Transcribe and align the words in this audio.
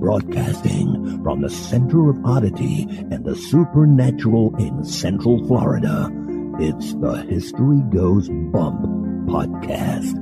Broadcasting 0.00 1.22
from 1.22 1.42
the 1.42 1.50
center 1.50 2.08
of 2.08 2.24
oddity 2.24 2.86
and 3.10 3.22
the 3.22 3.36
supernatural 3.36 4.56
in 4.56 4.82
Central 4.82 5.46
Florida, 5.46 6.10
it's 6.58 6.94
the 6.94 7.26
History 7.28 7.82
Goes 7.90 8.30
Bump 8.30 8.80
podcast. 9.26 10.14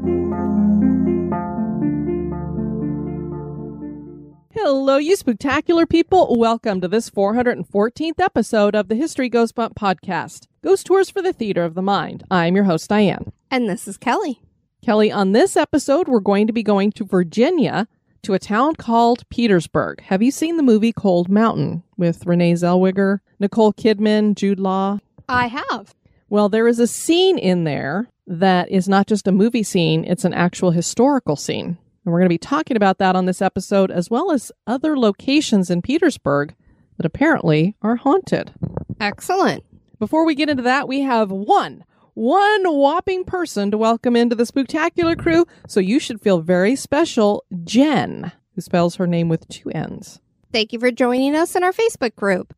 Hello, 4.50 4.96
you 4.96 5.14
spectacular 5.14 5.86
people. 5.86 6.34
Welcome 6.36 6.80
to 6.80 6.88
this 6.88 7.08
414th 7.08 8.18
episode 8.18 8.74
of 8.74 8.88
the 8.88 8.96
History 8.96 9.28
Goes 9.28 9.52
Bump 9.52 9.76
podcast 9.76 10.48
Ghost 10.64 10.86
Tours 10.86 11.10
for 11.10 11.20
the 11.20 11.34
Theater 11.34 11.62
of 11.62 11.74
the 11.74 11.82
Mind. 11.82 12.24
I'm 12.30 12.56
your 12.56 12.64
host, 12.64 12.88
Diane. 12.88 13.30
And 13.50 13.68
this 13.68 13.86
is 13.86 13.96
Kelly. 13.96 14.40
Kelly, 14.84 15.10
on 15.10 15.32
this 15.32 15.56
episode, 15.56 16.08
we're 16.08 16.20
going 16.20 16.46
to 16.46 16.52
be 16.52 16.62
going 16.62 16.92
to 16.92 17.04
Virginia 17.04 17.88
to 18.22 18.34
a 18.34 18.38
town 18.38 18.74
called 18.74 19.28
Petersburg. 19.28 20.02
Have 20.02 20.22
you 20.22 20.30
seen 20.30 20.56
the 20.56 20.62
movie 20.62 20.92
Cold 20.92 21.28
Mountain 21.28 21.82
with 21.96 22.26
Renee 22.26 22.54
Zellweger, 22.54 23.20
Nicole 23.38 23.72
Kidman, 23.72 24.34
Jude 24.34 24.60
Law? 24.60 24.98
I 25.28 25.46
have. 25.46 25.94
Well, 26.28 26.48
there 26.48 26.66
is 26.66 26.78
a 26.78 26.86
scene 26.86 27.38
in 27.38 27.64
there 27.64 28.08
that 28.26 28.70
is 28.70 28.88
not 28.88 29.06
just 29.06 29.28
a 29.28 29.32
movie 29.32 29.62
scene, 29.62 30.04
it's 30.04 30.24
an 30.24 30.34
actual 30.34 30.70
historical 30.70 31.36
scene. 31.36 31.78
And 32.04 32.12
we're 32.12 32.20
going 32.20 32.28
to 32.28 32.34
be 32.34 32.38
talking 32.38 32.76
about 32.76 32.98
that 32.98 33.16
on 33.16 33.26
this 33.26 33.40
episode, 33.40 33.90
as 33.90 34.10
well 34.10 34.30
as 34.30 34.52
other 34.66 34.98
locations 34.98 35.70
in 35.70 35.82
Petersburg 35.82 36.54
that 36.96 37.06
apparently 37.06 37.76
are 37.82 37.96
haunted. 37.96 38.52
Excellent. 39.00 39.64
Before 39.98 40.26
we 40.26 40.34
get 40.34 40.48
into 40.48 40.62
that, 40.64 40.88
we 40.88 41.00
have 41.00 41.30
one, 41.30 41.84
one 42.14 42.64
whopping 42.64 43.24
person 43.24 43.70
to 43.70 43.78
welcome 43.78 44.16
into 44.16 44.34
the 44.34 44.46
spectacular 44.46 45.16
crew. 45.16 45.46
So 45.68 45.80
you 45.80 45.98
should 45.98 46.20
feel 46.20 46.40
very 46.40 46.76
special, 46.76 47.44
Jen, 47.64 48.32
who 48.54 48.60
spells 48.60 48.96
her 48.96 49.06
name 49.06 49.28
with 49.28 49.48
two 49.48 49.70
N's. 49.70 50.20
Thank 50.52 50.72
you 50.72 50.78
for 50.78 50.90
joining 50.90 51.34
us 51.34 51.56
in 51.56 51.64
our 51.64 51.72
Facebook 51.72 52.14
group. 52.14 52.54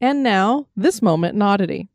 And 0.00 0.22
now, 0.22 0.66
this 0.76 1.02
moment 1.02 1.34
in 1.34 1.42
oddity. 1.42 1.88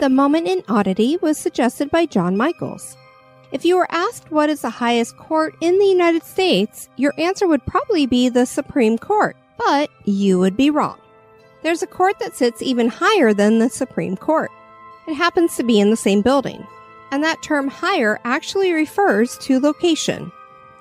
The 0.00 0.08
moment 0.08 0.46
in 0.46 0.62
oddity 0.68 1.18
was 1.20 1.36
suggested 1.36 1.90
by 1.90 2.06
John 2.06 2.36
Michaels. 2.36 2.96
If 3.52 3.64
you 3.64 3.76
were 3.76 3.90
asked 3.90 4.30
what 4.30 4.48
is 4.48 4.60
the 4.60 4.70
highest 4.70 5.16
court 5.16 5.56
in 5.60 5.78
the 5.78 5.86
United 5.86 6.22
States, 6.22 6.88
your 6.96 7.12
answer 7.18 7.48
would 7.48 7.66
probably 7.66 8.06
be 8.06 8.28
the 8.28 8.46
Supreme 8.46 8.96
Court, 8.96 9.36
but 9.58 9.90
you 10.04 10.38
would 10.38 10.56
be 10.56 10.70
wrong. 10.70 10.98
There's 11.62 11.82
a 11.82 11.88
court 11.88 12.20
that 12.20 12.36
sits 12.36 12.62
even 12.62 12.88
higher 12.88 13.34
than 13.34 13.58
the 13.58 13.68
Supreme 13.68 14.16
Court. 14.16 14.50
It 15.08 15.14
happens 15.14 15.56
to 15.56 15.64
be 15.64 15.80
in 15.80 15.90
the 15.90 15.96
same 15.96 16.22
building, 16.22 16.64
and 17.10 17.24
that 17.24 17.42
term 17.42 17.66
higher 17.66 18.20
actually 18.24 18.72
refers 18.72 19.36
to 19.38 19.58
location. 19.58 20.30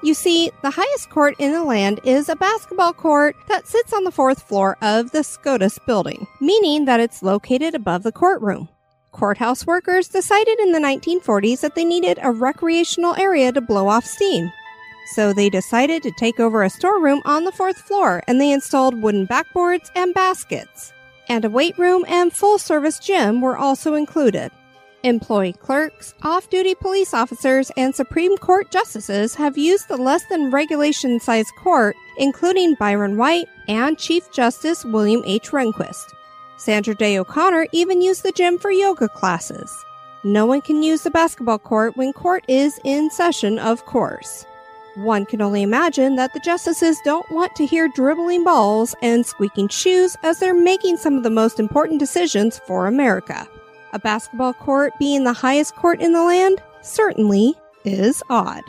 You 0.04 0.14
see, 0.14 0.52
the 0.62 0.70
highest 0.70 1.10
court 1.10 1.36
in 1.40 1.52
the 1.52 1.64
land 1.64 2.00
is 2.04 2.30
a 2.30 2.36
basketball 2.36 2.94
court 2.94 3.36
that 3.48 3.68
sits 3.68 3.94
on 3.94 4.04
the 4.04 4.12
fourth 4.12 4.44
floor 4.44 4.78
of 4.82 5.12
the 5.12 5.24
SCOTUS 5.24 5.80
building, 5.88 6.28
meaning 6.40 6.86
that 6.86 7.00
it's 7.00 7.24
located 7.24 7.74
above 7.74 8.04
the 8.04 8.12
courtroom. 8.12 8.70
Courthouse 9.12 9.66
workers 9.66 10.08
decided 10.08 10.60
in 10.60 10.72
the 10.72 10.80
1940s 10.80 11.62
that 11.62 11.76
they 11.76 11.84
needed 11.84 12.20
a 12.22 12.32
recreational 12.32 13.16
area 13.16 13.52
to 13.52 13.62
blow 13.62 13.88
off 13.88 14.06
steam. 14.06 14.52
So 15.14 15.34
they 15.34 15.50
decided 15.50 16.04
to 16.04 16.12
take 16.12 16.40
over 16.40 16.64
a 16.64 16.70
storeroom 16.70 17.22
on 17.26 17.44
the 17.44 17.52
fourth 17.52 17.80
floor 17.80 18.22
and 18.28 18.40
they 18.40 18.52
installed 18.52 19.02
wooden 19.02 19.28
backboards 19.28 19.90
and 19.96 20.14
baskets. 20.14 20.94
And 21.28 21.46
a 21.46 21.50
weight 21.50 21.78
room 21.78 22.06
and 22.08 22.32
full 22.32 22.58
service 22.58 23.00
gym 23.00 23.42
were 23.42 23.58
also 23.58 23.96
included. 23.96 24.52
Employee 25.04 25.54
clerks, 25.54 26.14
off 26.24 26.50
duty 26.50 26.76
police 26.76 27.14
officers, 27.14 27.72
and 27.78 27.96
Supreme 27.96 28.38
Court 28.38 28.70
justices 28.70 29.34
have 29.36 29.58
used 29.58 29.88
the 29.88 29.96
less 29.96 30.26
than 30.26 30.52
regulation 30.52 31.20
sized 31.20 31.54
court, 31.58 31.96
including 32.18 32.76
Byron 32.76 33.16
White 33.16 33.48
and 33.68 33.98
Chief 33.98 34.30
Justice 34.32 34.84
William 34.84 35.24
H. 35.26 35.52
Rehnquist. 35.52 36.04
Sandra 36.60 36.94
Day 36.94 37.18
O'Connor 37.18 37.68
even 37.72 38.02
used 38.02 38.22
the 38.22 38.34
gym 38.34 38.60
for 38.60 38.70
yoga 38.70 39.08
classes. 39.08 39.86
No 40.26 40.46
one 40.46 40.60
can 40.60 40.84
use 40.84 41.04
the 41.04 41.10
basketball 41.10 41.58
court 41.58 41.96
when 41.96 42.12
court 42.12 42.44
is 42.50 42.78
in 42.84 43.10
session, 43.10 43.58
of 43.58 43.86
course. 43.86 44.46
One 44.96 45.26
can 45.26 45.42
only 45.42 45.64
imagine 45.64 46.18
that 46.18 46.34
the 46.34 46.42
justices 46.42 47.00
don't 47.06 47.32
want 47.32 47.56
to 47.56 47.66
hear 47.66 47.88
dribbling 47.88 48.44
balls 48.44 48.94
and 49.02 49.26
squeaking 49.26 49.70
shoes 49.70 50.18
as 50.22 50.40
they're 50.40 50.54
making 50.54 50.98
some 50.98 51.16
of 51.16 51.24
the 51.24 51.30
most 51.30 51.62
important 51.62 51.98
decisions 51.98 52.60
for 52.68 52.88
America. 52.88 53.48
A 53.94 54.00
basketball 54.00 54.54
court 54.54 54.92
being 55.00 55.24
the 55.24 55.32
highest 55.32 55.78
court 55.78 56.02
in 56.02 56.12
the 56.12 56.24
land 56.24 56.62
certainly 56.82 57.56
is 57.86 58.22
odd. 58.30 58.64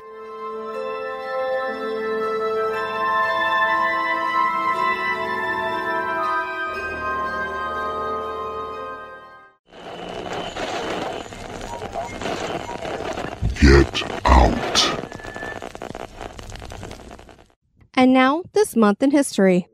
Get 13.60 14.02
out. 14.24 15.00
And 17.92 18.14
now, 18.14 18.42
this 18.54 18.74
month 18.74 19.02
in 19.02 19.10
history. 19.10 19.68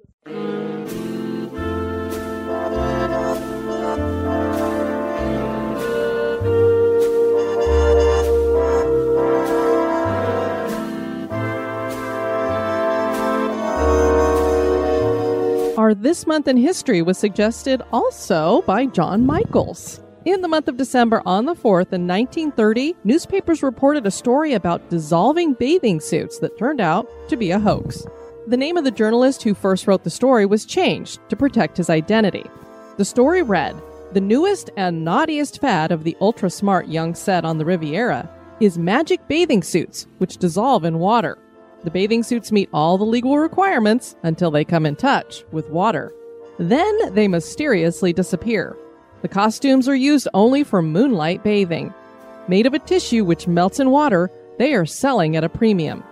Our 15.79 15.95
This 15.95 16.27
Month 16.27 16.49
in 16.49 16.57
History 16.57 17.03
was 17.03 17.17
suggested 17.19 17.83
also 17.93 18.63
by 18.63 18.87
John 18.87 19.25
Michaels. 19.25 20.01
In 20.27 20.41
the 20.41 20.49
month 20.49 20.67
of 20.67 20.77
December 20.77 21.23
on 21.25 21.45
the 21.45 21.55
4th 21.55 21.93
in 21.93 22.09
1930, 22.09 22.97
newspapers 23.05 23.63
reported 23.63 24.07
a 24.07 24.11
story 24.11 24.55
about 24.55 24.91
dissolving 24.91 25.55
bathing 25.55 26.01
suits 26.01 26.41
that 26.41 26.59
turned 26.59 26.81
out 26.81 27.09
to 27.29 27.37
be 27.37 27.53
a 27.53 27.61
hoax. 27.61 28.05
The 28.49 28.57
name 28.57 28.77
of 28.77 28.83
the 28.83 28.91
journalist 28.91 29.45
who 29.45 29.55
first 29.55 29.87
wrote 29.87 30.03
the 30.03 30.11
story 30.11 30.45
was 30.45 30.67
changed 30.67 31.21
to 31.29 31.37
protect 31.37 31.77
his 31.77 31.89
identity. 31.89 32.45
The 32.97 33.05
story 33.05 33.43
read 33.43 33.81
The 34.15 34.21
newest 34.21 34.71
and 34.77 35.05
naughtiest 35.05 35.61
fad 35.61 35.93
of 35.93 36.03
the 36.03 36.17
ultra 36.21 36.51
smart 36.51 36.89
young 36.89 37.15
set 37.15 37.45
on 37.45 37.57
the 37.57 37.65
Riviera 37.65 38.29
is 38.59 38.79
magic 38.79 39.29
bathing 39.29 39.63
suits, 39.63 40.09
which 40.19 40.39
dissolve 40.39 40.85
in 40.85 40.99
water. 40.99 41.39
The 41.85 41.91
bathing 41.93 42.25
suits 42.25 42.51
meet 42.51 42.69
all 42.73 42.99
the 42.99 43.05
legal 43.05 43.39
requirements 43.39 44.17
until 44.25 44.51
they 44.51 44.65
come 44.65 44.87
in 44.87 44.97
touch 44.97 45.45
with 45.53 45.71
water. 45.71 46.13
Then 46.59 47.15
they 47.15 47.29
mysteriously 47.29 48.13
disappear. 48.13 48.77
The 49.27 49.35
costumes 49.35 49.89
are 49.89 49.97
used 49.97 50.29
only 50.35 50.63
for 50.63 50.81
moonlight 50.81 51.43
bathing. 51.43 51.93
Made 52.47 52.65
of 52.65 52.75
a 52.75 52.79
tissue 52.79 53.25
which 53.25 53.49
melts 53.49 53.81
in 53.81 53.91
water, 53.91 54.31
they 54.57 54.73
are 54.75 54.87
selling 54.87 55.35
at 55.35 55.43
a 55.43 55.49
premium. 55.49 56.05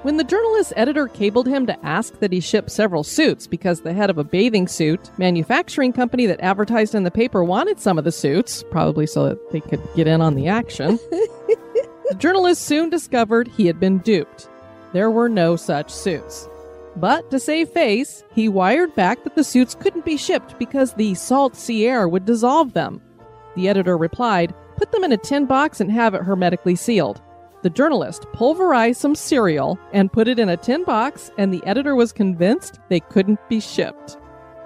When 0.00 0.16
the 0.16 0.24
journalist's 0.24 0.72
editor 0.74 1.06
cabled 1.06 1.46
him 1.46 1.66
to 1.66 1.84
ask 1.84 2.18
that 2.20 2.32
he 2.32 2.40
ship 2.40 2.70
several 2.70 3.04
suits 3.04 3.46
because 3.46 3.82
the 3.82 3.92
head 3.92 4.08
of 4.08 4.16
a 4.16 4.24
bathing 4.24 4.68
suit 4.68 5.10
manufacturing 5.18 5.92
company 5.92 6.24
that 6.24 6.40
advertised 6.40 6.94
in 6.94 7.02
the 7.02 7.10
paper 7.10 7.44
wanted 7.44 7.78
some 7.78 7.98
of 7.98 8.04
the 8.04 8.10
suits, 8.10 8.64
probably 8.70 9.06
so 9.06 9.28
that 9.28 9.50
they 9.50 9.60
could 9.60 9.86
get 9.94 10.06
in 10.06 10.22
on 10.22 10.34
the 10.34 10.48
action, 10.48 10.98
the 11.10 12.16
journalist 12.16 12.62
soon 12.62 12.88
discovered 12.88 13.48
he 13.48 13.66
had 13.66 13.78
been 13.78 13.98
duped. 13.98 14.48
There 14.94 15.10
were 15.10 15.28
no 15.28 15.56
such 15.56 15.90
suits. 15.90 16.48
But 16.96 17.30
to 17.30 17.38
save 17.38 17.70
face, 17.70 18.22
he 18.34 18.48
wired 18.48 18.94
back 18.94 19.24
that 19.24 19.34
the 19.34 19.44
suits 19.44 19.74
couldn't 19.74 20.04
be 20.04 20.16
shipped 20.16 20.58
because 20.58 20.92
the 20.92 21.14
salt 21.14 21.56
sea 21.56 21.86
air 21.86 22.08
would 22.08 22.24
dissolve 22.24 22.74
them. 22.74 23.00
The 23.56 23.68
editor 23.68 23.96
replied, 23.96 24.54
Put 24.76 24.92
them 24.92 25.04
in 25.04 25.12
a 25.12 25.16
tin 25.16 25.46
box 25.46 25.80
and 25.80 25.90
have 25.90 26.14
it 26.14 26.22
hermetically 26.22 26.76
sealed. 26.76 27.22
The 27.62 27.70
journalist 27.70 28.26
pulverized 28.32 29.00
some 29.00 29.14
cereal 29.14 29.78
and 29.92 30.12
put 30.12 30.26
it 30.26 30.38
in 30.38 30.48
a 30.48 30.56
tin 30.56 30.84
box, 30.84 31.30
and 31.38 31.54
the 31.54 31.62
editor 31.64 31.94
was 31.94 32.12
convinced 32.12 32.80
they 32.88 33.00
couldn't 33.00 33.38
be 33.48 33.60
shipped. 33.60 34.18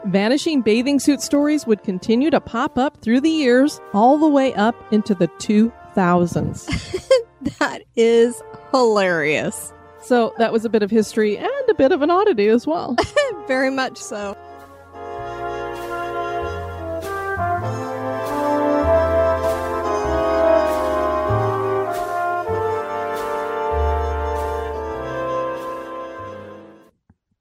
Vanishing 0.06 0.62
bathing 0.62 0.98
suit 0.98 1.20
stories 1.20 1.66
would 1.66 1.82
continue 1.82 2.30
to 2.30 2.40
pop 2.40 2.78
up 2.78 3.02
through 3.02 3.20
the 3.20 3.30
years, 3.30 3.80
all 3.92 4.16
the 4.16 4.28
way 4.28 4.54
up 4.54 4.74
into 4.92 5.14
the 5.14 5.28
2000s. 5.28 7.10
that 7.58 7.82
is 7.96 8.40
hilarious. 8.70 9.72
So 10.06 10.32
that 10.38 10.52
was 10.52 10.64
a 10.64 10.68
bit 10.68 10.84
of 10.84 10.90
history 10.92 11.36
and 11.36 11.50
a 11.68 11.74
bit 11.74 11.90
of 11.90 12.00
an 12.00 12.12
oddity 12.12 12.46
as 12.46 12.64
well. 12.64 12.94
Very 13.48 13.70
much 13.70 13.98
so. 13.98 14.36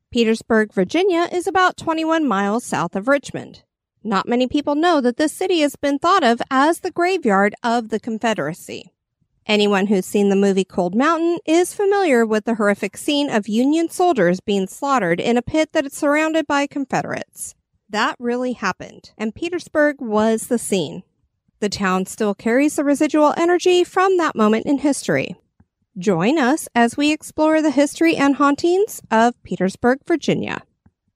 Petersburg, 0.10 0.74
Virginia 0.74 1.30
is 1.32 1.46
about 1.46 1.78
21 1.78 2.28
miles 2.28 2.64
south 2.64 2.96
of 2.96 3.08
Richmond. 3.08 3.62
Not 4.04 4.28
many 4.28 4.48
people 4.48 4.74
know 4.74 5.02
that 5.02 5.18
this 5.18 5.34
city 5.34 5.60
has 5.60 5.76
been 5.76 6.00
thought 6.00 6.24
of 6.24 6.42
as 6.50 6.80
the 6.80 6.90
graveyard 6.90 7.54
of 7.62 7.90
the 7.90 8.00
Confederacy. 8.00 8.95
Anyone 9.48 9.86
who's 9.86 10.08
seen 10.08 10.30
the 10.30 10.36
movie 10.36 10.64
Cold 10.64 10.96
Mountain 10.96 11.38
is 11.46 11.72
familiar 11.72 12.26
with 12.26 12.46
the 12.46 12.56
horrific 12.56 12.98
scene 12.98 13.30
of 13.30 13.48
Union 13.48 13.90
soldiers 13.90 14.40
being 14.40 14.66
slaughtered 14.66 15.20
in 15.20 15.38
a 15.38 15.44
pit 15.44 15.72
that 15.74 15.86
is 15.86 15.94
surrounded 15.94 16.48
by 16.48 16.66
Confederates. 16.66 17.54
That 17.88 18.16
really 18.18 18.54
happened, 18.54 19.12
and 19.20 19.36
Petersburg 19.36 20.02
was 20.02 20.48
the 20.48 20.58
scene. 20.58 21.04
The 21.60 21.70
town 21.70 22.08
still 22.08 22.34
carries 22.34 22.76
the 22.76 22.84
residual 22.84 23.36
energy 23.38 23.84
from 23.84 24.18
that 24.18 24.36
moment 24.36 24.66
in 24.66 24.80
history. 24.80 25.36
Join 25.96 26.40
us 26.40 26.68
as 26.74 26.98
we 26.98 27.12
explore 27.12 27.62
the 27.62 27.70
history 27.70 28.16
and 28.16 28.38
hauntings 28.38 29.00
of 29.12 29.42
Petersburg, 29.44 30.00
Virginia. 30.08 30.64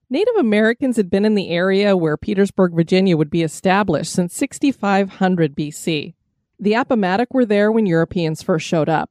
Native 0.08 0.36
Americans 0.36 0.98
had 0.98 1.10
been 1.10 1.26
in 1.26 1.34
the 1.34 1.50
area 1.50 1.98
where 1.98 2.16
Petersburg, 2.16 2.76
Virginia 2.76 3.18
would 3.18 3.32
be 3.32 3.42
established 3.42 4.12
since 4.12 4.36
6500 4.36 5.56
BC. 5.56 6.14
The 6.62 6.74
Appomattox 6.74 7.32
were 7.32 7.46
there 7.46 7.72
when 7.72 7.86
Europeans 7.86 8.44
first 8.44 8.68
showed 8.68 8.90
up. 8.90 9.10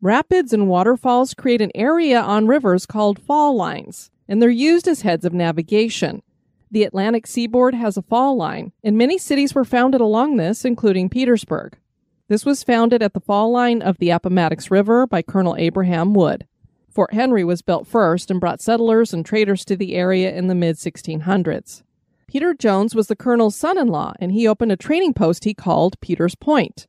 Rapids 0.00 0.52
and 0.52 0.68
waterfalls 0.68 1.32
create 1.32 1.60
an 1.60 1.70
area 1.74 2.20
on 2.20 2.48
rivers 2.48 2.86
called 2.86 3.20
fall 3.20 3.54
lines, 3.54 4.10
and 4.26 4.42
they're 4.42 4.50
used 4.50 4.88
as 4.88 5.02
heads 5.02 5.24
of 5.24 5.32
navigation. 5.32 6.22
The 6.72 6.82
Atlantic 6.82 7.26
seaboard 7.26 7.74
has 7.74 7.96
a 7.96 8.02
fall 8.02 8.36
line, 8.36 8.72
and 8.82 8.98
many 8.98 9.16
cities 9.16 9.54
were 9.54 9.64
founded 9.64 10.00
along 10.00 10.36
this, 10.36 10.64
including 10.64 11.08
Petersburg. 11.08 11.78
This 12.26 12.44
was 12.44 12.64
founded 12.64 13.00
at 13.02 13.14
the 13.14 13.20
fall 13.20 13.52
line 13.52 13.80
of 13.80 13.98
the 13.98 14.10
Appomattox 14.10 14.70
River 14.70 15.06
by 15.06 15.22
Colonel 15.22 15.56
Abraham 15.56 16.14
Wood. 16.14 16.46
Fort 16.90 17.14
Henry 17.14 17.44
was 17.44 17.62
built 17.62 17.86
first 17.86 18.28
and 18.28 18.40
brought 18.40 18.60
settlers 18.60 19.14
and 19.14 19.24
traders 19.24 19.64
to 19.66 19.76
the 19.76 19.94
area 19.94 20.34
in 20.34 20.48
the 20.48 20.54
mid 20.54 20.76
1600s. 20.76 21.82
Peter 22.28 22.52
Jones 22.52 22.94
was 22.94 23.06
the 23.06 23.16
colonel's 23.16 23.56
son 23.56 23.78
in 23.78 23.88
law, 23.88 24.12
and 24.20 24.32
he 24.32 24.46
opened 24.46 24.70
a 24.70 24.76
trading 24.76 25.14
post 25.14 25.44
he 25.44 25.54
called 25.54 25.98
Peter's 26.00 26.34
Point. 26.34 26.86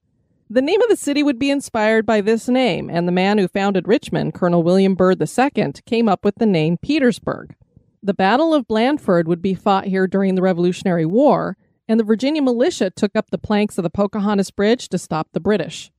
The 0.50 0.62
name 0.62 0.82
of 0.82 0.90
the 0.90 0.98
city 0.98 1.24
would 1.24 1.40
be 1.40 1.50
inspired 1.50 2.06
by 2.06 2.20
this 2.20 2.50
name, 2.50 2.90
and 2.90 3.08
the 3.08 3.14
man 3.14 3.38
who 3.38 3.48
founded 3.48 3.88
Richmond, 3.88 4.34
Colonel 4.34 4.64
William 4.64 4.96
Byrd 4.96 5.22
II, 5.22 5.74
came 5.86 6.10
up 6.10 6.26
with 6.26 6.36
the 6.36 6.46
name 6.46 6.76
Petersburg. 6.78 7.56
The 8.04 8.14
Battle 8.14 8.54
of 8.54 8.68
Blandford 8.68 9.30
would 9.30 9.42
be 9.42 9.54
fought 9.54 9.86
here 9.86 10.08
during 10.08 10.36
the 10.36 10.42
Revolutionary 10.42 11.06
War, 11.06 11.56
and 11.88 11.98
the 11.98 12.06
Virginia 12.06 12.42
militia 12.42 12.90
took 12.90 13.16
up 13.16 13.30
the 13.30 13.38
planks 13.38 13.78
of 13.78 13.84
the 13.84 13.90
Pocahontas 13.90 14.52
Bridge 14.52 14.90
to 14.90 14.98
stop 14.98 15.30
the 15.32 15.40
British. 15.40 15.90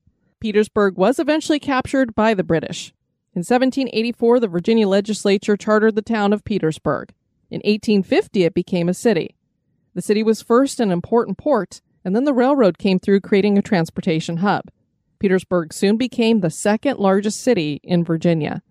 Petersburg 0.40 0.98
was 0.98 1.18
eventually 1.18 1.58
captured 1.58 2.14
by 2.14 2.34
the 2.34 2.44
British. 2.44 2.92
In 3.34 3.40
1784, 3.40 4.40
the 4.40 4.48
Virginia 4.48 4.86
legislature 4.86 5.56
chartered 5.56 5.94
the 5.94 6.02
town 6.02 6.34
of 6.34 6.44
Petersburg. 6.44 7.14
In 7.50 7.58
1850, 7.58 8.44
it 8.44 8.54
became 8.54 8.88
a 8.88 8.94
city. 8.94 9.36
The 9.94 10.02
city 10.02 10.22
was 10.22 10.40
first 10.40 10.78
an 10.78 10.92
important 10.92 11.36
port, 11.36 11.80
and 12.04 12.14
then 12.14 12.24
the 12.24 12.32
railroad 12.32 12.78
came 12.78 12.98
through, 12.98 13.20
creating 13.20 13.58
a 13.58 13.62
transportation 13.62 14.38
hub. 14.38 14.70
Petersburg 15.18 15.72
soon 15.72 15.96
became 15.96 16.40
the 16.40 16.50
second 16.50 16.98
largest 16.98 17.40
city 17.40 17.80
in 17.82 18.04
Virginia. 18.04 18.62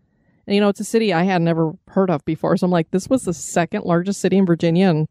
And 0.47 0.55
you 0.55 0.61
know, 0.61 0.69
it's 0.69 0.79
a 0.79 0.85
city 0.85 1.13
I 1.13 1.23
had 1.23 1.41
never 1.41 1.73
heard 1.89 2.09
of 2.09 2.25
before. 2.25 2.57
So 2.57 2.65
I'm 2.65 2.71
like, 2.71 2.89
this 2.89 3.07
was 3.07 3.23
the 3.23 3.33
second 3.33 3.83
largest 3.83 4.21
city 4.21 4.37
in 4.37 4.45
Virginia, 4.45 4.89
and 4.89 5.07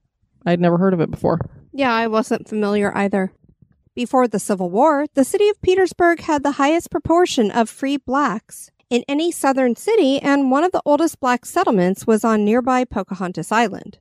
I'd 0.46 0.60
never 0.60 0.78
heard 0.78 0.94
of 0.94 1.00
it 1.00 1.10
before. 1.10 1.38
Yeah, 1.72 1.92
I 1.92 2.06
wasn't 2.08 2.48
familiar 2.48 2.96
either. 2.96 3.32
Before 3.94 4.26
the 4.26 4.38
Civil 4.38 4.70
War, 4.70 5.06
the 5.14 5.24
city 5.24 5.48
of 5.48 5.60
Petersburg 5.60 6.20
had 6.20 6.42
the 6.42 6.52
highest 6.52 6.90
proportion 6.90 7.50
of 7.50 7.68
free 7.68 7.98
blacks 7.98 8.70
in 8.90 9.04
any 9.08 9.30
southern 9.30 9.76
city, 9.76 10.20
and 10.20 10.50
one 10.50 10.64
of 10.64 10.72
the 10.72 10.82
oldest 10.84 11.20
black 11.20 11.44
settlements 11.44 12.06
was 12.06 12.24
on 12.24 12.44
nearby 12.44 12.84
Pocahontas 12.84 13.52
Island. 13.52 13.98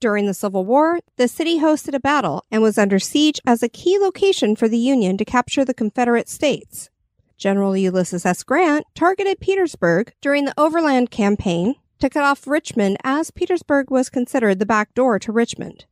During 0.00 0.26
the 0.26 0.34
Civil 0.34 0.64
War, 0.64 1.00
the 1.16 1.28
city 1.28 1.60
hosted 1.60 1.94
a 1.94 2.00
battle 2.00 2.44
and 2.50 2.62
was 2.62 2.78
under 2.78 2.98
siege 2.98 3.40
as 3.46 3.62
a 3.62 3.68
key 3.68 3.98
location 3.98 4.56
for 4.56 4.68
the 4.68 4.78
Union 4.78 5.16
to 5.18 5.24
capture 5.24 5.64
the 5.64 5.74
Confederate 5.74 6.28
states. 6.28 6.90
General 7.38 7.76
Ulysses 7.76 8.26
S. 8.26 8.42
Grant 8.42 8.86
targeted 8.94 9.40
Petersburg 9.40 10.12
during 10.20 10.44
the 10.44 10.54
Overland 10.56 11.10
Campaign 11.10 11.76
to 12.00 12.10
cut 12.10 12.24
off 12.24 12.46
Richmond 12.46 12.96
as 13.04 13.30
Petersburg 13.30 13.90
was 13.90 14.10
considered 14.10 14.58
the 14.58 14.66
back 14.66 14.94
door 14.94 15.18
to 15.18 15.32
Richmond. 15.32 15.86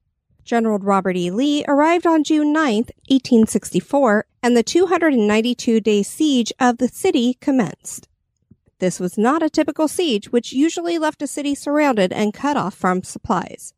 General 0.45 0.79
Robert 0.79 1.17
E. 1.17 1.31
Lee 1.31 1.65
arrived 1.69 2.07
on 2.07 2.25
June 2.25 2.53
9, 2.53 2.75
1864, 3.09 4.27
and 4.43 4.57
the 4.57 4.63
292 4.63 5.81
day 5.81 6.03
siege 6.03 6.53
of 6.59 6.79
the 6.79 6.89
city 6.89 7.35
commenced. 7.41 8.09
This 8.83 8.99
was 8.99 9.17
not 9.17 9.45
a 9.45 9.49
typical 9.49 9.87
siege, 9.87 10.33
which 10.33 10.53
usually 10.53 10.99
left 10.99 11.23
a 11.23 11.29
city 11.29 11.55
surrounded 11.55 12.13
and 12.13 12.35
cut 12.35 12.57
off 12.57 12.75
from 12.75 13.05
supplies. 13.05 13.75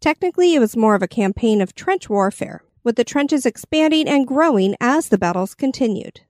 Technically, 0.00 0.54
it 0.54 0.60
was 0.60 0.78
more 0.78 0.94
of 0.94 1.02
a 1.02 1.06
campaign 1.06 1.60
of 1.60 1.74
trench 1.74 2.08
warfare, 2.08 2.64
with 2.82 2.96
the 2.96 3.04
trenches 3.04 3.44
expanding 3.44 4.08
and 4.08 4.26
growing 4.26 4.76
as 4.80 5.10
the 5.10 5.18
battles 5.18 5.54
continued. 5.54 6.22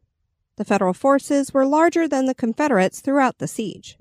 The 0.57 0.65
Federal 0.65 0.93
forces 0.93 1.55
were 1.55 1.65
larger 1.65 2.09
than 2.09 2.27
the 2.27 2.35
Confederates 2.35 3.01
throughout 3.01 3.39
the 3.39 3.47
siege. 3.47 3.97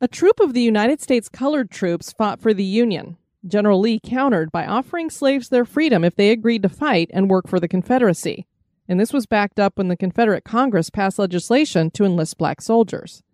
A 0.00 0.06
troop 0.06 0.38
of 0.38 0.54
the 0.54 0.62
United 0.62 1.00
States 1.00 1.28
colored 1.28 1.68
troops 1.68 2.12
fought 2.12 2.40
for 2.40 2.54
the 2.54 2.62
Union. 2.62 3.16
General 3.44 3.80
Lee 3.80 3.98
countered 3.98 4.52
by 4.52 4.68
offering 4.68 5.10
slaves 5.10 5.48
their 5.48 5.64
freedom 5.64 6.04
if 6.04 6.14
they 6.14 6.30
agreed 6.30 6.62
to 6.62 6.68
fight 6.68 7.10
and 7.12 7.28
work 7.28 7.48
for 7.48 7.58
the 7.58 7.66
Confederacy. 7.66 8.46
And 8.86 9.00
this 9.00 9.12
was 9.12 9.26
backed 9.26 9.58
up 9.58 9.78
when 9.78 9.88
the 9.88 9.96
Confederate 9.96 10.44
Congress 10.44 10.90
passed 10.90 11.18
legislation 11.18 11.90
to 11.90 12.04
enlist 12.04 12.38
black 12.38 12.60
soldiers. 12.60 13.24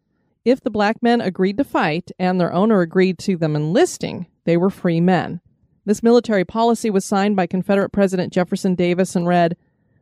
If 0.48 0.62
the 0.62 0.70
black 0.70 1.02
men 1.02 1.20
agreed 1.20 1.58
to 1.58 1.64
fight 1.64 2.10
and 2.18 2.40
their 2.40 2.54
owner 2.54 2.80
agreed 2.80 3.18
to 3.18 3.36
them 3.36 3.54
enlisting, 3.54 4.28
they 4.44 4.56
were 4.56 4.70
free 4.70 4.98
men. 4.98 5.42
This 5.84 6.02
military 6.02 6.46
policy 6.46 6.88
was 6.88 7.04
signed 7.04 7.36
by 7.36 7.46
Confederate 7.46 7.90
President 7.90 8.32
Jefferson 8.32 8.74
Davis 8.74 9.14
and 9.14 9.26
read, 9.26 9.58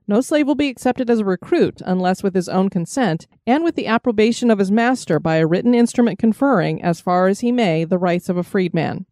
No 0.06 0.20
slave 0.20 0.46
will 0.46 0.54
be 0.54 0.68
accepted 0.68 1.10
as 1.10 1.18
a 1.18 1.24
recruit 1.24 1.82
unless 1.84 2.22
with 2.22 2.36
his 2.36 2.48
own 2.48 2.70
consent 2.70 3.26
and 3.44 3.64
with 3.64 3.74
the 3.74 3.88
approbation 3.88 4.48
of 4.48 4.60
his 4.60 4.70
master 4.70 5.18
by 5.18 5.38
a 5.38 5.46
written 5.48 5.74
instrument 5.74 6.20
conferring, 6.20 6.80
as 6.80 7.00
far 7.00 7.26
as 7.26 7.40
he 7.40 7.50
may, 7.50 7.82
the 7.82 7.98
rights 7.98 8.28
of 8.28 8.36
a 8.36 8.44
freedman. 8.44 9.04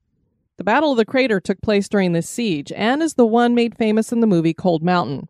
The 0.57 0.63
Battle 0.63 0.93
of 0.93 0.99
the 0.99 1.05
Crater 1.05 1.41
took 1.41 1.61
place 1.61 1.89
during 1.89 2.13
this 2.13 2.31
siege 2.31 2.71
and 2.77 3.03
is 3.03 3.15
the 3.15 3.27
one 3.27 3.57
made 3.57 3.77
famous 3.77 4.13
in 4.13 4.21
the 4.21 4.29
movie 4.29 4.55
Cold 4.55 4.85
Mountain. 4.85 5.29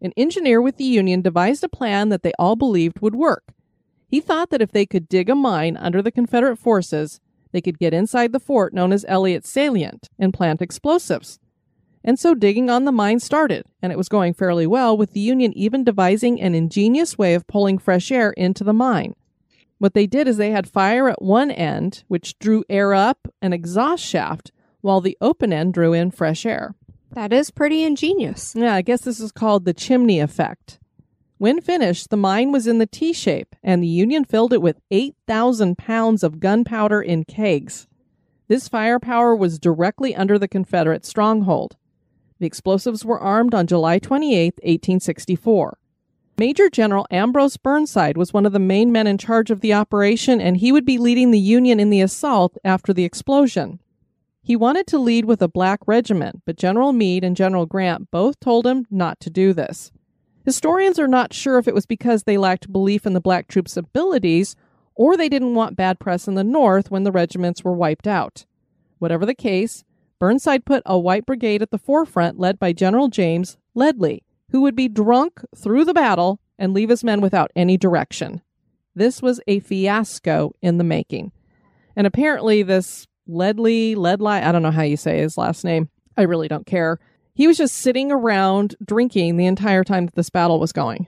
An 0.00 0.14
engineer 0.16 0.62
with 0.62 0.78
the 0.78 0.84
Union 0.84 1.20
devised 1.20 1.62
a 1.62 1.68
plan 1.68 2.08
that 2.08 2.22
they 2.22 2.32
all 2.38 2.56
believed 2.56 3.00
would 3.00 3.14
work. 3.14 3.52
He 4.12 4.20
thought 4.20 4.50
that 4.50 4.60
if 4.60 4.72
they 4.72 4.84
could 4.84 5.08
dig 5.08 5.30
a 5.30 5.34
mine 5.34 5.74
under 5.78 6.02
the 6.02 6.12
Confederate 6.12 6.58
forces, 6.58 7.18
they 7.50 7.62
could 7.62 7.78
get 7.78 7.94
inside 7.94 8.32
the 8.32 8.38
fort 8.38 8.74
known 8.74 8.92
as 8.92 9.06
Elliott's 9.08 9.48
Salient 9.48 10.10
and 10.18 10.34
plant 10.34 10.60
explosives. 10.60 11.38
And 12.04 12.18
so 12.18 12.34
digging 12.34 12.68
on 12.68 12.84
the 12.84 12.92
mine 12.92 13.20
started, 13.20 13.64
and 13.80 13.90
it 13.90 13.96
was 13.96 14.10
going 14.10 14.34
fairly 14.34 14.66
well, 14.66 14.94
with 14.94 15.12
the 15.12 15.20
Union 15.20 15.54
even 15.54 15.82
devising 15.82 16.38
an 16.42 16.54
ingenious 16.54 17.16
way 17.16 17.32
of 17.32 17.46
pulling 17.46 17.78
fresh 17.78 18.12
air 18.12 18.32
into 18.32 18.62
the 18.62 18.74
mine. 18.74 19.14
What 19.78 19.94
they 19.94 20.06
did 20.06 20.28
is 20.28 20.36
they 20.36 20.50
had 20.50 20.68
fire 20.68 21.08
at 21.08 21.22
one 21.22 21.50
end, 21.50 22.04
which 22.08 22.38
drew 22.38 22.64
air 22.68 22.92
up 22.92 23.28
an 23.40 23.54
exhaust 23.54 24.04
shaft, 24.04 24.52
while 24.82 25.00
the 25.00 25.16
open 25.22 25.54
end 25.54 25.72
drew 25.72 25.94
in 25.94 26.10
fresh 26.10 26.44
air. 26.44 26.74
That 27.12 27.32
is 27.32 27.50
pretty 27.50 27.82
ingenious. 27.82 28.54
Yeah, 28.54 28.74
I 28.74 28.82
guess 28.82 29.00
this 29.00 29.20
is 29.20 29.32
called 29.32 29.64
the 29.64 29.72
chimney 29.72 30.20
effect. 30.20 30.80
When 31.42 31.60
finished, 31.60 32.10
the 32.10 32.16
mine 32.16 32.52
was 32.52 32.68
in 32.68 32.78
the 32.78 32.86
T 32.86 33.12
shape, 33.12 33.56
and 33.64 33.82
the 33.82 33.88
Union 33.88 34.24
filled 34.24 34.52
it 34.52 34.62
with 34.62 34.80
8,000 34.92 35.76
pounds 35.76 36.22
of 36.22 36.38
gunpowder 36.38 37.02
in 37.02 37.24
kegs. 37.24 37.88
This 38.46 38.68
firepower 38.68 39.34
was 39.34 39.58
directly 39.58 40.14
under 40.14 40.38
the 40.38 40.46
Confederate 40.46 41.04
stronghold. 41.04 41.76
The 42.38 42.46
explosives 42.46 43.04
were 43.04 43.18
armed 43.18 43.54
on 43.54 43.66
July 43.66 43.98
28, 43.98 44.54
1864. 44.62 45.78
Major 46.38 46.70
General 46.70 47.08
Ambrose 47.10 47.56
Burnside 47.56 48.16
was 48.16 48.32
one 48.32 48.46
of 48.46 48.52
the 48.52 48.60
main 48.60 48.92
men 48.92 49.08
in 49.08 49.18
charge 49.18 49.50
of 49.50 49.62
the 49.62 49.72
operation, 49.72 50.40
and 50.40 50.58
he 50.58 50.70
would 50.70 50.86
be 50.86 50.96
leading 50.96 51.32
the 51.32 51.40
Union 51.40 51.80
in 51.80 51.90
the 51.90 52.02
assault 52.02 52.56
after 52.62 52.92
the 52.92 53.04
explosion. 53.04 53.80
He 54.44 54.54
wanted 54.54 54.86
to 54.86 54.98
lead 55.00 55.24
with 55.24 55.42
a 55.42 55.48
black 55.48 55.80
regiment, 55.88 56.42
but 56.46 56.56
General 56.56 56.92
Meade 56.92 57.24
and 57.24 57.34
General 57.34 57.66
Grant 57.66 58.12
both 58.12 58.38
told 58.38 58.64
him 58.64 58.86
not 58.92 59.18
to 59.18 59.28
do 59.28 59.52
this. 59.52 59.90
Historians 60.44 60.98
are 60.98 61.08
not 61.08 61.32
sure 61.32 61.58
if 61.58 61.68
it 61.68 61.74
was 61.74 61.86
because 61.86 62.24
they 62.24 62.36
lacked 62.36 62.72
belief 62.72 63.06
in 63.06 63.12
the 63.12 63.20
black 63.20 63.48
troops' 63.48 63.76
abilities 63.76 64.56
or 64.94 65.16
they 65.16 65.28
didn't 65.28 65.54
want 65.54 65.76
bad 65.76 65.98
press 65.98 66.28
in 66.28 66.34
the 66.34 66.44
North 66.44 66.90
when 66.90 67.04
the 67.04 67.12
regiments 67.12 67.64
were 67.64 67.72
wiped 67.72 68.06
out. 68.06 68.44
Whatever 68.98 69.24
the 69.24 69.34
case, 69.34 69.84
Burnside 70.18 70.64
put 70.64 70.82
a 70.86 70.98
white 70.98 71.26
brigade 71.26 71.62
at 71.62 71.70
the 71.70 71.78
forefront 71.78 72.38
led 72.38 72.58
by 72.58 72.72
General 72.72 73.08
James 73.08 73.56
Ledlie, 73.76 74.22
who 74.50 74.60
would 74.60 74.76
be 74.76 74.88
drunk 74.88 75.40
through 75.56 75.84
the 75.84 75.94
battle 75.94 76.40
and 76.58 76.74
leave 76.74 76.90
his 76.90 77.02
men 77.02 77.20
without 77.20 77.50
any 77.56 77.76
direction. 77.76 78.42
This 78.94 79.22
was 79.22 79.40
a 79.46 79.60
fiasco 79.60 80.52
in 80.60 80.78
the 80.78 80.84
making. 80.84 81.32
And 81.96 82.06
apparently, 82.06 82.62
this 82.62 83.06
Ledlie, 83.28 83.96
Ledlie, 83.96 84.42
I 84.42 84.52
don't 84.52 84.62
know 84.62 84.70
how 84.70 84.82
you 84.82 84.96
say 84.96 85.18
his 85.18 85.38
last 85.38 85.64
name. 85.64 85.88
I 86.16 86.22
really 86.22 86.48
don't 86.48 86.66
care. 86.66 86.98
He 87.34 87.46
was 87.46 87.56
just 87.56 87.76
sitting 87.76 88.12
around 88.12 88.76
drinking 88.84 89.36
the 89.36 89.46
entire 89.46 89.84
time 89.84 90.06
that 90.06 90.14
this 90.14 90.30
battle 90.30 90.60
was 90.60 90.72
going. 90.72 91.06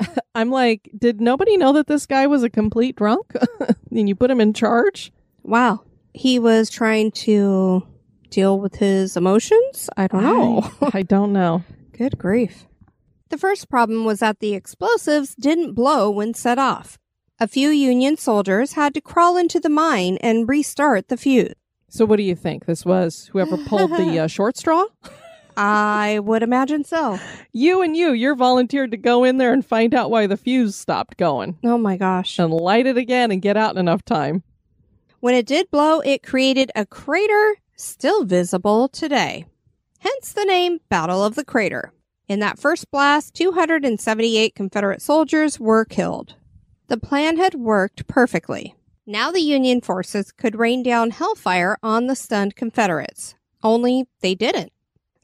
I'm 0.34 0.50
like, 0.50 0.90
did 0.96 1.20
nobody 1.20 1.56
know 1.56 1.72
that 1.74 1.86
this 1.86 2.06
guy 2.06 2.26
was 2.26 2.42
a 2.42 2.50
complete 2.50 2.96
drunk? 2.96 3.32
and 3.90 4.08
you 4.08 4.14
put 4.14 4.30
him 4.30 4.40
in 4.40 4.52
charge? 4.52 5.12
Wow. 5.42 5.82
He 6.14 6.38
was 6.38 6.70
trying 6.70 7.10
to 7.12 7.86
deal 8.30 8.58
with 8.58 8.76
his 8.76 9.16
emotions? 9.16 9.88
I 9.96 10.06
don't 10.06 10.22
know. 10.22 10.70
I, 10.92 11.02
don't 11.02 11.32
know. 11.32 11.64
Good 11.92 12.18
grief. 12.18 12.66
The 13.28 13.38
first 13.38 13.68
problem 13.68 14.04
was 14.04 14.20
that 14.20 14.40
the 14.40 14.54
explosives 14.54 15.34
didn't 15.34 15.74
blow 15.74 16.10
when 16.10 16.34
set 16.34 16.58
off. 16.58 16.98
A 17.38 17.48
few 17.48 17.68
Union 17.68 18.16
soldiers 18.16 18.72
had 18.72 18.94
to 18.94 19.00
crawl 19.00 19.36
into 19.36 19.60
the 19.60 19.68
mine 19.68 20.16
and 20.20 20.48
restart 20.48 21.08
the 21.08 21.16
fuse. 21.16 21.54
So, 21.88 22.04
what 22.04 22.16
do 22.16 22.22
you 22.22 22.34
think? 22.34 22.66
This 22.66 22.84
was 22.84 23.28
whoever 23.32 23.56
pulled 23.56 23.90
the 23.90 24.18
uh, 24.18 24.26
short 24.26 24.56
straw? 24.56 24.86
I 25.56 26.20
would 26.22 26.42
imagine 26.42 26.84
so. 26.84 27.18
You 27.52 27.82
and 27.82 27.96
you, 27.96 28.12
you're 28.12 28.34
volunteered 28.34 28.90
to 28.90 28.96
go 28.96 29.24
in 29.24 29.38
there 29.38 29.52
and 29.52 29.64
find 29.64 29.94
out 29.94 30.10
why 30.10 30.26
the 30.26 30.36
fuse 30.36 30.76
stopped 30.76 31.16
going 31.16 31.58
Oh 31.64 31.78
my 31.78 31.96
gosh. 31.96 32.38
and 32.38 32.52
light 32.52 32.86
it 32.86 32.96
again 32.98 33.30
and 33.30 33.40
get 33.40 33.56
out 33.56 33.72
in 33.72 33.78
enough 33.78 34.04
time. 34.04 34.42
When 35.20 35.34
it 35.34 35.46
did 35.46 35.70
blow, 35.70 36.00
it 36.00 36.22
created 36.22 36.70
a 36.76 36.84
crater 36.86 37.56
still 37.74 38.24
visible 38.24 38.88
today. 38.88 39.46
Hence 40.00 40.32
the 40.32 40.44
name 40.44 40.78
Battle 40.88 41.24
of 41.24 41.34
the 41.34 41.44
Crater. 41.44 41.92
In 42.28 42.40
that 42.40 42.58
first 42.58 42.90
blast, 42.90 43.34
278 43.34 44.54
Confederate 44.54 45.00
soldiers 45.00 45.58
were 45.58 45.84
killed. 45.84 46.34
The 46.88 46.96
plan 46.96 47.38
had 47.38 47.54
worked 47.54 48.06
perfectly. 48.06 48.74
Now 49.06 49.30
the 49.30 49.40
Union 49.40 49.80
forces 49.80 50.32
could 50.32 50.58
rain 50.58 50.82
down 50.82 51.10
hellfire 51.10 51.78
on 51.82 52.06
the 52.08 52.16
stunned 52.16 52.56
Confederates. 52.56 53.34
Only 53.62 54.06
they 54.20 54.34
didn't. 54.34 54.72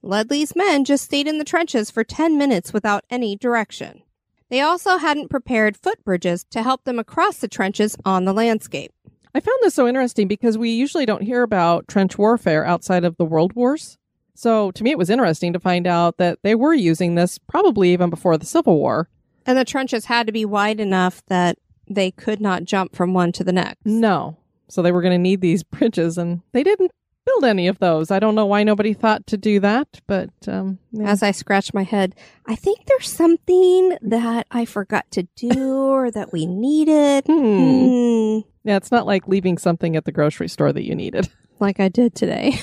Ledlie's 0.04 0.56
men 0.56 0.84
just 0.84 1.04
stayed 1.04 1.28
in 1.28 1.38
the 1.38 1.44
trenches 1.44 1.90
for 1.90 2.02
10 2.02 2.36
minutes 2.36 2.72
without 2.72 3.04
any 3.08 3.36
direction. 3.36 4.02
They 4.50 4.60
also 4.60 4.98
hadn't 4.98 5.30
prepared 5.30 5.80
footbridges 5.80 6.44
to 6.50 6.62
help 6.62 6.84
them 6.84 6.98
across 6.98 7.38
the 7.38 7.48
trenches 7.48 7.96
on 8.04 8.24
the 8.24 8.32
landscape. 8.32 8.92
I 9.34 9.40
found 9.40 9.58
this 9.62 9.74
so 9.74 9.86
interesting 9.86 10.28
because 10.28 10.58
we 10.58 10.70
usually 10.70 11.06
don't 11.06 11.22
hear 11.22 11.42
about 11.42 11.86
trench 11.88 12.18
warfare 12.18 12.64
outside 12.66 13.04
of 13.04 13.16
the 13.16 13.24
World 13.24 13.54
Wars. 13.54 13.96
So 14.34 14.72
to 14.72 14.82
me, 14.82 14.90
it 14.90 14.98
was 14.98 15.08
interesting 15.08 15.52
to 15.52 15.60
find 15.60 15.86
out 15.86 16.18
that 16.18 16.40
they 16.42 16.54
were 16.54 16.74
using 16.74 17.14
this 17.14 17.38
probably 17.38 17.92
even 17.92 18.10
before 18.10 18.36
the 18.36 18.44
Civil 18.44 18.76
War. 18.76 19.08
And 19.46 19.56
the 19.56 19.64
trenches 19.64 20.06
had 20.06 20.26
to 20.26 20.32
be 20.32 20.44
wide 20.44 20.80
enough 20.80 21.24
that 21.26 21.58
they 21.88 22.10
could 22.10 22.40
not 22.40 22.64
jump 22.64 22.96
from 22.96 23.14
one 23.14 23.32
to 23.32 23.44
the 23.44 23.52
next. 23.52 23.86
No. 23.86 24.36
So 24.68 24.82
they 24.82 24.92
were 24.92 25.02
going 25.02 25.12
to 25.12 25.18
need 25.18 25.40
these 25.40 25.62
bridges, 25.62 26.18
and 26.18 26.40
they 26.52 26.62
didn't 26.64 26.90
build 27.24 27.44
any 27.44 27.68
of 27.68 27.78
those. 27.78 28.10
I 28.10 28.18
don't 28.18 28.34
know 28.34 28.46
why 28.46 28.62
nobody 28.64 28.94
thought 28.94 29.26
to 29.28 29.36
do 29.36 29.60
that, 29.60 30.00
but 30.06 30.30
um, 30.46 30.78
yeah. 30.92 31.10
As 31.10 31.22
I 31.22 31.30
scratch 31.30 31.72
my 31.74 31.84
head, 31.84 32.14
I 32.46 32.56
think 32.56 32.86
there's 32.86 33.08
something 33.08 33.96
that 34.02 34.46
I 34.50 34.64
forgot 34.64 35.10
to 35.12 35.24
do 35.36 35.74
or 35.74 36.10
that 36.10 36.32
we 36.32 36.46
needed. 36.46 37.24
Hmm. 37.26 37.42
Hmm, 37.42 38.38
yeah, 38.64 38.76
it's 38.76 38.90
not 38.90 39.06
like 39.06 39.28
leaving 39.28 39.58
something 39.58 39.96
at 39.96 40.04
the 40.04 40.12
grocery 40.12 40.48
store 40.48 40.72
that 40.72 40.86
you 40.86 40.94
needed. 40.94 41.28
like 41.60 41.80
I 41.80 41.88
did 41.88 42.14
today. 42.14 42.58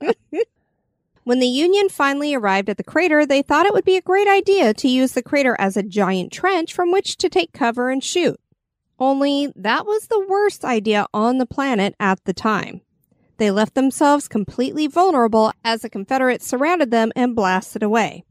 when 1.24 1.40
the 1.40 1.46
Union 1.46 1.88
finally 1.88 2.34
arrived 2.34 2.68
at 2.68 2.76
the 2.76 2.84
crater, 2.84 3.26
they 3.26 3.42
thought 3.42 3.66
it 3.66 3.72
would 3.72 3.84
be 3.84 3.96
a 3.96 4.02
great 4.02 4.28
idea 4.28 4.72
to 4.74 4.88
use 4.88 5.12
the 5.12 5.22
crater 5.22 5.56
as 5.58 5.76
a 5.76 5.82
giant 5.82 6.32
trench 6.32 6.72
from 6.72 6.90
which 6.90 7.16
to 7.18 7.28
take 7.28 7.52
cover 7.52 7.90
and 7.90 8.02
shoot. 8.02 8.40
Only 8.98 9.52
that 9.54 9.86
was 9.86 10.08
the 10.08 10.24
worst 10.28 10.64
idea 10.64 11.06
on 11.14 11.38
the 11.38 11.46
planet 11.46 11.94
at 12.00 12.24
the 12.24 12.32
time. 12.32 12.80
They 13.38 13.50
left 13.50 13.74
themselves 13.74 14.28
completely 14.28 14.86
vulnerable 14.86 15.52
as 15.64 15.82
the 15.82 15.90
Confederates 15.90 16.46
surrounded 16.46 16.90
them 16.90 17.12
and 17.16 17.34
blasted 17.34 17.82
away. 17.82 18.24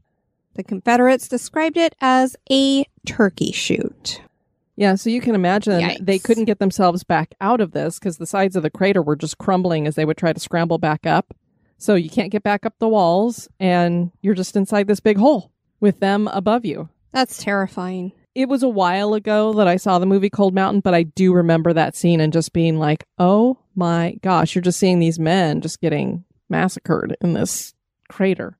The 0.54 0.62
Confederates 0.62 1.28
described 1.28 1.76
it 1.76 1.94
as 2.00 2.36
a 2.50 2.84
turkey 3.06 3.52
shoot. 3.52 4.20
Yeah, 4.76 4.94
so 4.94 5.10
you 5.10 5.20
can 5.20 5.34
imagine 5.34 5.80
Yikes. 5.80 6.04
they 6.06 6.18
couldn't 6.18 6.44
get 6.44 6.60
themselves 6.60 7.02
back 7.02 7.34
out 7.40 7.60
of 7.60 7.72
this 7.72 7.98
because 7.98 8.18
the 8.18 8.26
sides 8.26 8.54
of 8.54 8.62
the 8.62 8.70
crater 8.70 9.02
were 9.02 9.16
just 9.16 9.38
crumbling 9.38 9.86
as 9.86 9.96
they 9.96 10.04
would 10.04 10.16
try 10.16 10.32
to 10.32 10.38
scramble 10.38 10.78
back 10.78 11.04
up. 11.06 11.34
So 11.78 11.94
you 11.94 12.10
can't 12.10 12.30
get 12.30 12.42
back 12.42 12.66
up 12.66 12.74
the 12.78 12.88
walls, 12.88 13.48
and 13.58 14.12
you're 14.20 14.34
just 14.34 14.56
inside 14.56 14.86
this 14.88 15.00
big 15.00 15.16
hole 15.16 15.52
with 15.80 16.00
them 16.00 16.28
above 16.28 16.64
you. 16.64 16.88
That's 17.12 17.42
terrifying. 17.42 18.12
It 18.38 18.48
was 18.48 18.62
a 18.62 18.68
while 18.68 19.14
ago 19.14 19.52
that 19.54 19.66
I 19.66 19.78
saw 19.78 19.98
the 19.98 20.06
movie 20.06 20.30
Cold 20.30 20.54
Mountain, 20.54 20.82
but 20.82 20.94
I 20.94 21.02
do 21.02 21.32
remember 21.32 21.72
that 21.72 21.96
scene 21.96 22.20
and 22.20 22.32
just 22.32 22.52
being 22.52 22.78
like, 22.78 23.04
oh 23.18 23.58
my 23.74 24.16
gosh, 24.22 24.54
you're 24.54 24.62
just 24.62 24.78
seeing 24.78 25.00
these 25.00 25.18
men 25.18 25.60
just 25.60 25.80
getting 25.80 26.24
massacred 26.48 27.16
in 27.20 27.32
this 27.32 27.74
crater. 28.08 28.56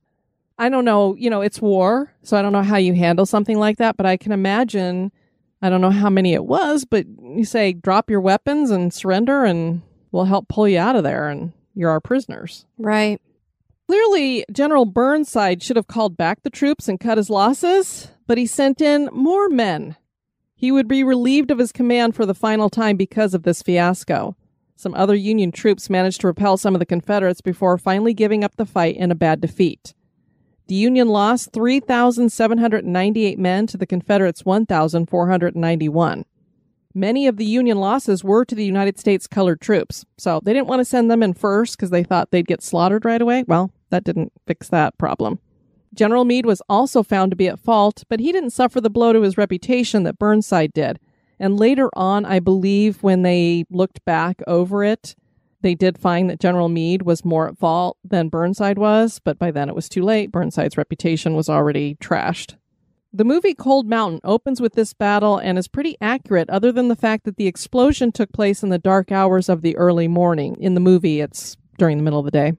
I 0.58 0.68
don't 0.68 0.85
know, 0.85 1.14
you 1.14 1.30
know, 1.30 1.42
it's 1.42 1.62
war, 1.62 2.12
so 2.25 2.37
I 2.37 2.42
don't 2.42 2.52
know 2.52 2.64
how 2.64 2.76
you 2.76 2.92
handle 2.94 3.25
something 3.25 3.56
like 3.56 3.76
that, 3.76 3.97
but 3.97 4.04
I 4.04 4.16
can 4.16 4.32
imagine, 4.32 5.12
I 5.62 5.70
don't 5.70 5.80
know 5.80 5.90
how 5.90 6.11
many 6.11 6.35
it 6.35 6.44
was, 6.44 6.85
but 6.85 7.06
you 7.23 7.44
say, 7.44 7.73
drop 7.73 8.11
your 8.11 8.20
weapons 8.20 8.73
and 8.73 8.92
surrender, 8.92 9.44
and 9.44 9.82
we'll 10.11 10.25
help 10.25 10.49
pull 10.49 10.66
you 10.66 10.80
out 10.80 10.97
of 10.97 11.04
there, 11.04 11.28
and 11.28 11.52
you're 11.76 11.90
our 11.90 12.00
prisoners. 12.00 12.66
Right. 12.78 13.20
Clearly, 13.87 14.44
General 14.50 14.87
Burnside 14.87 15.62
should 15.62 15.76
have 15.76 15.87
called 15.87 16.16
back 16.16 16.42
the 16.42 16.50
troops 16.50 16.88
and 16.88 16.99
cut 16.99 17.16
his 17.16 17.30
losses, 17.30 18.08
but 18.28 18.38
he 18.38 18.47
sent 18.47 18.80
in 18.80 19.08
more 19.11 19.49
men. 19.49 19.97
He 20.54 20.70
would 20.70 20.87
be 20.87 21.02
relieved 21.02 21.50
of 21.50 21.58
his 21.58 21.73
command 21.73 22.14
for 22.14 22.26
the 22.26 22.35
final 22.35 22.68
time 22.68 22.97
because 22.97 23.35
of 23.35 23.42
this 23.42 23.62
fiasco. 23.62 24.37
Some 24.76 24.94
other 24.94 25.16
Union 25.16 25.50
troops 25.50 25.90
managed 25.90 26.20
to 26.20 26.28
repel 26.28 26.56
some 26.56 26.75
of 26.75 26.78
the 26.78 26.87
Confederates 26.87 27.40
before 27.40 27.78
finally 27.78 28.14
giving 28.14 28.44
up 28.44 28.54
the 28.56 28.66
fight 28.66 28.97
in 28.97 29.11
a 29.11 29.16
bad 29.16 29.40
defeat. 29.40 29.94
The 30.68 30.75
Union 30.75 31.08
lost 31.08 31.52
3,798 31.52 33.38
men 33.38 33.66
to 33.66 33.78
the 33.78 33.87
Confederates' 33.87 34.44
1,491. 34.44 36.25
Many 36.94 37.26
of 37.26 37.37
the 37.38 37.47
Union 37.47 37.78
losses 37.78 38.23
were 38.23 38.44
to 38.44 38.54
the 38.54 38.64
United 38.64 38.99
States 38.99 39.26
colored 39.26 39.61
troops, 39.61 40.04
so 40.18 40.40
they 40.44 40.52
didn't 40.52 40.68
want 40.68 40.80
to 40.80 40.85
send 40.85 41.11
them 41.11 41.23
in 41.23 41.32
first 41.32 41.76
because 41.76 41.90
they 41.90 42.04
thought 42.04 42.30
they'd 42.30 42.47
get 42.47 42.62
slaughtered 42.62 43.04
right 43.04 43.23
away. 43.23 43.44
Well, 43.47 43.70
that 43.88 44.04
didn't 44.04 44.32
fix 44.47 44.68
that 44.68 44.99
problem. 44.99 45.40
General 45.95 46.25
Meade 46.25 46.47
was 46.47 46.62
also 46.68 47.02
found 47.02 47.30
to 47.33 47.37
be 47.37 47.49
at 47.49 47.59
fault, 47.59 48.04
but 48.09 48.21
he 48.21 48.33
didn't 48.33 48.50
suffer 48.50 48.80
the 48.80 48.90
blow 48.90 49.12
to 49.12 49.23
his 49.23 49.38
reputation 49.38 50.02
that 50.04 50.18
Burnside 50.18 50.73
did. 50.73 50.99
And 51.38 51.59
later 51.59 51.88
on, 51.95 52.25
I 52.25 52.40
believe 52.40 53.02
when 53.02 53.23
they 53.23 53.64
looked 53.71 54.04
back 54.04 54.42
over 54.47 54.83
it, 54.85 55.14
they 55.61 55.75
did 55.75 55.99
find 55.99 56.30
that 56.30 56.40
General 56.40 56.68
Meade 56.68 57.02
was 57.02 57.25
more 57.25 57.49
at 57.49 57.59
fault 57.59 57.97
than 58.04 58.28
Burnside 58.28 58.78
was, 58.78 59.21
but 59.23 59.38
by 59.38 59.50
then 59.50 59.68
it 59.68 59.75
was 59.75 59.88
too 59.88 60.02
late. 60.02 60.30
Burnside's 60.30 60.76
reputation 60.76 61.35
was 61.35 61.49
already 61.49 61.97
trashed. 61.97 62.54
The 63.12 63.25
movie 63.25 63.54
Cold 63.54 63.88
Mountain 63.88 64.21
opens 64.23 64.61
with 64.61 64.75
this 64.75 64.92
battle 64.92 65.38
and 65.38 65.59
is 65.59 65.66
pretty 65.66 65.97
accurate, 66.00 66.50
other 66.50 66.71
than 66.71 66.88
the 66.88 66.97
fact 66.97 67.25
that 67.25 67.37
the 67.37 67.47
explosion 67.47 68.12
took 68.12 68.33
place 68.33 68.62
in 68.62 68.68
the 68.68 68.78
dark 68.78 69.11
hours 69.11 69.49
of 69.49 69.62
the 69.62 69.76
early 69.76 70.07
morning. 70.09 70.57
In 70.61 70.75
the 70.75 70.80
movie, 70.80 71.21
it's 71.21 71.57
during 71.78 71.97
the 71.97 72.02
middle 72.02 72.18
of 72.18 72.26
the 72.26 72.30
day. 72.30 72.52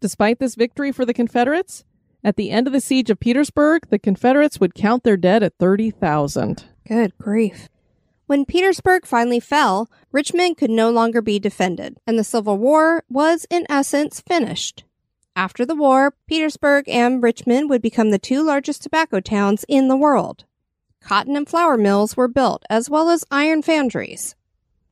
Despite 0.00 0.38
this 0.38 0.54
victory 0.54 0.92
for 0.92 1.04
the 1.04 1.14
Confederates, 1.14 1.84
at 2.22 2.36
the 2.36 2.50
end 2.50 2.66
of 2.66 2.72
the 2.72 2.80
siege 2.80 3.10
of 3.10 3.20
Petersburg, 3.20 3.88
the 3.90 3.98
Confederates 3.98 4.60
would 4.60 4.74
count 4.74 5.04
their 5.04 5.16
dead 5.16 5.42
at 5.42 5.58
30,000. 5.58 6.64
Good 6.86 7.16
grief. 7.18 7.68
When 8.26 8.44
Petersburg 8.44 9.06
finally 9.06 9.40
fell, 9.40 9.90
Richmond 10.12 10.56
could 10.56 10.70
no 10.70 10.90
longer 10.90 11.20
be 11.20 11.38
defended, 11.38 11.98
and 12.06 12.18
the 12.18 12.24
Civil 12.24 12.58
War 12.58 13.02
was, 13.08 13.46
in 13.50 13.66
essence, 13.68 14.20
finished. 14.20 14.84
After 15.34 15.64
the 15.64 15.74
war, 15.74 16.14
Petersburg 16.26 16.88
and 16.88 17.22
Richmond 17.22 17.70
would 17.70 17.82
become 17.82 18.10
the 18.10 18.18
two 18.18 18.42
largest 18.42 18.82
tobacco 18.82 19.20
towns 19.20 19.64
in 19.68 19.88
the 19.88 19.96
world. 19.96 20.44
Cotton 21.00 21.34
and 21.34 21.48
flour 21.48 21.76
mills 21.76 22.16
were 22.16 22.28
built, 22.28 22.64
as 22.68 22.90
well 22.90 23.08
as 23.08 23.24
iron 23.30 23.62
foundries. 23.62 24.36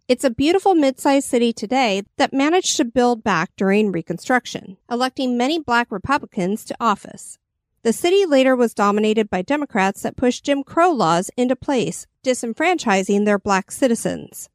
It's 0.08 0.24
a 0.24 0.30
beautiful 0.30 0.74
mid-sized 0.74 1.28
city 1.28 1.52
today 1.52 2.02
that 2.16 2.32
managed 2.32 2.78
to 2.78 2.86
build 2.86 3.22
back 3.22 3.50
during 3.58 3.92
Reconstruction, 3.92 4.78
electing 4.90 5.36
many 5.36 5.58
black 5.58 5.92
Republicans 5.92 6.64
to 6.64 6.76
office. 6.80 7.36
The 7.82 7.92
city 7.92 8.24
later 8.24 8.56
was 8.56 8.72
dominated 8.72 9.28
by 9.28 9.42
Democrats 9.42 10.00
that 10.00 10.16
pushed 10.16 10.44
Jim 10.44 10.64
Crow 10.64 10.92
laws 10.92 11.30
into 11.36 11.54
place, 11.54 12.06
disenfranchising 12.24 13.26
their 13.26 13.38
black 13.38 13.70
citizens. 13.70 14.48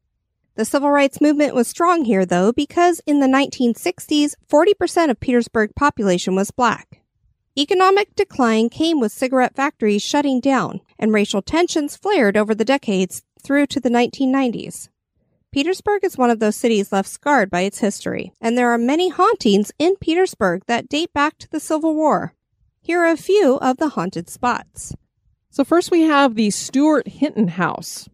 The 0.56 0.64
civil 0.64 0.90
rights 0.90 1.20
movement 1.20 1.54
was 1.54 1.68
strong 1.68 2.04
here, 2.04 2.26
though, 2.26 2.52
because 2.52 3.00
in 3.06 3.20
the 3.20 3.28
1960s, 3.28 4.34
40% 4.50 5.10
of 5.10 5.20
Petersburg 5.20 5.76
population 5.76 6.34
was 6.34 6.50
black. 6.50 7.00
Economic 7.56 8.12
decline 8.16 8.70
came 8.70 8.98
with 8.98 9.12
cigarette 9.12 9.54
factories 9.54 10.02
shutting 10.02 10.40
down, 10.40 10.80
and 10.98 11.12
racial 11.12 11.42
tensions 11.42 11.96
flared 11.96 12.36
over 12.36 12.56
the 12.56 12.64
decades 12.64 13.22
through 13.40 13.66
to 13.68 13.78
the 13.78 13.88
1990s. 13.88 14.88
Petersburg 15.54 16.02
is 16.02 16.18
one 16.18 16.30
of 16.30 16.40
those 16.40 16.56
cities 16.56 16.90
left 16.90 17.08
scarred 17.08 17.48
by 17.48 17.60
its 17.60 17.78
history, 17.78 18.32
and 18.40 18.58
there 18.58 18.70
are 18.70 18.76
many 18.76 19.08
hauntings 19.08 19.70
in 19.78 19.94
Petersburg 19.94 20.62
that 20.66 20.88
date 20.88 21.12
back 21.12 21.38
to 21.38 21.48
the 21.48 21.60
Civil 21.60 21.94
War. 21.94 22.34
Here 22.80 23.00
are 23.02 23.12
a 23.12 23.16
few 23.16 23.58
of 23.58 23.76
the 23.76 23.90
haunted 23.90 24.28
spots. 24.28 24.96
So, 25.50 25.62
first 25.62 25.92
we 25.92 26.02
have 26.02 26.34
the 26.34 26.50
Stuart 26.50 27.06
Hinton 27.06 27.46
House. 27.46 28.08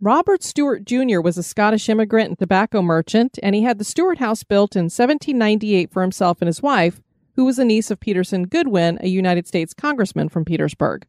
Robert 0.00 0.42
Stuart 0.42 0.86
Jr. 0.86 1.20
was 1.20 1.36
a 1.36 1.42
Scottish 1.42 1.90
immigrant 1.90 2.30
and 2.30 2.38
tobacco 2.38 2.80
merchant, 2.80 3.38
and 3.42 3.54
he 3.54 3.62
had 3.62 3.76
the 3.76 3.84
Stuart 3.84 4.16
House 4.16 4.42
built 4.42 4.74
in 4.74 4.84
1798 4.84 5.92
for 5.92 6.00
himself 6.00 6.38
and 6.40 6.46
his 6.46 6.62
wife, 6.62 7.02
who 7.34 7.44
was 7.44 7.58
a 7.58 7.64
niece 7.66 7.90
of 7.90 8.00
Peterson 8.00 8.46
Goodwyn, 8.46 8.96
a 9.02 9.08
United 9.08 9.46
States 9.46 9.74
congressman 9.74 10.30
from 10.30 10.46
Petersburg. 10.46 11.06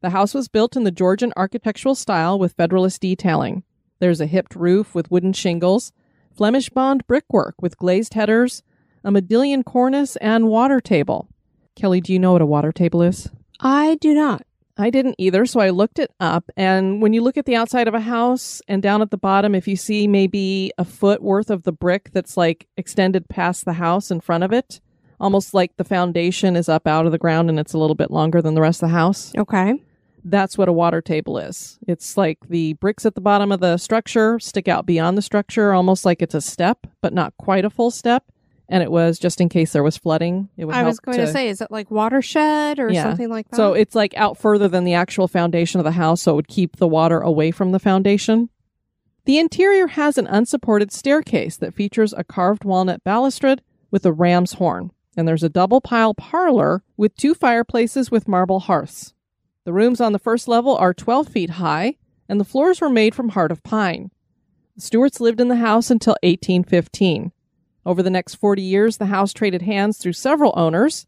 The 0.00 0.10
house 0.10 0.32
was 0.32 0.48
built 0.48 0.76
in 0.76 0.84
the 0.84 0.90
Georgian 0.90 1.34
architectural 1.36 1.94
style 1.94 2.38
with 2.38 2.54
Federalist 2.54 3.02
detailing. 3.02 3.64
There's 4.00 4.20
a 4.20 4.26
hipped 4.26 4.56
roof 4.56 4.94
with 4.94 5.10
wooden 5.10 5.32
shingles, 5.32 5.92
Flemish 6.34 6.70
bond 6.70 7.06
brickwork 7.06 7.54
with 7.60 7.76
glazed 7.76 8.14
headers, 8.14 8.62
a 9.04 9.10
modillion 9.10 9.64
cornice, 9.64 10.16
and 10.16 10.48
water 10.48 10.80
table. 10.80 11.28
Kelly, 11.76 12.00
do 12.00 12.12
you 12.12 12.18
know 12.18 12.32
what 12.32 12.42
a 12.42 12.46
water 12.46 12.72
table 12.72 13.02
is? 13.02 13.28
I 13.60 13.96
do 13.96 14.14
not. 14.14 14.42
I 14.78 14.88
didn't 14.88 15.16
either, 15.18 15.44
so 15.44 15.60
I 15.60 15.70
looked 15.70 15.98
it 15.98 16.10
up. 16.18 16.50
And 16.56 17.02
when 17.02 17.12
you 17.12 17.22
look 17.22 17.36
at 17.36 17.44
the 17.44 17.56
outside 17.56 17.88
of 17.88 17.94
a 17.94 18.00
house 18.00 18.62
and 18.66 18.82
down 18.82 19.02
at 19.02 19.10
the 19.10 19.18
bottom, 19.18 19.54
if 19.54 19.68
you 19.68 19.76
see 19.76 20.06
maybe 20.06 20.72
a 20.78 20.84
foot 20.84 21.22
worth 21.22 21.50
of 21.50 21.64
the 21.64 21.72
brick 21.72 22.10
that's 22.12 22.36
like 22.36 22.66
extended 22.78 23.28
past 23.28 23.66
the 23.66 23.74
house 23.74 24.10
in 24.10 24.20
front 24.20 24.44
of 24.44 24.52
it, 24.52 24.80
almost 25.20 25.52
like 25.52 25.76
the 25.76 25.84
foundation 25.84 26.56
is 26.56 26.68
up 26.68 26.86
out 26.86 27.04
of 27.04 27.12
the 27.12 27.18
ground 27.18 27.50
and 27.50 27.60
it's 27.60 27.74
a 27.74 27.78
little 27.78 27.94
bit 27.94 28.10
longer 28.10 28.40
than 28.40 28.54
the 28.54 28.62
rest 28.62 28.82
of 28.82 28.88
the 28.88 28.94
house. 28.94 29.32
Okay. 29.36 29.74
That's 30.24 30.58
what 30.58 30.68
a 30.68 30.72
water 30.72 31.00
table 31.00 31.38
is. 31.38 31.78
It's 31.86 32.16
like 32.16 32.38
the 32.48 32.74
bricks 32.74 33.06
at 33.06 33.14
the 33.14 33.20
bottom 33.20 33.50
of 33.52 33.60
the 33.60 33.76
structure 33.76 34.38
stick 34.38 34.68
out 34.68 34.86
beyond 34.86 35.16
the 35.18 35.22
structure, 35.22 35.72
almost 35.72 36.04
like 36.04 36.22
it's 36.22 36.34
a 36.34 36.40
step, 36.40 36.86
but 37.00 37.12
not 37.12 37.34
quite 37.38 37.64
a 37.64 37.70
full 37.70 37.90
step. 37.90 38.24
And 38.68 38.82
it 38.84 38.90
was 38.92 39.18
just 39.18 39.40
in 39.40 39.48
case 39.48 39.72
there 39.72 39.82
was 39.82 39.96
flooding. 39.96 40.48
It 40.56 40.64
would 40.64 40.76
I 40.76 40.84
was 40.84 41.00
going 41.00 41.18
to, 41.18 41.26
say, 41.26 41.48
is 41.48 41.60
it 41.60 41.72
like 41.72 41.90
watershed 41.90 42.78
or 42.78 42.88
Yeah. 42.92 43.02
something 43.02 43.28
like 43.28 43.48
that? 43.50 43.56
So 43.56 43.72
it's 43.72 43.96
like 43.96 44.14
out 44.16 44.38
further 44.38 44.68
than 44.68 44.84
the 44.84 44.94
actual 44.94 45.26
foundation 45.26 45.80
of 45.80 45.84
the 45.84 45.90
house, 45.92 46.22
so 46.22 46.32
it 46.32 46.36
would 46.36 46.48
keep 46.48 46.76
the 46.76 46.86
water 46.86 47.18
away 47.20 47.50
from 47.50 47.72
the 47.72 47.80
foundation. 47.80 48.48
The 49.24 49.38
interior 49.38 49.88
has 49.88 50.18
an 50.18 50.26
unsupported 50.28 50.92
staircase 50.92 51.56
that 51.56 51.74
features 51.74 52.12
a 52.16 52.22
carved 52.24 52.64
walnut 52.64 53.02
balustrade 53.02 53.60
with 53.90 54.06
a 54.06 54.12
ram's 54.12 54.54
horn, 54.54 54.92
and 55.16 55.26
there's 55.26 55.42
a 55.42 55.48
double 55.48 55.80
pile 55.80 56.14
parlor 56.14 56.84
with 56.96 57.16
two 57.16 57.34
fireplaces 57.34 58.10
with 58.12 58.28
marble 58.28 58.60
hearths. 58.60 59.14
The 59.70 59.74
rooms 59.74 60.00
on 60.00 60.12
the 60.12 60.18
first 60.18 60.48
level 60.48 60.76
are 60.76 60.92
12 60.92 61.28
feet 61.28 61.50
high, 61.50 61.94
and 62.28 62.40
the 62.40 62.44
floors 62.44 62.80
were 62.80 62.90
made 62.90 63.14
from 63.14 63.28
heart 63.28 63.52
of 63.52 63.62
pine. 63.62 64.10
The 64.74 64.82
Stuarts 64.82 65.20
lived 65.20 65.40
in 65.40 65.46
the 65.46 65.54
house 65.62 65.92
until 65.92 66.16
1815. 66.24 67.30
Over 67.86 68.02
the 68.02 68.10
next 68.10 68.34
40 68.34 68.62
years, 68.62 68.96
the 68.96 69.06
house 69.06 69.32
traded 69.32 69.62
hands 69.62 69.98
through 69.98 70.14
several 70.14 70.52
owners. 70.56 71.06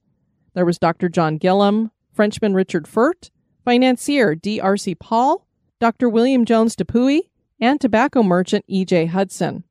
There 0.54 0.64
was 0.64 0.78
Dr. 0.78 1.08
John 1.08 1.38
Gillum, 1.38 1.90
Frenchman 2.12 2.54
Richard 2.54 2.86
Furt, 2.86 3.32
financier 3.64 4.36
D.R.C. 4.36 4.94
Paul, 4.94 5.44
Dr. 5.80 6.08
William 6.08 6.44
Jones 6.44 6.76
Dupuy, 6.76 7.32
and 7.60 7.80
tobacco 7.80 8.22
merchant 8.22 8.64
E.J. 8.68 9.06
Hudson. 9.06 9.64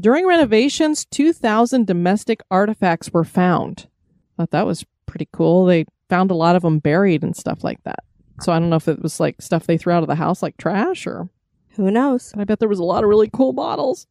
During 0.00 0.26
renovations, 0.26 1.04
2,000 1.04 1.86
domestic 1.86 2.40
artifacts 2.50 3.12
were 3.12 3.24
found. 3.24 3.88
Thought 4.38 4.52
that 4.52 4.64
was 4.64 4.86
pretty 5.04 5.28
cool. 5.34 5.66
They 5.66 5.84
found 6.08 6.30
a 6.30 6.34
lot 6.34 6.56
of 6.56 6.62
them 6.62 6.78
buried 6.78 7.22
and 7.22 7.36
stuff 7.36 7.62
like 7.62 7.82
that. 7.84 8.04
So 8.40 8.52
I 8.52 8.58
don't 8.58 8.70
know 8.70 8.76
if 8.76 8.88
it 8.88 9.02
was 9.02 9.20
like 9.20 9.40
stuff 9.40 9.66
they 9.66 9.78
threw 9.78 9.92
out 9.92 10.02
of 10.02 10.08
the 10.08 10.14
house 10.14 10.42
like 10.42 10.56
trash 10.56 11.06
or 11.06 11.28
Who 11.76 11.90
knows? 11.90 12.32
I 12.36 12.44
bet 12.44 12.58
there 12.58 12.68
was 12.68 12.78
a 12.78 12.84
lot 12.84 13.04
of 13.04 13.08
really 13.10 13.30
cool 13.32 13.52
bottles. 13.52 14.06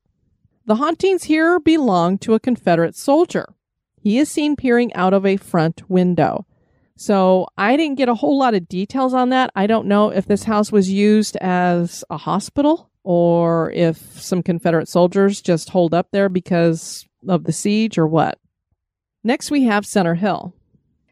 The 0.66 0.76
hauntings 0.76 1.24
here 1.24 1.60
belong 1.60 2.18
to 2.20 2.34
a 2.34 2.40
Confederate 2.40 2.96
soldier. 2.96 3.54
He 4.00 4.20
is 4.20 4.30
seen 4.30 4.56
peering 4.56 4.94
out 4.94 5.14
of 5.14 5.26
a 5.26 5.38
front 5.38 5.90
window. 5.90 6.46
So 6.96 7.48
I 7.58 7.78
didn't 7.78 7.98
get 7.98 8.10
a 8.10 8.16
whole 8.16 8.38
lot 8.38 8.54
of 8.54 8.68
details 8.68 9.14
on 9.14 9.30
that. 9.30 9.52
I 9.56 9.66
don't 9.66 9.88
know 9.88 10.10
if 10.10 10.28
this 10.28 10.44
house 10.44 10.72
was 10.72 10.90
used 10.90 11.36
as 11.38 12.04
a 12.10 12.18
hospital 12.18 12.92
or 13.04 13.72
if 13.72 13.98
some 14.22 14.44
Confederate 14.44 14.88
soldiers 14.88 15.42
just 15.42 15.70
holed 15.70 15.94
up 15.94 16.10
there 16.12 16.30
because 16.30 17.06
of 17.28 17.46
the 17.46 17.52
siege 17.52 17.98
or 17.98 18.08
what. 18.08 18.38
Next, 19.24 19.50
we 19.50 19.64
have 19.64 19.86
Center 19.86 20.16
Hill. 20.16 20.54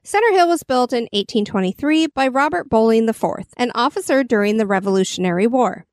Center 0.10 0.32
Hill 0.32 0.48
was 0.48 0.64
built 0.64 0.92
in 0.92 1.04
1823 1.14 2.08
by 2.08 2.30
Robert 2.30 2.68
Bolling 2.68 3.08
IV, 3.08 3.46
an 3.58 3.72
officer 3.76 4.24
during 4.24 4.58
the 4.58 4.66
Revolutionary 4.66 5.46
War. 5.46 5.86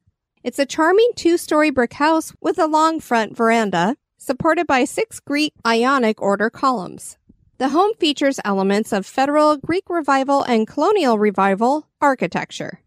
It's 0.43 0.59
a 0.59 0.65
charming 0.65 1.11
two 1.17 1.37
story 1.37 1.69
brick 1.69 1.93
house 1.93 2.33
with 2.41 2.59
a 2.59 2.67
long 2.67 2.99
front 2.99 3.37
veranda, 3.37 3.95
supported 4.17 4.67
by 4.67 4.87
six 4.87 5.21
Greek 5.21 5.53
Ionic 5.67 6.23
order 6.23 6.49
columns. 6.49 7.19
The 7.59 7.69
home 7.69 7.93
features 8.01 8.41
elements 8.43 8.91
of 8.91 9.05
Federal, 9.05 9.59
Greek 9.59 9.85
Revival, 9.91 10.45
and 10.45 10.67
Colonial 10.67 11.19
Revival 11.19 11.87
architecture. 12.01 12.81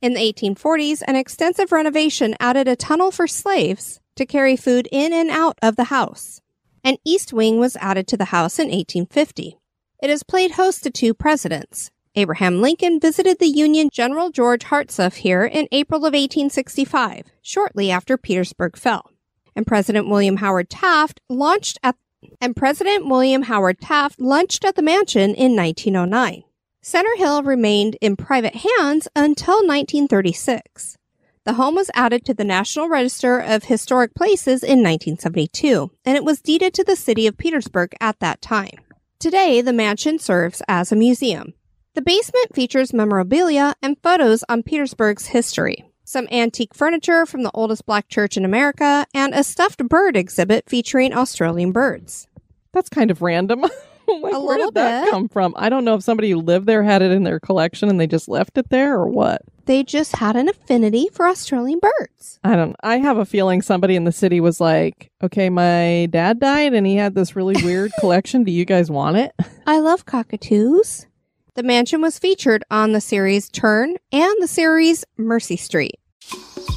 In 0.00 0.14
the 0.14 0.20
1840s, 0.20 1.02
an 1.08 1.16
extensive 1.16 1.72
renovation 1.72 2.36
added 2.38 2.68
a 2.68 2.76
tunnel 2.76 3.10
for 3.10 3.26
slaves 3.26 3.98
to 4.14 4.24
carry 4.24 4.54
food 4.54 4.86
in 4.92 5.12
and 5.12 5.30
out 5.30 5.58
of 5.60 5.74
the 5.74 5.90
house. 5.90 6.40
An 6.84 6.96
east 7.04 7.32
wing 7.32 7.58
was 7.58 7.74
added 7.80 8.06
to 8.06 8.16
the 8.16 8.26
house 8.26 8.60
in 8.60 8.66
1850. 8.66 9.58
It 10.00 10.10
has 10.10 10.22
played 10.22 10.52
host 10.52 10.82
to 10.82 10.90
two 10.90 11.14
presidents. 11.14 11.90
Abraham 12.14 12.60
Lincoln 12.60 12.98
visited 12.98 13.38
the 13.38 13.46
Union 13.46 13.88
General 13.92 14.30
George 14.30 14.64
Hartsuff 14.64 15.16
here 15.16 15.44
in 15.44 15.68
April 15.72 16.00
of 16.00 16.12
1865, 16.12 17.26
shortly 17.42 17.90
after 17.90 18.16
Petersburg 18.16 18.76
fell. 18.76 19.10
And 19.54 19.66
President 19.66 20.08
William 20.08 20.36
Howard 20.36 20.70
Taft 20.70 21.20
launched 21.28 21.78
at 21.82 21.96
and 22.40 22.56
President 22.56 23.06
William 23.06 23.42
Howard 23.42 23.80
Taft 23.80 24.20
lunched 24.20 24.64
at 24.64 24.74
the 24.74 24.82
mansion 24.82 25.34
in 25.34 25.54
1909. 25.54 26.42
Center 26.82 27.16
Hill 27.16 27.42
remained 27.42 27.96
in 28.00 28.16
private 28.16 28.54
hands 28.54 29.08
until 29.14 29.56
1936. 29.56 30.96
The 31.44 31.54
home 31.54 31.74
was 31.74 31.90
added 31.94 32.24
to 32.24 32.34
the 32.34 32.44
National 32.44 32.88
Register 32.88 33.38
of 33.38 33.64
Historic 33.64 34.14
Places 34.14 34.62
in 34.62 34.82
1972, 34.82 35.90
and 36.04 36.16
it 36.16 36.24
was 36.24 36.40
deeded 36.40 36.74
to 36.74 36.84
the 36.84 36.96
city 36.96 37.26
of 37.26 37.38
Petersburg 37.38 37.94
at 38.00 38.18
that 38.20 38.40
time. 38.40 38.78
Today, 39.18 39.62
the 39.62 39.72
mansion 39.72 40.18
serves 40.18 40.60
as 40.68 40.92
a 40.92 40.96
museum. 40.96 41.54
The 41.94 42.02
basement 42.02 42.54
features 42.54 42.92
memorabilia 42.92 43.74
and 43.80 43.96
photos 44.02 44.44
on 44.46 44.62
Petersburg's 44.62 45.28
history, 45.28 45.86
some 46.04 46.28
antique 46.30 46.74
furniture 46.74 47.24
from 47.24 47.42
the 47.42 47.50
oldest 47.54 47.86
black 47.86 48.08
church 48.10 48.36
in 48.36 48.44
America, 48.44 49.06
and 49.14 49.32
a 49.32 49.42
stuffed 49.42 49.82
bird 49.88 50.18
exhibit 50.18 50.68
featuring 50.68 51.14
Australian 51.14 51.72
birds. 51.72 52.28
That's 52.74 52.90
kind 52.90 53.10
of 53.10 53.22
random. 53.22 53.60
like, 54.06 54.22
where 54.22 54.38
little 54.38 54.66
did 54.66 54.74
that 54.74 55.04
bit. 55.04 55.10
come 55.10 55.30
from? 55.30 55.54
I 55.56 55.70
don't 55.70 55.86
know 55.86 55.94
if 55.94 56.02
somebody 56.02 56.30
who 56.30 56.36
lived 56.36 56.66
there 56.66 56.82
had 56.82 57.00
it 57.00 57.10
in 57.10 57.22
their 57.22 57.40
collection 57.40 57.88
and 57.88 57.98
they 57.98 58.06
just 58.06 58.28
left 58.28 58.58
it 58.58 58.68
there 58.68 58.96
or 58.96 59.08
what. 59.08 59.40
They 59.66 59.82
just 59.82 60.16
had 60.16 60.36
an 60.36 60.48
affinity 60.48 61.08
for 61.12 61.26
Australian 61.26 61.80
birds. 61.80 62.38
I 62.44 62.54
don't. 62.54 62.76
I 62.82 62.98
have 62.98 63.18
a 63.18 63.24
feeling 63.24 63.62
somebody 63.62 63.96
in 63.96 64.04
the 64.04 64.12
city 64.12 64.40
was 64.40 64.60
like, 64.60 65.10
"Okay, 65.22 65.50
my 65.50 66.06
dad 66.06 66.38
died 66.38 66.72
and 66.72 66.86
he 66.86 66.94
had 66.94 67.14
this 67.16 67.34
really 67.34 67.60
weird 67.64 67.90
collection. 68.00 68.44
Do 68.44 68.52
you 68.52 68.64
guys 68.64 68.90
want 68.90 69.16
it?" 69.16 69.32
I 69.66 69.80
love 69.80 70.06
cockatoos. 70.06 71.06
The 71.54 71.64
mansion 71.64 72.00
was 72.00 72.18
featured 72.18 72.62
on 72.70 72.92
the 72.92 73.00
series 73.00 73.48
Turn 73.48 73.96
and 74.12 74.34
the 74.40 74.46
series 74.46 75.04
Mercy 75.16 75.56
Street. 75.56 75.98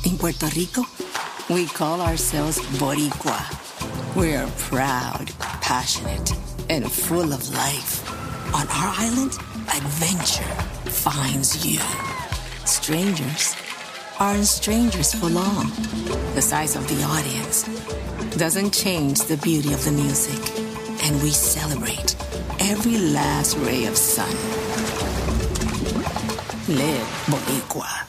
In 0.05 0.17
Puerto 0.17 0.47
Rico, 0.55 0.81
we 1.49 1.67
call 1.67 2.01
ourselves 2.01 2.59
Boricua. 2.79 4.15
We're 4.15 4.47
proud, 4.57 5.29
passionate, 5.61 6.31
and 6.69 6.91
full 6.91 7.33
of 7.33 7.49
life. 7.53 8.09
On 8.55 8.67
our 8.67 8.93
island, 8.97 9.33
adventure 9.67 10.55
finds 10.89 11.63
you. 11.65 11.79
Strangers 12.69 13.55
aren't 14.19 14.45
strangers 14.45 15.11
for 15.15 15.25
long. 15.25 15.71
The 16.35 16.41
size 16.41 16.75
of 16.75 16.87
the 16.87 17.03
audience 17.03 17.63
doesn't 18.37 18.71
change 18.71 19.21
the 19.21 19.37
beauty 19.37 19.73
of 19.73 19.83
the 19.85 19.91
music, 19.91 20.39
and 21.03 21.19
we 21.23 21.31
celebrate 21.31 22.15
every 22.59 22.99
last 22.99 23.57
ray 23.57 23.85
of 23.85 23.97
sun. 23.97 24.29
Live 26.67 27.07
Boricua. 27.25 28.08